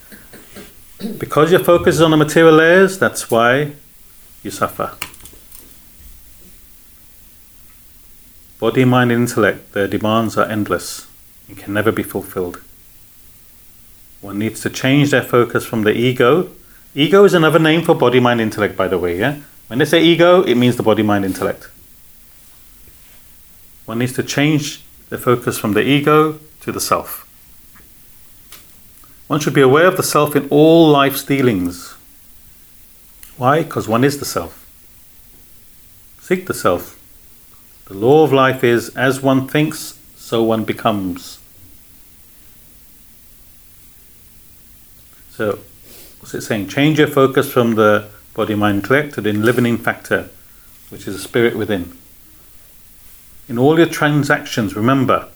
Because 0.99 1.53
your 1.53 1.63
focus 1.63 1.97
is 1.97 2.03
on 2.03 2.11
the 2.11 2.17
material 2.17 2.55
layers, 2.55 2.99
that's 2.99 3.31
why 3.31 3.73
you 4.43 4.51
suffer. 4.51 4.97
Body, 8.59 8.85
mind, 8.85 9.13
and 9.13 9.23
intellect, 9.23 9.73
their 9.73 9.87
demands 9.87 10.37
are 10.37 10.47
endless 10.47 11.07
and 11.47 11.57
can 11.57 11.73
never 11.73 11.93
be 11.93 12.03
fulfilled. 12.03 12.61
One 14.21 14.41
needs 14.41 14.61
to 14.63 14.71
change 14.71 15.13
their 15.13 15.23
focus 15.23 15.65
from 15.65 15.85
the 15.85 15.93
ego. 15.93 16.51
Ego 16.97 17.25
is 17.25 17.35
another 17.35 17.61
name 17.61 17.83
for 17.83 17.95
body, 17.95 18.19
mind, 18.19 18.41
intellect, 18.41 18.77
by 18.77 18.89
the 18.89 18.99
way, 18.99 19.17
yeah? 19.17 19.39
When 19.69 19.79
they 19.79 19.85
say 19.85 20.03
ego, 20.03 20.43
it 20.43 20.57
means 20.57 20.77
the 20.77 20.83
body, 20.83 21.05
mind, 21.05 21.25
intellect. 21.25 21.69
One 23.87 24.01
needs 24.01 24.15
to 24.15 24.25
change 24.25 24.85
the 25.09 25.19
focus 25.19 25.59
from 25.59 25.75
the 25.75 25.83
ego 25.83 26.41
to 26.63 26.73
the 26.73 26.81
self. 26.81 27.28
One 29.29 29.41
should 29.41 29.55
be 29.55 29.61
aware 29.61 29.87
of 29.87 29.97
the 29.97 30.03
self 30.03 30.35
in 30.35 30.49
all 30.49 30.89
life's 30.89 31.23
dealings. 31.23 31.95
Why? 33.37 33.63
Because 33.63 33.87
one 33.87 34.03
is 34.03 34.19
the 34.19 34.25
self. 34.25 34.67
Seek 36.21 36.47
the 36.47 36.55
self. 36.55 36.99
The 37.85 37.95
law 37.95 38.25
of 38.25 38.33
life 38.33 38.65
is 38.65 38.89
as 38.97 39.23
one 39.23 39.47
thinks, 39.47 39.99
so 40.17 40.43
one 40.43 40.65
becomes. 40.65 41.39
So, 45.31 45.61
what's 46.19 46.35
it 46.35 46.41
saying? 46.41 46.69
Change 46.69 46.99
your 46.99 47.07
focus 47.07 47.53
from 47.53 47.77
the 47.77 48.09
body, 48.35 48.55
mind, 48.55 48.79
intellect 48.79 49.15
to 49.15 49.21
the 49.21 49.31
enlivening 49.31 49.79
factor, 49.79 50.31
which 50.89 51.07
is 51.07 51.17
the 51.17 51.23
spirit 51.23 51.55
within. 51.55 51.97
In 53.49 53.59
all 53.59 53.79
your 53.79 53.89
transactions, 53.89 54.75
remember 54.75 55.29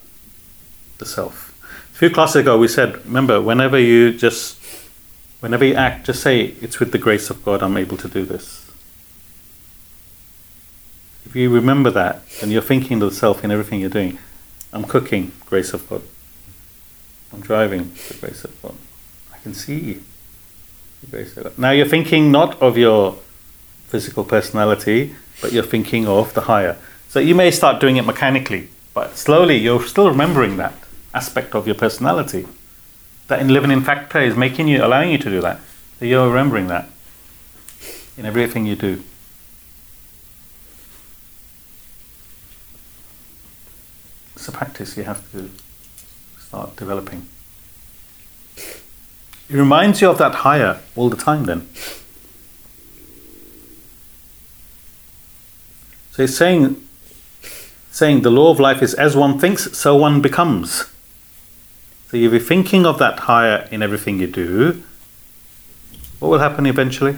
the 0.98 1.06
self. 1.06 1.51
Few 2.02 2.10
classes 2.10 2.34
ago, 2.34 2.58
we 2.58 2.66
said, 2.66 3.06
remember, 3.06 3.40
whenever 3.40 3.78
you 3.78 4.12
just, 4.12 4.60
whenever 5.38 5.64
you 5.64 5.74
act, 5.74 6.04
just 6.06 6.20
say, 6.20 6.46
it's 6.60 6.80
with 6.80 6.90
the 6.90 6.98
grace 6.98 7.30
of 7.30 7.44
God 7.44 7.62
I'm 7.62 7.76
able 7.76 7.96
to 7.98 8.08
do 8.08 8.24
this. 8.24 8.68
If 11.24 11.36
you 11.36 11.48
remember 11.48 11.92
that, 11.92 12.22
and 12.42 12.50
you're 12.50 12.60
thinking 12.60 13.00
of 13.00 13.10
the 13.10 13.14
self 13.14 13.44
in 13.44 13.52
everything 13.52 13.78
you're 13.78 13.88
doing, 13.88 14.18
I'm 14.72 14.82
cooking, 14.82 15.30
grace 15.46 15.72
of 15.74 15.88
God. 15.88 16.02
I'm 17.32 17.40
driving, 17.40 17.92
the 18.08 18.14
grace 18.14 18.42
of 18.42 18.60
God. 18.62 18.74
I 19.32 19.38
can 19.38 19.54
see 19.54 20.00
the 21.02 21.06
grace 21.08 21.36
of 21.36 21.44
God. 21.44 21.56
Now 21.56 21.70
you're 21.70 21.86
thinking 21.86 22.32
not 22.32 22.60
of 22.60 22.76
your 22.76 23.16
physical 23.86 24.24
personality, 24.24 25.14
but 25.40 25.52
you're 25.52 25.62
thinking 25.62 26.08
of 26.08 26.34
the 26.34 26.40
higher. 26.40 26.78
So 27.10 27.20
you 27.20 27.36
may 27.36 27.52
start 27.52 27.80
doing 27.80 27.96
it 27.96 28.04
mechanically, 28.04 28.70
but 28.92 29.16
slowly 29.16 29.56
you're 29.58 29.86
still 29.86 30.08
remembering 30.08 30.56
that 30.56 30.81
aspect 31.14 31.54
of 31.54 31.66
your 31.66 31.74
personality. 31.74 32.46
That 33.28 33.40
enlivening 33.40 33.82
factor 33.82 34.20
is 34.20 34.36
making 34.36 34.68
you, 34.68 34.84
allowing 34.84 35.10
you 35.10 35.18
to 35.18 35.30
do 35.30 35.40
that. 35.40 35.60
That 35.98 36.06
you're 36.06 36.28
remembering 36.28 36.66
that 36.68 36.88
in 38.16 38.26
everything 38.26 38.66
you 38.66 38.76
do. 38.76 39.02
It's 44.34 44.48
a 44.48 44.52
practice 44.52 44.96
you 44.96 45.04
have 45.04 45.30
to 45.32 45.50
start 46.38 46.76
developing. 46.76 47.26
It 48.56 49.56
reminds 49.56 50.00
you 50.00 50.10
of 50.10 50.18
that 50.18 50.36
higher 50.36 50.80
all 50.96 51.08
the 51.08 51.16
time 51.16 51.44
then. 51.44 51.68
So 56.12 56.24
it's 56.24 56.36
saying 56.36 56.76
saying 57.90 58.22
the 58.22 58.30
law 58.30 58.50
of 58.50 58.58
life 58.58 58.82
is 58.82 58.94
as 58.94 59.16
one 59.16 59.38
thinks, 59.38 59.76
so 59.78 59.94
one 59.94 60.20
becomes. 60.20 60.91
So 62.12 62.18
you'll 62.18 62.30
be 62.30 62.38
thinking 62.38 62.84
of 62.84 62.98
that 62.98 63.20
higher 63.20 63.66
in 63.70 63.82
everything 63.82 64.20
you 64.20 64.26
do. 64.26 64.82
What 66.18 66.28
will 66.28 66.40
happen 66.40 66.66
eventually? 66.66 67.16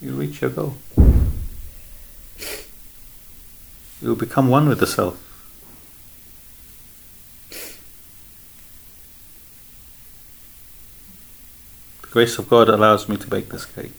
You'll 0.00 0.16
reach 0.16 0.40
your 0.40 0.50
goal. 0.50 0.76
You'll 4.02 4.16
become 4.16 4.48
one 4.48 4.68
with 4.68 4.80
the 4.80 4.88
self. 4.88 5.22
The 12.02 12.08
grace 12.08 12.38
of 12.40 12.50
God 12.50 12.68
allows 12.68 13.08
me 13.08 13.16
to 13.18 13.26
bake 13.28 13.50
this 13.50 13.66
cake. 13.66 13.92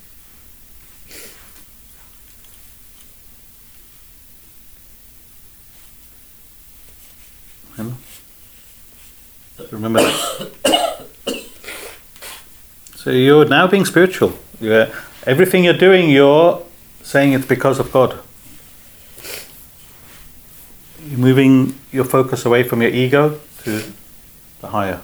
Remember 7.78 7.96
that. 9.72 10.52
So 12.96 13.12
you're 13.12 13.46
now 13.46 13.66
being 13.66 13.86
spiritual. 13.86 14.34
You're, 14.60 14.90
everything 15.26 15.64
you're 15.64 15.74
doing, 15.78 16.10
you're 16.10 16.62
saying 17.02 17.32
it's 17.32 17.46
because 17.46 17.80
of 17.80 17.94
God. 17.94 18.20
You're 21.08 21.18
moving 21.18 21.80
your 21.94 22.04
focus 22.04 22.46
away 22.46 22.64
from 22.64 22.82
your 22.82 22.92
ego 22.92 23.40
to 23.64 23.84
the 24.60 24.68
higher. 24.68 25.02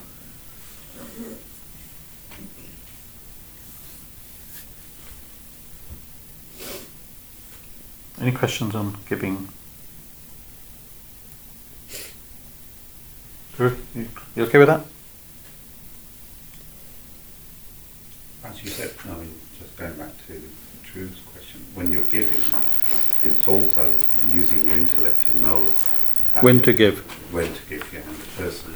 Any 8.19 8.33
questions 8.33 8.75
on 8.75 8.97
giving? 9.07 9.47
You, 13.59 14.07
you 14.35 14.43
okay 14.43 14.57
with 14.57 14.67
that? 14.67 14.81
As 18.43 18.63
you 18.63 18.69
said, 18.69 18.93
I 19.05 19.13
mean, 19.19 19.33
just 19.59 19.75
going 19.77 19.93
back 19.93 20.11
to 20.27 20.41
Drew's 20.83 21.19
question, 21.31 21.61
when 21.73 21.91
you're 21.91 22.03
giving, 22.05 22.39
it's 23.23 23.47
also 23.47 23.91
using 24.31 24.63
your 24.65 24.77
intellect 24.77 25.17
to 25.31 25.37
know 25.37 25.61
When 26.41 26.61
to 26.61 26.73
give. 26.73 26.99
when 27.33 27.53
to 27.53 27.61
give, 27.69 27.89
yeah, 27.93 28.01
and 28.07 28.17
the 28.17 28.43
person 28.43 28.73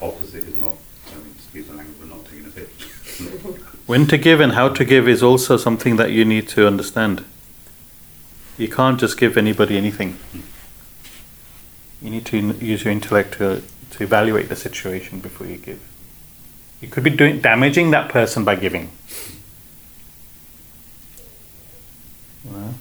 opposite 0.00 0.44
is 0.48 0.58
not, 0.60 0.74
I 1.12 1.14
mean, 1.18 1.32
excuse 1.36 1.66
the 1.66 1.74
language, 1.74 1.96
we're 2.00 2.06
not 2.06 2.24
taking 2.26 2.46
a 2.46 2.50
bit. 2.50 2.68
When 3.88 4.06
to 4.08 4.18
give 4.18 4.38
and 4.40 4.52
how 4.52 4.68
to 4.68 4.84
give 4.84 5.08
is 5.08 5.22
also 5.22 5.56
something 5.56 5.96
that 5.96 6.10
you 6.10 6.24
need 6.24 6.46
to 6.48 6.66
understand. 6.66 7.24
You 8.58 8.68
can't 8.68 9.00
just 9.00 9.18
give 9.18 9.36
anybody 9.38 9.76
anything. 9.78 10.12
Hmm. 10.32 10.40
You 12.00 12.10
need 12.10 12.26
to 12.26 12.38
use 12.38 12.84
your 12.84 12.92
intellect 12.92 13.34
to, 13.38 13.62
to 13.90 14.02
evaluate 14.02 14.48
the 14.48 14.56
situation 14.56 15.20
before 15.20 15.46
you 15.46 15.56
give. 15.56 15.80
You 16.80 16.88
could 16.88 17.02
be 17.02 17.10
doing 17.10 17.40
damaging 17.40 17.90
that 17.90 18.08
person 18.08 18.44
by 18.44 18.54
giving. 18.54 18.90
You 22.44 22.50
know? 22.52 22.74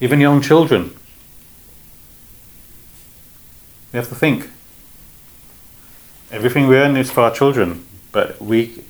Even 0.00 0.22
own 0.22 0.42
children. 0.42 0.94
We 3.92 3.98
have 3.98 4.08
to 4.08 4.14
think. 4.14 4.50
Everything 6.32 6.66
we 6.66 6.76
earn 6.76 6.96
is 6.96 7.10
for 7.10 7.20
our 7.20 7.32
children, 7.32 7.86
but 8.10 8.42
we 8.42 8.82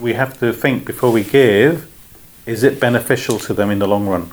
we 0.00 0.14
have 0.14 0.38
to 0.38 0.52
think 0.52 0.84
before 0.86 1.10
we 1.10 1.24
give: 1.24 1.90
is 2.46 2.62
it 2.62 2.80
beneficial 2.80 3.38
to 3.40 3.52
them 3.52 3.70
in 3.70 3.80
the 3.80 3.88
long 3.88 4.06
run? 4.06 4.30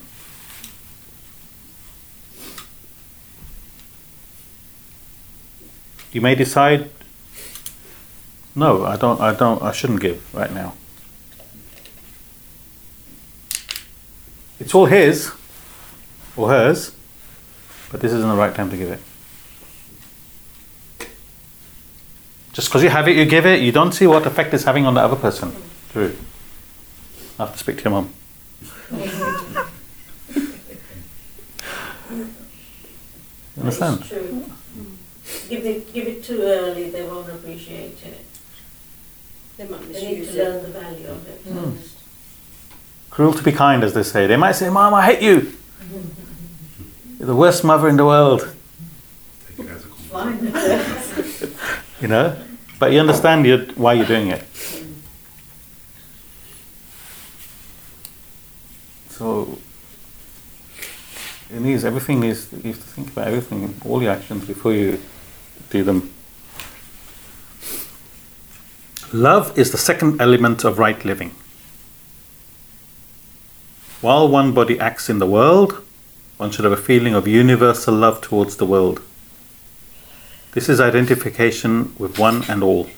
You 6.11 6.21
may 6.21 6.35
decide, 6.35 6.89
no, 8.55 8.85
I 8.85 8.97
don't, 8.97 9.21
I 9.21 9.33
don't, 9.33 9.61
I 9.61 9.71
shouldn't 9.71 10.01
give 10.01 10.33
right 10.33 10.51
now. 10.53 10.73
It's 14.59 14.75
all 14.75 14.85
his 14.85 15.31
or 16.35 16.49
hers, 16.49 16.91
but 17.91 18.01
this 18.01 18.11
isn't 18.11 18.29
the 18.29 18.35
right 18.35 18.53
time 18.53 18.69
to 18.69 18.77
give 18.77 18.89
it. 18.89 18.99
Just 22.53 22.67
because 22.67 22.83
you 22.83 22.89
have 22.89 23.07
it, 23.07 23.15
you 23.15 23.25
give 23.25 23.45
it. 23.45 23.61
You 23.61 23.71
don't 23.71 23.93
see 23.93 24.05
what 24.05 24.25
effect 24.25 24.53
it's 24.53 24.65
having 24.65 24.85
on 24.85 24.93
the 24.95 25.01
other 25.01 25.15
person. 25.15 25.55
True. 25.91 26.15
I 27.39 27.45
have 27.45 27.53
to 27.53 27.57
speak 27.57 27.77
to 27.77 27.83
your 27.83 27.91
mum. 27.91 28.13
Understand? 33.57 34.03
if 35.51 35.63
they 35.63 35.81
give 35.93 36.07
it 36.07 36.23
too 36.23 36.41
early, 36.41 36.89
they 36.89 37.03
won't 37.03 37.29
appreciate 37.29 37.97
it. 38.05 38.25
They 39.57 39.67
might 39.67 39.91
They 39.93 40.15
need 40.15 40.27
to 40.27 40.33
learn 40.33 40.63
the 40.63 40.69
value 40.69 41.07
of 41.07 41.27
it 41.27 41.45
Mm. 41.45 41.77
first. 41.77 41.95
Cruel 43.09 43.33
to 43.33 43.43
be 43.43 43.51
kind, 43.51 43.83
as 43.83 43.93
they 43.93 44.03
say. 44.03 44.25
They 44.27 44.37
might 44.37 44.53
say, 44.53 44.69
Mom, 44.69 44.93
I 44.93 45.03
hate 45.05 45.21
you. 45.21 45.53
You're 47.19 47.27
the 47.27 47.35
worst 47.35 47.63
mother 47.63 47.89
in 47.89 47.97
the 47.97 48.05
world, 48.05 48.47
you 52.01 52.07
know? 52.07 52.35
But 52.79 52.91
you 52.93 52.99
understand 52.99 53.45
you 53.45 53.57
why 53.75 53.93
you're 53.93 54.07
doing 54.07 54.29
it. 54.29 54.43
So, 59.09 59.59
it 61.53 61.61
needs 61.61 61.83
everything, 61.85 62.21
needs, 62.21 62.47
you 62.51 62.71
have 62.71 62.81
to 62.81 62.87
think 62.95 63.11
about 63.11 63.27
everything, 63.27 63.75
all 63.85 64.01
your 64.01 64.13
actions 64.13 64.45
before 64.47 64.73
you 64.73 64.99
them. 65.79 66.11
Love 69.13 69.57
is 69.57 69.71
the 69.71 69.77
second 69.77 70.19
element 70.21 70.65
of 70.65 70.77
right 70.77 71.05
living. 71.05 71.31
While 74.01 74.27
one 74.27 74.51
body 74.51 74.79
acts 74.79 75.09
in 75.09 75.19
the 75.19 75.27
world, 75.27 75.81
one 76.37 76.51
should 76.51 76.65
have 76.65 76.73
a 76.73 76.87
feeling 76.89 77.13
of 77.13 77.27
universal 77.27 77.93
love 77.93 78.19
towards 78.19 78.57
the 78.57 78.65
world. 78.65 79.01
This 80.53 80.67
is 80.67 80.81
identification 80.81 81.93
with 81.97 82.19
one 82.19 82.43
and 82.49 82.63
all. 82.63 82.89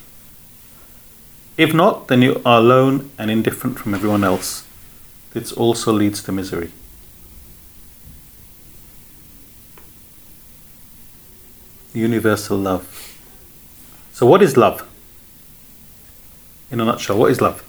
If 1.57 1.73
not, 1.73 2.07
then 2.07 2.21
you 2.23 2.41
are 2.43 2.59
alone 2.59 3.11
and 3.19 3.29
indifferent 3.29 3.77
from 3.77 3.93
everyone 3.93 4.23
else. 4.23 4.65
This 5.33 5.51
also 5.51 5.91
leads 5.91 6.23
to 6.23 6.31
misery. 6.31 6.71
Universal 11.93 12.57
love. 12.57 13.19
So, 14.13 14.25
what 14.25 14.41
is 14.41 14.57
love? 14.57 14.87
In 16.71 16.79
a 16.79 16.85
nutshell, 16.85 17.17
what 17.17 17.31
is 17.31 17.39
love? 17.41 17.61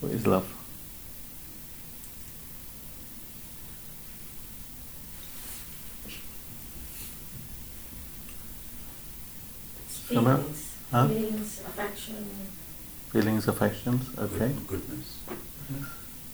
What 0.00 0.12
is 0.12 0.26
love? 0.26 0.52
Feelings, 9.88 10.76
Huh? 10.90 11.08
feelings, 11.08 11.60
affection, 11.66 12.26
Feelings, 13.10 13.48
affections, 13.48 14.18
okay. 14.18 14.52
Goodness. 14.66 15.18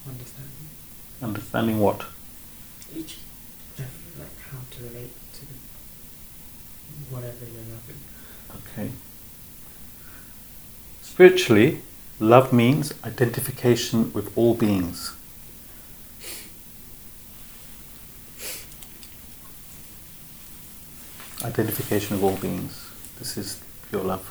Understanding. 0.07 0.69
Understanding 1.23 1.81
what? 1.81 2.05
Each 2.95 3.19
like 4.19 4.39
how 4.51 4.59
to 4.71 4.83
relate 4.85 5.13
to 5.35 5.47
whatever 7.11 7.45
you're 7.45 7.63
loving. 7.73 7.97
Okay. 8.73 8.91
Spiritually, 11.01 11.81
love 12.21 12.53
means 12.53 12.93
identification 13.05 14.13
with 14.13 14.37
all 14.37 14.55
beings. 14.55 15.15
Identification 21.45 22.17
of 22.17 22.25
all 22.25 22.37
beings. 22.37 22.89
This 23.19 23.37
is 23.37 23.61
pure 23.91 24.03
love. 24.03 24.31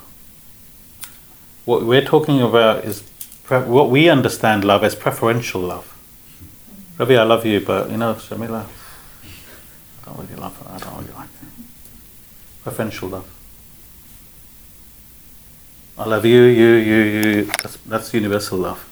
What 1.64 1.84
we're 1.84 2.04
talking 2.04 2.40
about 2.40 2.84
is 2.84 3.02
pre- 3.44 3.60
what 3.60 3.90
we 3.90 4.08
understand 4.08 4.64
love 4.64 4.82
as 4.82 4.94
preferential 4.94 5.60
love. 5.60 5.91
Ravi, 6.98 7.16
I 7.16 7.22
love 7.22 7.46
you, 7.46 7.60
but 7.60 7.90
you 7.90 7.96
know, 7.96 8.14
Shamila, 8.14 8.64
I 8.64 10.04
don't 10.04 10.18
really 10.18 10.36
love 10.36 10.56
her. 10.58 10.72
I 10.72 10.78
don't 10.78 11.00
really 11.00 11.12
like 11.12 11.28
her. 11.40 11.46
Preferential 12.62 13.08
love. 13.08 13.26
I 15.98 16.06
love 16.06 16.24
you, 16.24 16.42
you, 16.42 16.74
you, 16.74 16.96
you. 16.96 17.44
That's, 17.62 17.76
that's 17.78 18.14
universal 18.14 18.58
love. 18.58 18.88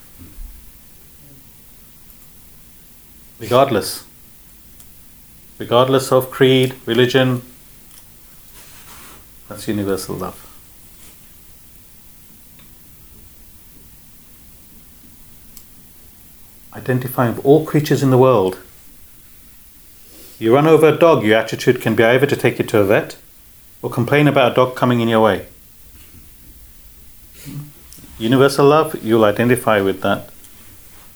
Regardless. 3.39 4.03
Regardless 5.57 6.11
of 6.11 6.31
creed, 6.31 6.75
religion, 6.85 7.41
that's 9.47 9.67
universal 9.67 10.15
love. 10.15 10.50
Identifying 16.73 17.35
with 17.35 17.45
all 17.45 17.65
creatures 17.65 18.01
in 18.01 18.11
the 18.11 18.17
world. 18.17 18.59
You 20.39 20.55
run 20.55 20.67
over 20.67 20.87
a 20.87 20.97
dog, 20.97 21.23
your 21.23 21.37
attitude 21.37 21.81
can 21.81 21.95
be 21.95 22.03
either 22.03 22.25
to 22.25 22.35
take 22.35 22.59
it 22.59 22.69
to 22.69 22.79
a 22.79 22.83
vet 22.85 23.17
or 23.81 23.89
complain 23.89 24.27
about 24.27 24.53
a 24.53 24.55
dog 24.55 24.75
coming 24.75 25.01
in 25.01 25.07
your 25.07 25.21
way. 25.21 25.47
Universal 28.17 28.67
love, 28.67 29.03
you'll 29.03 29.25
identify 29.25 29.81
with 29.81 30.01
that, 30.01 30.29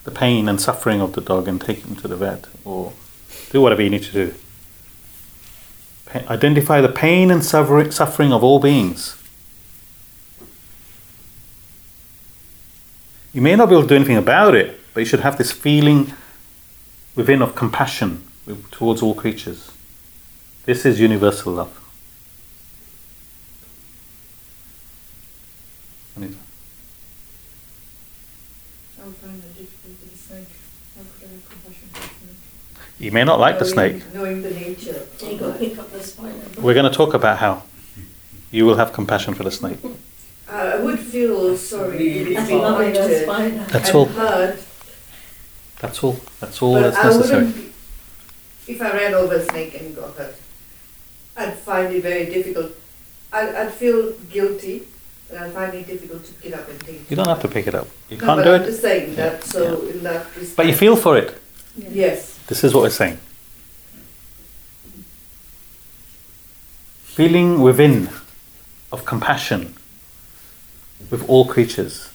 the 0.04 0.12
pain 0.12 0.50
and 0.50 0.60
suffering 0.60 1.02
of 1.02 1.14
the 1.14 1.22
dog, 1.22 1.48
and 1.48 1.62
take 1.62 1.80
him 1.86 1.96
to 1.96 2.08
the 2.08 2.16
vet 2.16 2.48
or 2.64 2.94
do 3.52 3.62
whatever 3.62 3.82
you 3.82 3.90
need 3.90 4.04
to 4.04 4.12
do. 4.12 4.34
Pa- 6.06 6.24
Identify 6.28 6.82
the 6.82 6.90
pain 6.90 7.32
and 7.32 7.44
suffering 7.44 8.34
of 8.34 8.44
all 8.44 8.60
beings. 8.60 9.18
You 13.34 13.42
may 13.42 13.56
not 13.56 13.70
be 13.70 13.76
able 13.76 13.84
to 13.84 13.90
do 13.90 13.96
anything 13.96 14.18
about 14.18 14.56
it, 14.56 14.75
but 14.96 15.02
you 15.02 15.06
should 15.06 15.20
have 15.20 15.38
this 15.38 15.52
feeling 15.52 16.14
within 17.16 17.42
of 17.42 17.54
compassion 17.54 18.26
towards 18.72 19.02
all 19.02 19.14
creatures. 19.14 19.70
This 20.64 20.86
is 20.86 21.02
universal 21.02 21.52
love. 21.52 21.74
Anita. 26.16 26.36
I 29.02 29.06
would 29.06 29.16
find 29.18 29.44
it 29.44 29.58
difficult 29.58 30.00
with 30.00 30.12
the 30.14 30.18
snake. 30.18 30.48
How 30.96 31.02
could 31.20 31.28
I 31.28 31.34
have 31.34 31.50
compassion 31.50 31.90
for 31.92 32.00
the 32.00 32.08
snake? 32.08 32.98
You 32.98 33.12
may 33.12 33.26
not 33.26 33.38
like 33.38 33.60
the 33.60 33.66
snake. 33.66 34.02
Knowing 34.14 34.44
the 34.44 34.52
nature. 34.52 35.06
there 35.20 35.32
you 35.34 35.38
go, 35.38 35.52
pick 35.52 35.78
up 35.78 35.92
the 35.92 36.02
spider. 36.02 36.62
We're 36.62 36.74
going 36.74 36.90
to 36.90 36.98
talk 36.98 37.14
about 37.14 37.40
how 37.40 37.64
you 38.50 38.66
will 38.66 38.76
have 38.76 38.94
compassion 38.94 39.34
for 39.34 39.44
the 39.44 39.52
snake. 39.52 39.78
Uh, 39.84 40.52
I 40.52 40.78
would 40.78 41.00
feel 41.00 41.58
sorry 41.58 41.96
if 41.96 42.00
Really 42.00 42.36
it's 42.36 42.36
That's 42.36 42.50
been 42.50 42.60
lovely, 42.60 43.24
spider. 43.24 43.66
That's 43.72 43.90
and 43.90 43.98
all. 43.98 44.56
Hurt, 45.86 45.90
That's 45.90 46.04
all. 46.04 46.20
That's 46.40 46.62
all 46.62 46.74
but 46.74 46.82
that's 46.82 46.98
I 46.98 47.04
necessary. 47.10 47.46
wouldn't. 47.46 47.74
If 48.68 48.82
I 48.82 48.92
ran 48.92 49.14
over 49.14 49.36
a 49.36 49.46
snake 49.46 49.80
and 49.80 49.96
got 49.96 50.16
hurt, 50.16 50.36
I'd 51.38 51.54
find 51.60 51.94
it 51.94 52.02
very 52.04 52.26
difficult. 52.26 52.72
I'd, 53.32 53.54
I'd 53.56 53.72
feel 53.74 54.14
guilty, 54.30 54.84
but 55.30 55.38
I'd 55.40 55.52
find 55.52 55.74
it 55.74 55.86
difficult 55.88 56.24
to 56.26 56.34
get 56.42 56.54
up 56.54 56.68
and 56.70 56.80
take. 56.82 57.10
You 57.10 57.16
don't 57.16 57.28
have 57.28 57.42
to 57.42 57.48
pick 57.48 57.68
it 57.68 57.76
up. 57.76 57.88
You 58.10 58.18
No, 58.18 58.26
can't 58.26 58.38
but 58.40 58.44
do 58.44 58.54
I'm 58.56 58.62
it. 58.62 58.66
just 58.66 58.82
saying 58.82 59.10
Yeah, 59.12 59.16
that. 59.30 59.44
So 59.44 59.82
in 59.88 60.04
that 60.04 60.26
respect. 60.36 60.56
But 60.58 60.66
you 60.68 60.74
feel 60.74 60.96
for 60.96 61.18
it. 61.18 61.38
Yes. 61.78 62.38
This 62.48 62.64
is 62.64 62.74
what 62.74 62.82
we're 62.84 62.90
saying. 62.90 63.18
Feeling 67.04 67.62
within 67.62 68.10
of 68.92 69.06
compassion 69.06 69.76
with 71.10 71.28
all 71.30 71.46
creatures. 71.46 72.10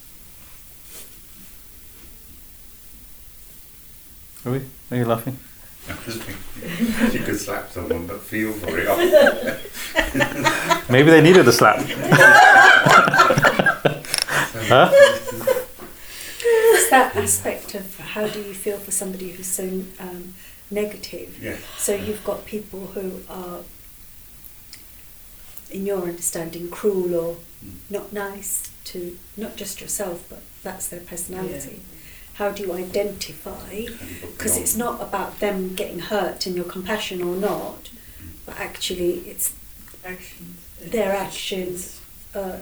Are 4.45 4.51
we? 4.51 4.61
Are 4.91 4.97
you 4.97 5.05
laughing? 5.05 5.37
I 5.89 5.93
was 6.05 6.17
thinking 6.17 7.13
you 7.13 7.19
could 7.25 7.39
slap 7.39 7.71
someone 7.71 8.05
but 8.07 8.21
feel 8.21 8.51
for 8.53 8.77
it. 8.77 8.87
Maybe 10.89 11.09
they 11.09 11.21
needed 11.21 11.47
a 11.47 11.51
slap. 11.51 11.77
huh? 14.67 14.89
It's 16.43 16.89
that 16.89 17.15
aspect 17.15 17.75
of 17.75 17.97
how 17.99 18.27
do 18.27 18.39
you 18.41 18.53
feel 18.53 18.77
for 18.77 18.91
somebody 18.91 19.31
who's 19.31 19.47
so 19.47 19.83
um, 19.99 20.33
negative. 20.69 21.37
yeah. 21.41 21.57
So 21.77 21.93
you've 21.95 22.23
got 22.23 22.45
people 22.45 22.87
who 22.87 23.21
are, 23.29 23.59
in 25.71 25.85
your 25.85 26.03
understanding, 26.03 26.69
cruel 26.69 27.15
or 27.15 27.35
Mm. 27.63 27.77
not 27.91 28.11
nice 28.11 28.71
to 28.85 29.19
not 29.37 29.55
just 29.55 29.81
yourself, 29.81 30.23
but 30.27 30.41
that's 30.63 30.87
their 30.87 31.01
personality. 31.01 31.79
How 32.35 32.51
do 32.51 32.63
you 32.63 32.73
identify? 32.73 33.51
How 33.51 33.67
do 33.69 33.81
you 33.83 33.89
look 34.21 34.37
Because 34.37 34.57
it's 34.57 34.75
not 34.75 35.01
about 35.01 35.39
them 35.39 35.75
getting 35.75 35.99
hurt 35.99 36.45
and 36.45 36.55
your 36.55 36.65
compassion 36.65 37.21
or 37.21 37.35
not, 37.35 37.89
but 38.45 38.57
actually 38.59 39.19
it's 39.29 39.53
Actions. 40.03 40.57
their 40.91 41.11
actions 41.15 42.01
uh, 42.33 42.57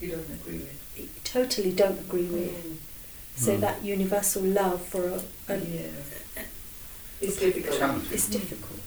You 0.00 0.10
don't 0.12 0.30
agree 0.30 0.58
with. 0.58 0.78
you 0.98 1.08
totally 1.24 1.72
don't 1.72 1.98
agree 1.98 2.26
with. 2.26 2.80
So 3.36 3.56
Mm. 3.56 3.60
that 3.60 3.82
universal 3.84 4.42
love 4.42 4.80
for 4.82 5.08
a, 5.08 5.20
a 5.48 5.56
yeah. 5.58 5.88
It's 7.20 7.36
difficult. 7.40 7.78
Challenging. 7.78 8.12
is 8.12 8.26
difficult. 8.28 8.80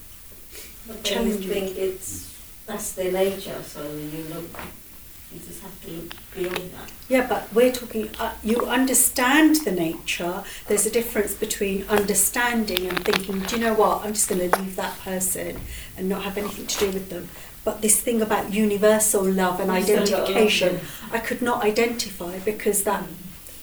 But 0.87 1.03
then 1.03 1.13
Challenging. 1.13 1.49
think 1.49 1.77
it's, 1.77 2.33
that's 2.65 2.91
their 2.93 3.11
nature, 3.11 3.61
so 3.63 3.81
you 3.83 4.23
look, 4.33 4.49
you 5.31 5.39
just 5.39 5.61
have 5.61 5.81
to 5.85 5.91
look 5.91 6.13
beyond 6.33 6.71
that. 6.71 6.91
Yeah, 7.09 7.27
but 7.27 7.53
we're 7.53 7.71
talking, 7.71 8.09
uh, 8.19 8.33
you 8.43 8.65
understand 8.65 9.57
the 9.57 9.71
nature. 9.71 10.43
There's 10.67 10.85
a 10.85 10.91
difference 10.91 11.33
between 11.33 11.83
understanding 11.87 12.87
and 12.87 13.03
thinking, 13.03 13.39
do 13.41 13.57
you 13.57 13.61
know 13.61 13.73
what, 13.73 14.05
I'm 14.05 14.13
just 14.13 14.29
going 14.29 14.49
to 14.49 14.59
leave 14.59 14.75
that 14.77 14.99
person 14.99 15.59
and 15.97 16.07
not 16.07 16.23
have 16.23 16.37
anything 16.37 16.67
to 16.67 16.79
do 16.79 16.91
with 16.91 17.09
them. 17.09 17.29
But 17.65 17.81
this 17.81 17.99
thing 17.99 18.21
about 18.21 18.53
universal 18.53 19.23
love 19.23 19.59
and 19.59 19.73
You 19.73 19.83
still 19.83 19.97
gotta 19.97 20.11
love 20.11 20.21
identification. 20.29 20.79
I 21.11 21.19
could 21.19 21.41
not 21.41 21.63
identify 21.63 22.39
because 22.39 22.83
that 22.83 23.03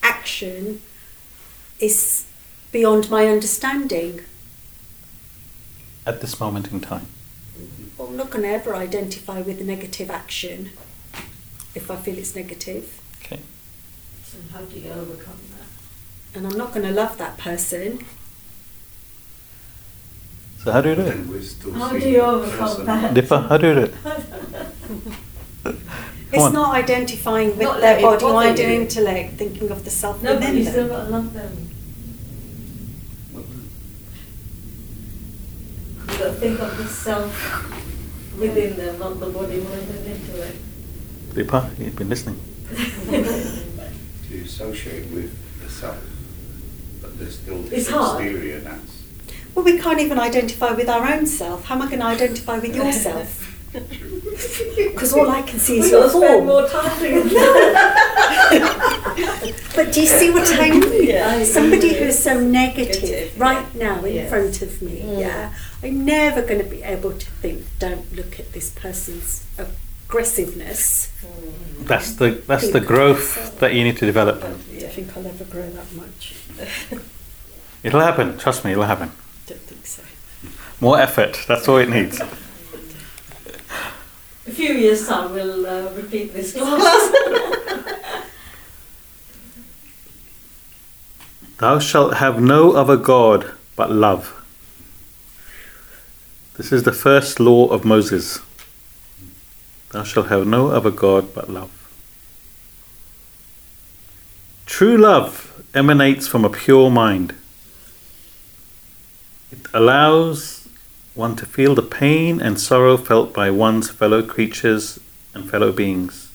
action 0.02 0.82
is 1.80 2.26
beyond 2.70 3.08
my 3.08 3.26
understanding. 3.26 4.20
At 6.04 6.20
this 6.20 6.38
moment 6.38 6.70
in 6.70 6.80
time. 6.80 7.06
Well, 7.96 8.08
I'm 8.08 8.16
not 8.16 8.28
going 8.28 8.42
to 8.42 8.50
ever 8.50 8.74
identify 8.74 9.40
with 9.40 9.60
a 9.60 9.64
negative 9.64 10.10
action 10.10 10.72
if 11.74 11.90
I 11.90 11.96
feel 11.96 12.18
it's 12.18 12.34
negative. 12.34 13.00
Okay. 13.22 13.40
So 14.24 14.38
how 14.52 14.60
do 14.62 14.78
you 14.78 14.90
overcome 14.90 15.38
that? 15.50 16.36
and 16.36 16.46
I'm 16.48 16.58
not 16.58 16.72
going 16.74 16.84
to 16.86 16.92
love 16.92 17.16
that 17.18 17.38
person. 17.38 18.04
So 20.62 20.72
how 20.72 20.80
do 20.80 20.88
you 20.90 20.94
do 20.96 21.02
it? 21.02 21.04
Then 21.04 21.28
we're 21.28 21.42
still 21.42 21.72
How 21.72 21.92
do 21.92 22.08
you 22.08 22.20
overcome 22.20 22.58
person. 22.58 22.86
that? 22.86 23.14
Dipper, 23.14 23.38
how 23.38 23.56
do 23.56 23.66
you 23.68 23.74
do 23.74 23.80
it? 23.82 23.94
It's 26.36 26.52
not 26.52 26.74
identifying 26.74 27.50
with 27.50 27.60
Not 27.60 27.80
their 27.80 28.00
letting 28.00 28.04
it 28.04 28.08
body, 28.08 28.20
bother 28.24 28.34
mind, 28.34 28.58
and 28.58 28.72
you. 28.72 28.80
intellect, 28.80 29.34
thinking 29.34 29.70
of 29.70 29.84
the 29.84 29.90
self 29.90 30.20
No, 30.20 30.32
but 30.34 30.40
within 30.40 30.56
you 30.56 30.64
them. 30.64 30.72
still 30.72 30.88
got 30.88 31.04
to 31.04 31.10
love 31.10 31.32
them. 31.32 31.68
You 36.00 36.18
got 36.18 36.24
to 36.24 36.32
think 36.32 36.58
of 36.60 36.76
the 36.76 36.88
self 36.88 38.36
within 38.38 38.76
them, 38.76 38.98
not 38.98 39.20
the 39.20 39.26
body, 39.26 39.58
mind, 39.60 39.88
and 39.90 40.06
intellect. 40.06 40.56
Dipper, 41.34 41.70
you've 41.78 41.96
been 41.96 42.08
listening. 42.08 42.40
To 44.28 44.40
associate 44.40 45.10
with 45.12 45.30
the 45.62 45.68
self, 45.70 45.96
but 47.00 47.16
there's 47.18 47.38
still 47.38 47.60
It's 47.60 47.70
this 47.70 47.88
hard. 47.90 48.22
exterior 48.24 48.58
that's 48.58 49.02
Well, 49.54 49.64
we 49.64 49.78
can't 49.78 50.00
even 50.00 50.18
identify 50.18 50.72
with 50.72 50.88
our 50.88 51.06
own 51.12 51.26
self. 51.26 51.66
How 51.66 51.76
am 51.76 51.82
I 51.82 51.86
going 51.86 52.00
to 52.00 52.06
identify 52.06 52.58
with 52.58 52.74
yourself? 52.74 53.28
Because 53.72 55.12
all 55.16 55.28
I 55.30 55.42
can 55.42 55.60
see 55.60 55.78
is 55.78 55.90
your 55.90 56.00
got 56.00 56.12
to 56.12 56.18
spend 56.18 56.34
form. 56.34 56.46
more 56.46 56.66
time 56.68 56.98
together. 56.98 57.30
But 59.76 59.92
do 59.92 60.00
you 60.00 60.06
see 60.06 60.30
what 60.30 60.48
I 60.52 60.70
mean? 60.70 61.08
Yeah, 61.08 61.28
I 61.30 61.44
Somebody 61.44 61.90
agree. 61.94 62.06
who's 62.06 62.18
so 62.18 62.38
negative 62.40 63.02
Negative, 63.02 63.40
right 63.40 63.74
now 63.74 64.04
in 64.04 64.14
Yes. 64.14 64.30
front 64.30 64.62
of 64.62 64.80
me, 64.82 65.00
Mm. 65.04 65.20
yeah, 65.20 65.52
I'm 65.82 66.04
never 66.04 66.42
going 66.42 66.60
to 66.62 66.68
be 66.68 66.82
able 66.82 67.12
to 67.12 67.26
think, 67.42 67.66
don't 67.80 68.06
look 68.16 68.38
at 68.40 68.52
this 68.52 68.70
person's 68.70 69.42
aggressiveness. 70.06 71.12
That's 71.80 72.14
the 72.14 72.30
that's 72.46 72.70
the 72.70 72.80
growth 72.80 73.58
that 73.60 73.74
you 73.74 73.84
need 73.84 73.96
to 73.98 74.06
develop. 74.06 74.36
I 74.44 74.48
don't 74.48 74.58
think 74.58 75.16
I'll 75.16 75.26
ever 75.26 75.44
grow 75.44 75.68
that 75.70 75.92
much. 75.94 76.34
It'll 77.82 78.00
happen. 78.00 78.38
Trust 78.38 78.64
me, 78.64 78.72
it'll 78.72 78.84
happen. 78.84 79.10
Don't 79.46 79.60
think 79.60 79.84
so. 79.84 80.02
More 80.80 80.98
effort. 80.98 81.44
That's 81.46 81.68
all 81.68 81.76
it 81.76 81.90
needs. 81.90 82.18
A 84.46 84.50
few 84.50 84.72
years' 84.72 85.06
time, 85.06 85.32
we'll 85.32 85.66
uh, 85.66 85.90
repeat 85.92 86.32
this 86.32 86.54
class. 86.54 87.12
Thou 91.58 91.78
shalt 91.78 92.14
have 92.14 92.40
no 92.40 92.72
other 92.72 92.96
God 92.96 93.52
but 93.76 93.90
love. 93.90 94.42
This 96.56 96.72
is 96.72 96.84
the 96.84 96.92
first 96.92 97.38
law 97.38 97.66
of 97.68 97.84
Moses. 97.84 98.38
Thou 99.94 100.02
shalt 100.02 100.26
have 100.26 100.44
no 100.44 100.70
other 100.70 100.90
God 100.90 101.32
but 101.32 101.48
love. 101.48 101.70
True 104.66 104.96
love 104.96 105.64
emanates 105.72 106.26
from 106.26 106.44
a 106.44 106.50
pure 106.50 106.90
mind. 106.90 107.32
It 109.52 109.60
allows 109.72 110.66
one 111.14 111.36
to 111.36 111.46
feel 111.46 111.76
the 111.76 111.82
pain 111.82 112.40
and 112.40 112.60
sorrow 112.60 112.96
felt 112.96 113.32
by 113.32 113.50
one's 113.50 113.88
fellow 113.88 114.20
creatures 114.20 114.98
and 115.32 115.48
fellow 115.48 115.70
beings. 115.70 116.32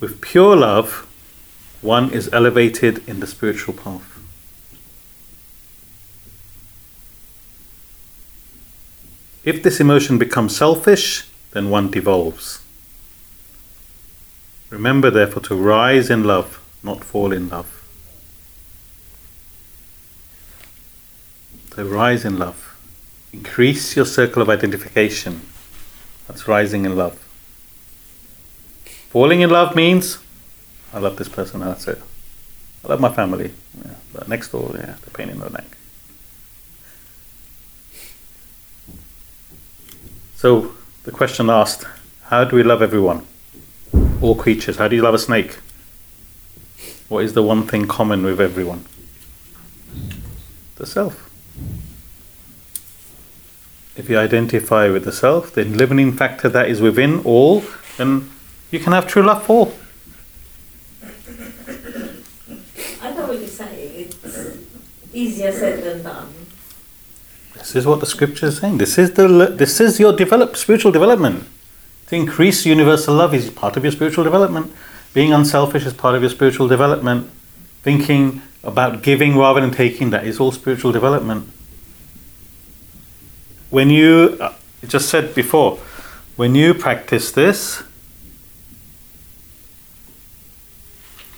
With 0.00 0.20
pure 0.20 0.56
love, 0.56 1.06
one 1.82 2.10
is 2.10 2.28
elevated 2.32 3.08
in 3.08 3.20
the 3.20 3.28
spiritual 3.28 3.74
path. 3.74 4.18
If 9.44 9.62
this 9.62 9.78
emotion 9.78 10.18
becomes 10.18 10.56
selfish, 10.56 11.28
then 11.56 11.70
one 11.70 11.90
devolves. 11.90 12.60
Remember, 14.68 15.10
therefore, 15.10 15.42
to 15.44 15.54
rise 15.54 16.10
in 16.10 16.22
love, 16.22 16.62
not 16.82 17.02
fall 17.02 17.32
in 17.32 17.48
love. 17.48 17.82
So, 21.74 21.86
rise 21.86 22.26
in 22.26 22.38
love. 22.38 22.76
Increase 23.32 23.96
your 23.96 24.04
circle 24.04 24.42
of 24.42 24.50
identification. 24.50 25.46
That's 26.28 26.46
rising 26.46 26.84
in 26.84 26.94
love. 26.94 27.14
Falling 29.08 29.40
in 29.40 29.48
love 29.48 29.74
means 29.74 30.18
I 30.92 30.98
love 30.98 31.16
this 31.16 31.30
person, 31.30 31.60
that's 31.60 31.88
it. 31.88 32.02
I 32.84 32.88
love 32.88 33.00
my 33.00 33.14
family. 33.14 33.52
Yeah. 33.82 33.94
But 34.12 34.28
next 34.28 34.50
door, 34.50 34.72
yeah, 34.74 34.96
the 35.02 35.10
pain 35.10 35.30
in 35.30 35.38
the 35.38 35.48
neck. 35.48 35.78
So 40.36 40.75
the 41.06 41.12
question 41.12 41.48
asked, 41.48 41.84
how 42.24 42.42
do 42.42 42.56
we 42.56 42.64
love 42.64 42.82
everyone? 42.82 43.24
All 44.20 44.34
creatures. 44.34 44.76
How 44.76 44.88
do 44.88 44.96
you 44.96 45.02
love 45.02 45.14
a 45.14 45.18
snake? 45.18 45.60
What 47.08 47.24
is 47.24 47.32
the 47.32 47.44
one 47.44 47.64
thing 47.64 47.86
common 47.86 48.24
with 48.24 48.40
everyone? 48.40 48.84
The 50.74 50.84
self. 50.84 51.30
If 53.96 54.10
you 54.10 54.18
identify 54.18 54.88
with 54.88 55.04
the 55.04 55.12
self, 55.12 55.52
the 55.52 55.62
enlivening 55.62 56.12
factor 56.12 56.48
that 56.48 56.68
is 56.68 56.80
within 56.80 57.20
all, 57.20 57.62
then 57.98 58.28
you 58.72 58.80
can 58.80 58.92
have 58.92 59.06
true 59.06 59.22
love 59.22 59.44
for 59.44 59.66
all. 59.66 59.74
I 63.00 63.14
know 63.14 63.28
what 63.28 63.38
you're 63.38 63.46
saying. 63.46 64.08
It's 64.24 64.58
easier 65.14 65.52
said 65.52 65.84
than 65.84 66.02
done. 66.02 66.45
This 67.66 67.74
is 67.74 67.86
what 67.86 67.98
the 67.98 68.06
scripture 68.06 68.46
is 68.46 68.58
saying. 68.58 68.78
This 68.78 68.96
is 68.96 69.14
the 69.14 69.26
this 69.52 69.80
is 69.80 69.98
your 69.98 70.12
develop 70.12 70.56
spiritual 70.56 70.92
development. 70.92 71.48
To 72.06 72.14
increase 72.14 72.64
universal 72.64 73.16
love 73.16 73.34
is 73.34 73.50
part 73.50 73.76
of 73.76 73.82
your 73.82 73.90
spiritual 73.90 74.22
development. 74.22 74.72
Being 75.12 75.32
unselfish 75.32 75.84
is 75.84 75.92
part 75.92 76.14
of 76.14 76.22
your 76.22 76.30
spiritual 76.30 76.68
development. 76.68 77.28
Thinking 77.82 78.40
about 78.62 79.02
giving 79.02 79.36
rather 79.36 79.60
than 79.60 79.72
taking 79.72 80.10
that 80.10 80.24
is 80.24 80.38
all 80.38 80.52
spiritual 80.52 80.92
development. 80.92 81.48
When 83.70 83.90
you 83.90 84.36
uh, 84.40 84.54
just 84.86 85.08
said 85.08 85.34
before, 85.34 85.78
when 86.36 86.54
you 86.54 86.72
practice 86.72 87.32
this, 87.32 87.82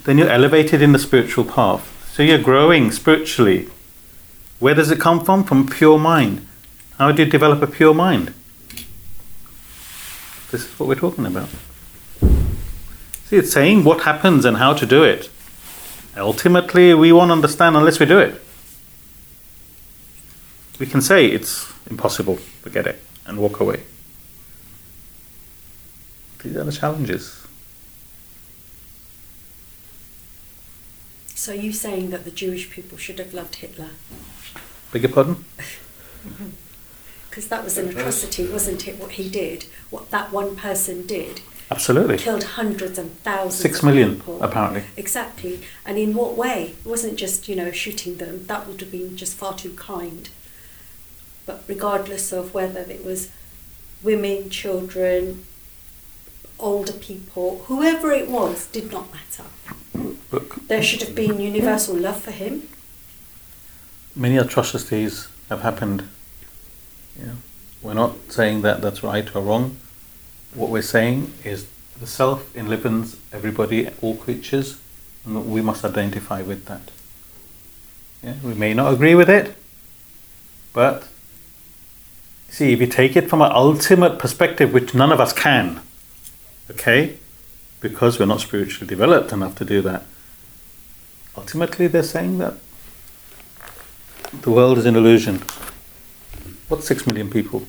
then 0.05 0.19
you're 0.19 0.29
elevated 0.29 0.83
in 0.83 0.93
the 0.93 0.99
spiritual 0.99 1.47
path. 1.47 2.11
So 2.13 2.23
you're 2.23 2.37
growing 2.37 2.91
spiritually. 2.91 3.71
Where 4.59 4.75
does 4.75 4.91
it 4.91 5.01
come 5.01 5.25
from? 5.25 5.45
From 5.45 5.67
pure 5.69 5.99
mind. 5.99 6.47
How 6.99 7.13
do 7.13 7.23
you 7.23 7.31
develop 7.31 7.63
a 7.63 7.67
pure 7.67 7.95
mind? 7.95 8.35
This 10.51 10.65
is 10.65 10.79
what 10.79 10.89
we're 10.89 10.95
talking 10.97 11.27
about. 11.27 11.49
See, 13.27 13.37
it's 13.37 13.53
saying 13.53 13.85
what 13.85 14.03
happens 14.03 14.45
and 14.45 14.57
how 14.57 14.73
to 14.73 14.87
do 14.87 15.05
it. 15.05 15.31
Ultimately, 16.17 16.95
we 16.95 17.13
won't 17.13 17.31
understand 17.31 17.77
unless 17.77 18.01
we 18.01 18.07
do 18.07 18.19
it. 18.19 18.41
We 20.81 20.87
can 20.87 21.01
say 21.01 21.27
it's 21.27 21.71
impossible, 21.91 22.37
forget 22.37 22.87
it, 22.87 23.03
and 23.27 23.39
walk 23.39 23.61
away. 23.61 23.83
These 26.43 26.57
are 26.57 26.65
the 26.65 26.73
challenges. 26.73 27.47
So 31.49 31.55
you 31.55 31.73
saying 31.73 32.11
that 32.11 32.27
the 32.27 32.31
Jewish 32.31 32.69
people 32.69 32.99
should 32.99 33.19
have 33.19 33.33
loved 33.33 33.55
Hitler? 33.55 33.89
Beg 34.93 35.01
your 35.01 35.13
pardon? 35.13 35.47
Because 37.31 37.49
that 37.49 37.65
was 37.65 37.79
an 37.79 37.89
atrocity, 37.89 38.47
wasn't 38.47 38.87
it? 38.87 38.99
What 38.99 39.13
he 39.13 39.31
did, 39.31 39.65
what 39.89 40.11
that 40.11 40.31
one 40.31 40.57
person 40.57 41.07
did, 41.07 41.41
Absolutely. 41.71 42.19
killed 42.19 42.45
hundreds 42.45 42.99
and 42.99 43.19
thousands. 43.21 43.63
Six 43.63 43.83
million, 43.83 44.17
people. 44.17 44.43
apparently. 44.43 44.83
Exactly. 44.99 45.61
And 45.87 45.97
in 45.97 46.13
what 46.13 46.37
way? 46.37 46.75
It 46.85 46.87
wasn't 46.87 47.17
just, 47.17 47.49
you 47.49 47.57
know, 47.57 47.71
shooting 47.71 48.19
them. 48.19 48.45
That 48.47 48.67
would 48.67 48.81
have 48.83 48.93
been 48.93 49.17
just 49.17 49.35
far 49.35 49.55
too 49.55 49.73
kind. 49.73 50.29
But 51.47 51.65
regardless 51.67 52.31
of 52.31 52.53
whether 52.53 52.81
it 52.81 53.07
was 53.07 53.31
women, 54.03 54.51
children, 54.51 55.45
older 56.59 56.93
people, 56.93 57.63
whoever 57.69 58.13
it 58.13 58.29
was, 58.29 58.67
did 58.67 58.93
not 58.93 59.11
matter. 59.15 59.45
There 60.69 60.83
should 60.83 61.01
have 61.03 61.15
been 61.15 61.41
universal 61.41 61.97
love 61.97 62.21
for 62.21 62.31
him. 62.31 62.69
many 64.15 64.37
atrocities 64.37 65.29
have 65.49 65.63
happened. 65.63 66.09
Yeah. 67.19 67.35
We're 67.83 67.95
not 67.95 68.17
saying 68.29 68.63
that 68.63 68.81
that's 68.83 69.03
right 69.03 69.35
or 69.35 69.43
wrong. 69.43 69.77
What 70.55 70.71
we're 70.71 70.83
saying 70.83 71.33
is 71.45 71.67
the 72.01 72.07
self 72.07 72.55
enlivens 72.57 73.17
everybody, 73.33 73.89
all 74.03 74.17
creatures, 74.17 74.79
and 75.25 75.51
we 75.51 75.61
must 75.63 75.85
identify 75.85 76.43
with 76.43 76.67
that. 76.67 76.91
Yeah. 78.23 78.35
We 78.43 78.55
may 78.55 78.75
not 78.75 78.93
agree 78.93 79.15
with 79.15 79.31
it, 79.31 79.55
but 80.73 81.09
see, 82.49 82.73
if 82.73 82.81
you 82.81 82.87
take 82.87 83.17
it 83.17 83.31
from 83.31 83.41
an 83.41 83.53
ultimate 83.53 84.19
perspective, 84.19 84.73
which 84.73 84.95
none 84.95 85.13
of 85.13 85.21
us 85.21 85.33
can, 85.33 85.81
okay, 86.71 87.17
because 87.81 88.19
we're 88.19 88.27
not 88.27 88.41
spiritually 88.41 88.87
developed 88.87 89.33
enough 89.33 89.55
to 89.57 89.65
do 89.65 89.81
that. 89.83 90.03
Ultimately, 91.39 91.87
they're 91.87 92.03
saying 92.03 92.39
that 92.39 92.55
the 94.43 94.51
world 94.51 94.77
is 94.77 94.87
an 94.87 94.97
illusion. 94.97 95.41
What's 96.67 96.85
six 96.85 97.07
million 97.07 97.31
people? 97.31 97.63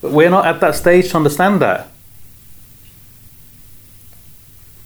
But 0.00 0.12
we're 0.12 0.30
not 0.30 0.46
at 0.46 0.60
that 0.60 0.74
stage 0.74 1.10
to 1.10 1.18
understand 1.18 1.60
that. 1.60 1.88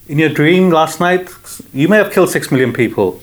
In 0.09 0.19
your 0.19 0.29
dream 0.29 0.71
last 0.71 0.99
night, 0.99 1.31
you 1.73 1.87
may 1.87 1.99
have 1.99 2.13
killed 2.13 2.31
six 2.31 2.51
million 2.51 2.73
people. 2.73 3.21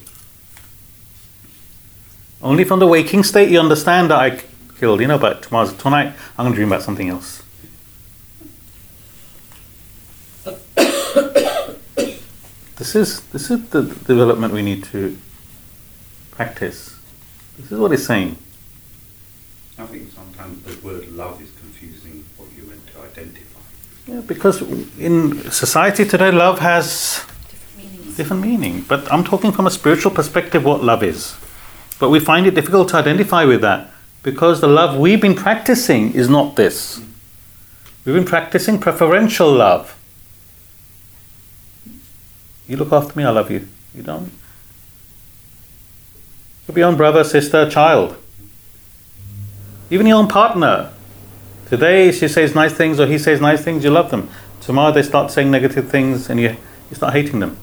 Only 2.42 2.64
from 2.64 2.80
the 2.80 2.88
waking 2.88 3.24
state 3.24 3.50
you 3.50 3.60
understand 3.60 4.10
that 4.12 4.20
I 4.20 4.42
killed, 4.80 5.02
you 5.02 5.08
know, 5.08 5.18
but 5.18 5.44
tomorrow's 5.44 5.74
tonight 5.74 6.14
I'm 6.38 6.46
gonna 6.46 6.56
dream 6.56 6.70
about 6.70 6.84
something 6.84 7.10
else. 7.10 7.44
This 12.78 12.95
is 12.95 13.21
this 13.32 13.49
is 13.51 13.69
the 13.69 13.84
development 13.84 14.53
we 14.53 14.61
need 14.61 14.84
to 14.86 15.17
practice. 16.32 16.97
This 17.57 17.71
is 17.71 17.80
what 17.80 17.91
it's 17.91 18.05
saying. 18.05 18.38
I 19.78 19.86
think 19.86 20.11
sometimes 20.11 20.63
the 20.63 20.86
word 20.86 21.07
love 21.09 21.41
is 21.41 21.51
confusing 21.59 22.26
what 22.38 22.49
you 22.55 22.63
meant 22.63 22.86
to 22.88 23.01
identify. 23.01 23.59
Yeah, 24.07 24.21
because 24.21 24.61
in 24.99 25.49
society 25.51 26.05
today, 26.05 26.32
love 26.32 26.59
has 26.59 27.26
different 28.15 28.41
meaning. 28.41 28.86
But 28.88 29.11
I'm 29.11 29.23
talking 29.23 29.51
from 29.51 29.67
a 29.67 29.71
spiritual 29.71 30.11
perspective 30.11 30.63
what 30.63 30.84
love 30.84 31.03
is. 31.03 31.36
But 31.99 32.09
we 32.09 32.19
find 32.19 32.45
it 32.45 32.55
difficult 32.55 32.89
to 32.89 32.97
identify 32.97 33.45
with 33.45 33.61
that 33.61 33.91
because 34.23 34.61
the 34.61 34.67
love 34.67 34.97
we've 34.97 35.21
been 35.21 35.36
practicing 35.36 36.13
is 36.13 36.30
not 36.30 36.55
this. 36.55 37.01
We've 38.03 38.15
been 38.15 38.26
practicing 38.26 38.80
preferential 38.80 39.51
love. 39.51 39.95
You 42.68 42.78
look 42.78 42.91
after 42.91 43.18
me, 43.18 43.24
I 43.24 43.30
love 43.30 43.51
you. 43.51 43.68
You 43.93 44.03
don't. 44.03 44.32
Your 46.76 46.88
own 46.88 46.97
brother, 46.97 47.24
sister, 47.24 47.70
child. 47.70 48.18
Even 49.89 50.07
your 50.07 50.18
own 50.18 50.28
partner. 50.28 50.91
Today 51.68 52.11
she 52.11 52.28
says 52.28 52.53
nice 52.53 52.74
things 52.74 52.99
or 52.99 53.07
he 53.07 53.18
says 53.18 53.39
nice 53.39 53.63
things, 53.63 53.84
you 53.84 53.91
love 53.91 54.11
them. 54.11 54.30
Tomorrow 54.61 54.91
they 54.91 55.03
start 55.03 55.32
saying 55.32 55.51
negative 55.51 55.89
things 55.89 56.30
and 56.30 56.39
you, 56.39 56.57
you 56.89 56.95
start 56.95 57.13
hating 57.13 57.39
them. 57.39 57.57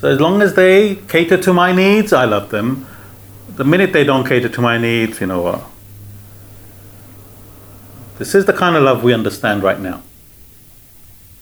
So 0.00 0.08
as 0.08 0.20
long 0.20 0.42
as 0.42 0.54
they 0.54 0.96
cater 0.96 1.36
to 1.38 1.52
my 1.52 1.72
needs, 1.72 2.12
I 2.12 2.24
love 2.24 2.50
them. 2.50 2.86
The 3.56 3.64
minute 3.64 3.92
they 3.92 4.04
don't 4.04 4.26
cater 4.26 4.48
to 4.48 4.60
my 4.60 4.78
needs, 4.78 5.20
you 5.20 5.26
know 5.26 5.42
what? 5.42 5.64
This 8.18 8.34
is 8.34 8.46
the 8.46 8.52
kind 8.52 8.76
of 8.76 8.82
love 8.82 9.02
we 9.02 9.14
understand 9.14 9.62
right 9.62 9.78
now. 9.78 10.02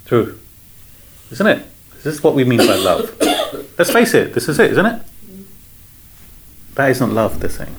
True. 0.06 0.38
Isn't 1.30 1.46
it? 1.46 1.66
This 2.06 2.14
is 2.14 2.22
what 2.22 2.36
we 2.36 2.44
mean 2.44 2.58
by 2.58 2.76
love. 2.76 3.16
Let's 3.76 3.90
face 3.90 4.14
it, 4.14 4.32
this 4.32 4.48
is 4.48 4.60
it, 4.60 4.70
isn't 4.70 4.86
it? 4.86 5.02
That 6.76 6.90
isn't 6.90 7.12
love, 7.12 7.40
they're 7.40 7.50
saying. 7.50 7.74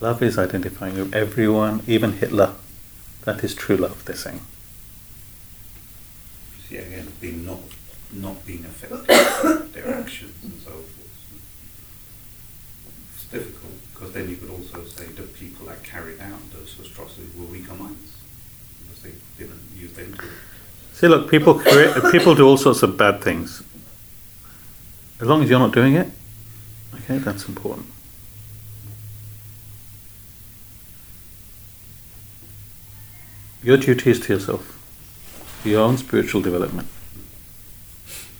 Love 0.00 0.22
is 0.22 0.38
identifying 0.38 0.94
with 0.94 1.12
everyone, 1.12 1.82
even 1.88 2.12
Hitler. 2.12 2.54
That 3.24 3.42
is 3.42 3.56
true 3.56 3.76
love, 3.76 4.04
they're 4.04 4.14
saying. 4.14 4.38
See, 6.68 6.76
again, 6.76 7.12
being 7.20 7.44
not, 7.44 7.58
not 8.12 8.46
being 8.46 8.64
affected 8.66 9.04
by 9.08 9.66
their 9.72 9.92
actions 9.92 10.44
and 10.44 10.52
so 10.62 10.70
forth. 10.70 11.10
It's 13.16 13.24
difficult 13.24 13.72
because 13.92 14.12
then 14.12 14.30
you 14.30 14.36
could 14.36 14.50
also 14.50 14.84
say 14.84 15.06
the 15.06 15.24
people 15.24 15.66
that 15.66 15.82
carried 15.82 16.20
out 16.20 16.52
those 16.52 16.78
atrocities 16.78 17.34
were 17.34 17.46
weaker 17.46 17.74
minds 17.74 18.12
because 18.78 19.02
they 19.02 19.12
didn't 19.36 19.60
use 19.76 19.92
their 19.94 20.04
intellect. 20.04 20.34
See, 20.96 21.08
look, 21.08 21.30
people 21.30 21.58
create, 21.58 21.94
people 22.10 22.34
do 22.34 22.46
all 22.48 22.56
sorts 22.56 22.82
of 22.82 22.96
bad 22.96 23.20
things. 23.20 23.62
As 25.20 25.28
long 25.28 25.42
as 25.42 25.50
you're 25.50 25.58
not 25.58 25.72
doing 25.72 25.94
it, 25.94 26.08
okay, 26.94 27.18
that's 27.18 27.46
important. 27.46 27.84
Your 33.62 33.76
duty 33.76 34.10
is 34.10 34.20
to 34.20 34.32
yourself, 34.32 35.62
your 35.66 35.82
own 35.82 35.98
spiritual 35.98 36.40
development. 36.40 36.88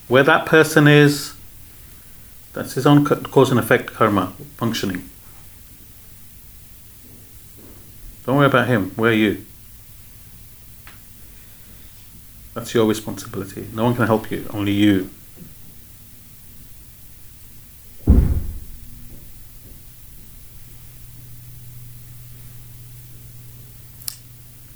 Where 0.09 0.23
that 0.23 0.47
person 0.47 0.89
is, 0.89 1.35
that's 2.55 2.73
his 2.73 2.87
own 2.87 3.05
cause 3.05 3.51
and 3.51 3.61
effect 3.61 3.93
karma 3.93 4.33
functioning. 4.57 5.11
Don't 8.25 8.39
worry 8.39 8.47
about 8.47 8.67
him. 8.67 8.93
Where 8.97 9.11
are 9.11 9.15
you? 9.15 9.45
That's 12.57 12.73
your 12.73 12.87
responsibility. 12.87 13.69
No 13.75 13.85
one 13.85 13.95
can 13.95 14.07
help 14.07 14.31
you, 14.31 14.47
only 14.49 14.73
you. 14.73 15.11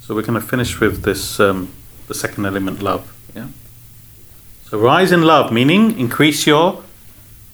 So 0.02 0.14
we're 0.14 0.20
going 0.20 0.38
to 0.38 0.46
finish 0.46 0.78
with 0.78 1.04
this, 1.04 1.40
um, 1.40 1.72
the 2.06 2.12
second 2.12 2.44
element, 2.44 2.82
love. 2.82 3.10
Yeah. 3.34 3.48
So 4.66 4.78
rise 4.78 5.10
in 5.10 5.22
love, 5.22 5.50
meaning 5.50 5.98
increase 5.98 6.46
your 6.46 6.84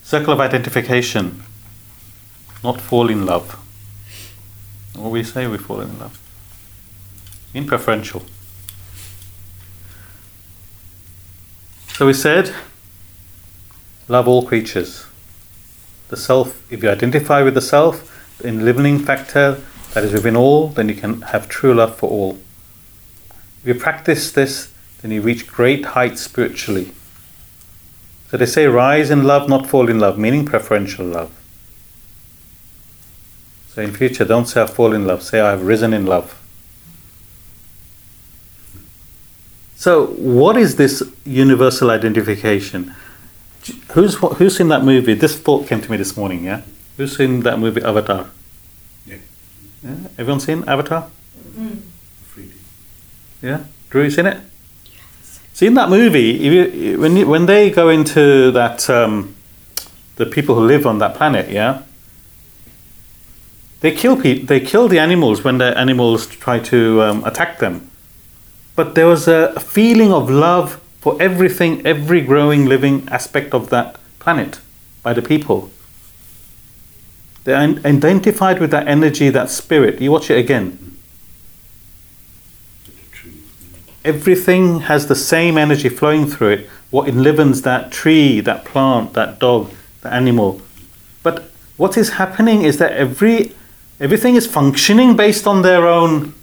circle 0.02 0.32
of 0.32 0.40
identification, 0.40 1.44
not 2.64 2.80
fall 2.80 3.10
in 3.10 3.24
love. 3.24 3.52
What 4.96 5.12
we 5.12 5.22
say, 5.22 5.46
we 5.46 5.58
fall 5.58 5.82
in 5.82 5.96
love. 6.00 6.20
In 7.54 7.64
preferential. 7.64 8.22
So 11.96 12.04
we 12.04 12.12
said, 12.12 12.54
love 14.06 14.28
all 14.28 14.46
creatures. 14.46 15.06
The 16.08 16.18
self, 16.18 16.70
if 16.70 16.82
you 16.82 16.90
identify 16.90 17.40
with 17.40 17.54
the 17.54 17.62
self, 17.62 18.36
the 18.36 18.48
enlivening 18.48 18.98
factor 18.98 19.62
that 19.94 20.04
is 20.04 20.12
within 20.12 20.36
all, 20.36 20.68
then 20.68 20.90
you 20.90 20.94
can 20.94 21.22
have 21.22 21.48
true 21.48 21.72
love 21.72 21.96
for 21.96 22.10
all. 22.10 22.38
If 23.62 23.68
you 23.68 23.74
practice 23.76 24.30
this, 24.30 24.74
then 25.00 25.10
you 25.10 25.22
reach 25.22 25.46
great 25.46 25.86
heights 25.86 26.20
spiritually. 26.20 26.92
So 28.30 28.36
they 28.36 28.44
say, 28.44 28.66
rise 28.66 29.08
in 29.08 29.24
love, 29.24 29.48
not 29.48 29.66
fall 29.66 29.88
in 29.88 29.98
love, 29.98 30.18
meaning 30.18 30.44
preferential 30.44 31.06
love. 31.06 31.32
So 33.70 33.80
in 33.80 33.94
future, 33.94 34.26
don't 34.26 34.44
say 34.44 34.60
I 34.60 34.66
fall 34.66 34.92
in 34.92 35.06
love, 35.06 35.22
say 35.22 35.40
I 35.40 35.52
have 35.52 35.62
risen 35.62 35.94
in 35.94 36.04
love. 36.04 36.38
So, 39.76 40.06
what 40.06 40.56
is 40.56 40.76
this 40.76 41.02
universal 41.24 41.90
identification? 41.90 42.94
Who's 43.92 44.14
who's 44.14 44.56
seen 44.56 44.68
that 44.68 44.82
movie? 44.82 45.12
This 45.12 45.38
thought 45.38 45.66
came 45.66 45.82
to 45.82 45.90
me 45.90 45.98
this 45.98 46.16
morning. 46.16 46.44
Yeah, 46.44 46.62
who's 46.96 47.16
seen 47.16 47.40
that 47.40 47.58
movie 47.58 47.82
Avatar? 47.82 48.30
Yeah. 49.06 49.16
Yeah, 49.84 49.96
everyone 50.18 50.40
seen 50.40 50.64
Avatar? 50.66 51.10
Mm. 51.58 51.80
3D. 52.34 52.52
Yeah, 53.42 53.64
Drew, 53.90 54.04
you 54.04 54.10
seen 54.10 54.26
it? 54.26 54.38
See 55.52 55.66
in 55.66 55.74
that 55.74 55.90
movie, 55.90 56.46
if 56.46 56.74
you, 56.74 57.00
when 57.00 57.16
you, 57.16 57.26
when 57.26 57.46
they 57.46 57.70
go 57.70 57.88
into 57.88 58.50
that, 58.52 58.88
um, 58.88 59.34
the 60.16 60.26
people 60.26 60.54
who 60.54 60.62
live 60.62 60.86
on 60.86 60.98
that 61.00 61.14
planet, 61.14 61.50
yeah, 61.50 61.82
they 63.80 63.90
kill 63.90 64.16
people. 64.16 64.46
They 64.46 64.60
kill 64.60 64.88
the 64.88 64.98
animals 64.98 65.44
when 65.44 65.58
the 65.58 65.76
animals 65.78 66.26
try 66.26 66.60
to 66.60 67.02
um, 67.02 67.24
attack 67.24 67.58
them. 67.58 67.90
But 68.76 68.94
there 68.94 69.06
was 69.06 69.26
a, 69.26 69.58
feeling 69.58 70.12
of 70.12 70.30
love 70.30 70.80
for 71.00 71.20
everything, 71.20 71.84
every 71.86 72.20
growing, 72.20 72.66
living 72.66 73.08
aspect 73.10 73.54
of 73.54 73.70
that 73.70 73.98
planet 74.18 74.60
by 75.02 75.14
the 75.14 75.22
people. 75.22 75.70
They 77.44 77.54
identified 77.54 78.58
with 78.58 78.70
that 78.72 78.86
energy, 78.88 79.30
that 79.30 79.50
spirit. 79.50 80.00
You 80.00 80.10
watch 80.10 80.30
it 80.30 80.38
again. 80.38 80.96
Everything 84.04 84.80
has 84.80 85.06
the 85.06 85.14
same 85.14 85.56
energy 85.56 85.88
flowing 85.88 86.26
through 86.26 86.50
it. 86.50 86.70
What 86.90 87.08
enlivens 87.08 87.62
that 87.62 87.90
tree, 87.90 88.40
that 88.40 88.64
plant, 88.64 89.14
that 89.14 89.38
dog, 89.38 89.72
that 90.02 90.12
animal. 90.12 90.60
But 91.22 91.50
what 91.76 91.96
is 91.96 92.10
happening 92.10 92.62
is 92.62 92.78
that 92.78 92.92
every 92.92 93.52
everything 93.98 94.36
is 94.36 94.46
functioning 94.46 95.16
based 95.16 95.46
on 95.46 95.62
their 95.62 95.86
own 95.86 96.34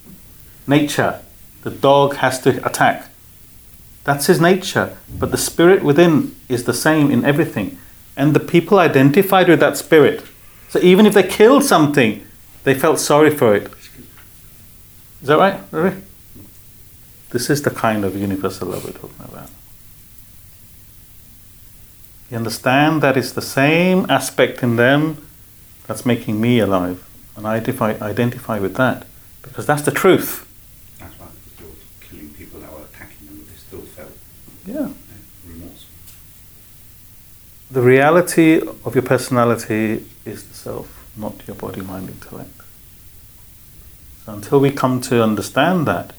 nature. 0.68 1.23
The 1.64 1.72
dog 1.72 2.16
has 2.18 2.40
to 2.42 2.66
attack. 2.66 3.10
That's 4.04 4.28
his 4.28 4.42
nature. 4.42 4.98
But 5.18 5.32
the 5.32 5.38
spirit 5.38 5.84
within 5.84 6.36
is 6.50 6.66
the 6.66 6.74
same 6.74 7.10
in 7.10 7.24
everything. 7.26 7.78
And 8.16 8.34
the 8.34 8.40
people 8.40 8.80
identified 8.80 9.48
with 9.48 9.60
that 9.62 9.78
spirit. 9.78 10.24
So 10.70 10.80
even 10.80 11.06
if 11.06 11.14
they 11.14 11.24
killed 11.24 11.64
something, 11.64 12.26
they 12.64 12.74
felt 12.74 13.00
sorry 13.00 13.30
for 13.30 13.56
it. 13.56 13.72
Is 15.22 15.28
that 15.28 15.38
right? 15.72 15.96
This 17.30 17.50
is 17.50 17.62
the 17.62 17.72
kind 17.72 18.04
of 18.06 18.16
universal 18.16 18.68
love 18.68 18.86
we're 18.86 18.92
talking 18.92 19.26
about. 19.26 19.50
You 22.30 22.38
understand 22.38 23.02
that 23.02 23.16
it's 23.16 23.32
the 23.32 23.42
same 23.42 24.06
aspect 24.10 24.64
in 24.64 24.76
them 24.76 25.26
that's 25.88 26.06
making 26.06 26.42
me 26.42 26.60
alive. 26.60 27.08
And 27.36 27.48
I 27.48 27.56
identify, 27.56 27.94
identify 28.02 28.60
with 28.60 28.76
that 28.76 29.06
because 29.42 29.66
that's 29.66 29.84
the 29.84 29.92
truth. 29.92 30.48
That's 31.00 31.14
why 31.20 31.28
they 31.28 31.56
still 31.56 31.76
killing 32.02 32.30
people 32.34 32.60
that 32.60 32.72
were 32.74 32.82
attacking 32.82 33.28
them, 33.28 33.38
but 33.38 33.48
they 33.50 33.56
still 33.56 33.82
felt 33.82 34.12
Yeah. 34.66 34.90
The 37.72 37.82
reality 37.82 38.62
of 38.86 38.94
your 38.94 39.02
personality 39.02 40.06
is 40.26 40.48
the 40.48 40.54
self, 40.54 41.10
not 41.18 41.34
your 41.48 41.56
body, 41.56 41.82
mind, 41.82 42.10
intellect. 42.10 42.62
So 44.26 44.34
until 44.34 44.60
we 44.60 44.72
come 44.72 45.02
to 45.02 45.24
understand 45.24 45.88
that, 45.88 46.14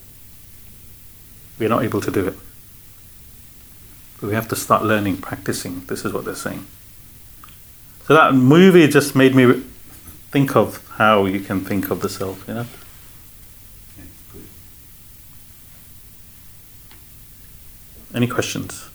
we're 1.59 1.69
not 1.69 1.85
able 1.85 2.01
to 2.01 2.11
do 2.11 2.27
it. 2.27 2.35
We 4.21 4.35
have 4.35 4.49
to 4.49 4.57
start 4.57 4.85
learning, 4.85 5.19
practicing. 5.19 5.85
This 5.87 6.05
is 6.05 6.13
what 6.13 6.25
they're 6.25 6.35
saying. 6.35 6.67
So 8.07 8.15
that 8.15 8.35
movie 8.35 8.89
just 8.89 9.15
made 9.15 9.35
me 9.35 9.63
think 10.31 10.57
of 10.57 10.87
how 10.97 11.27
you 11.27 11.41
can 11.41 11.61
think 11.61 11.91
of 11.91 12.01
the 12.01 12.09
self, 12.09 12.47
you 12.49 12.55
know? 12.55 12.67
Yeah, 13.97 14.05
good. 14.33 14.43
Any 18.15 18.29
questions? 18.29 18.89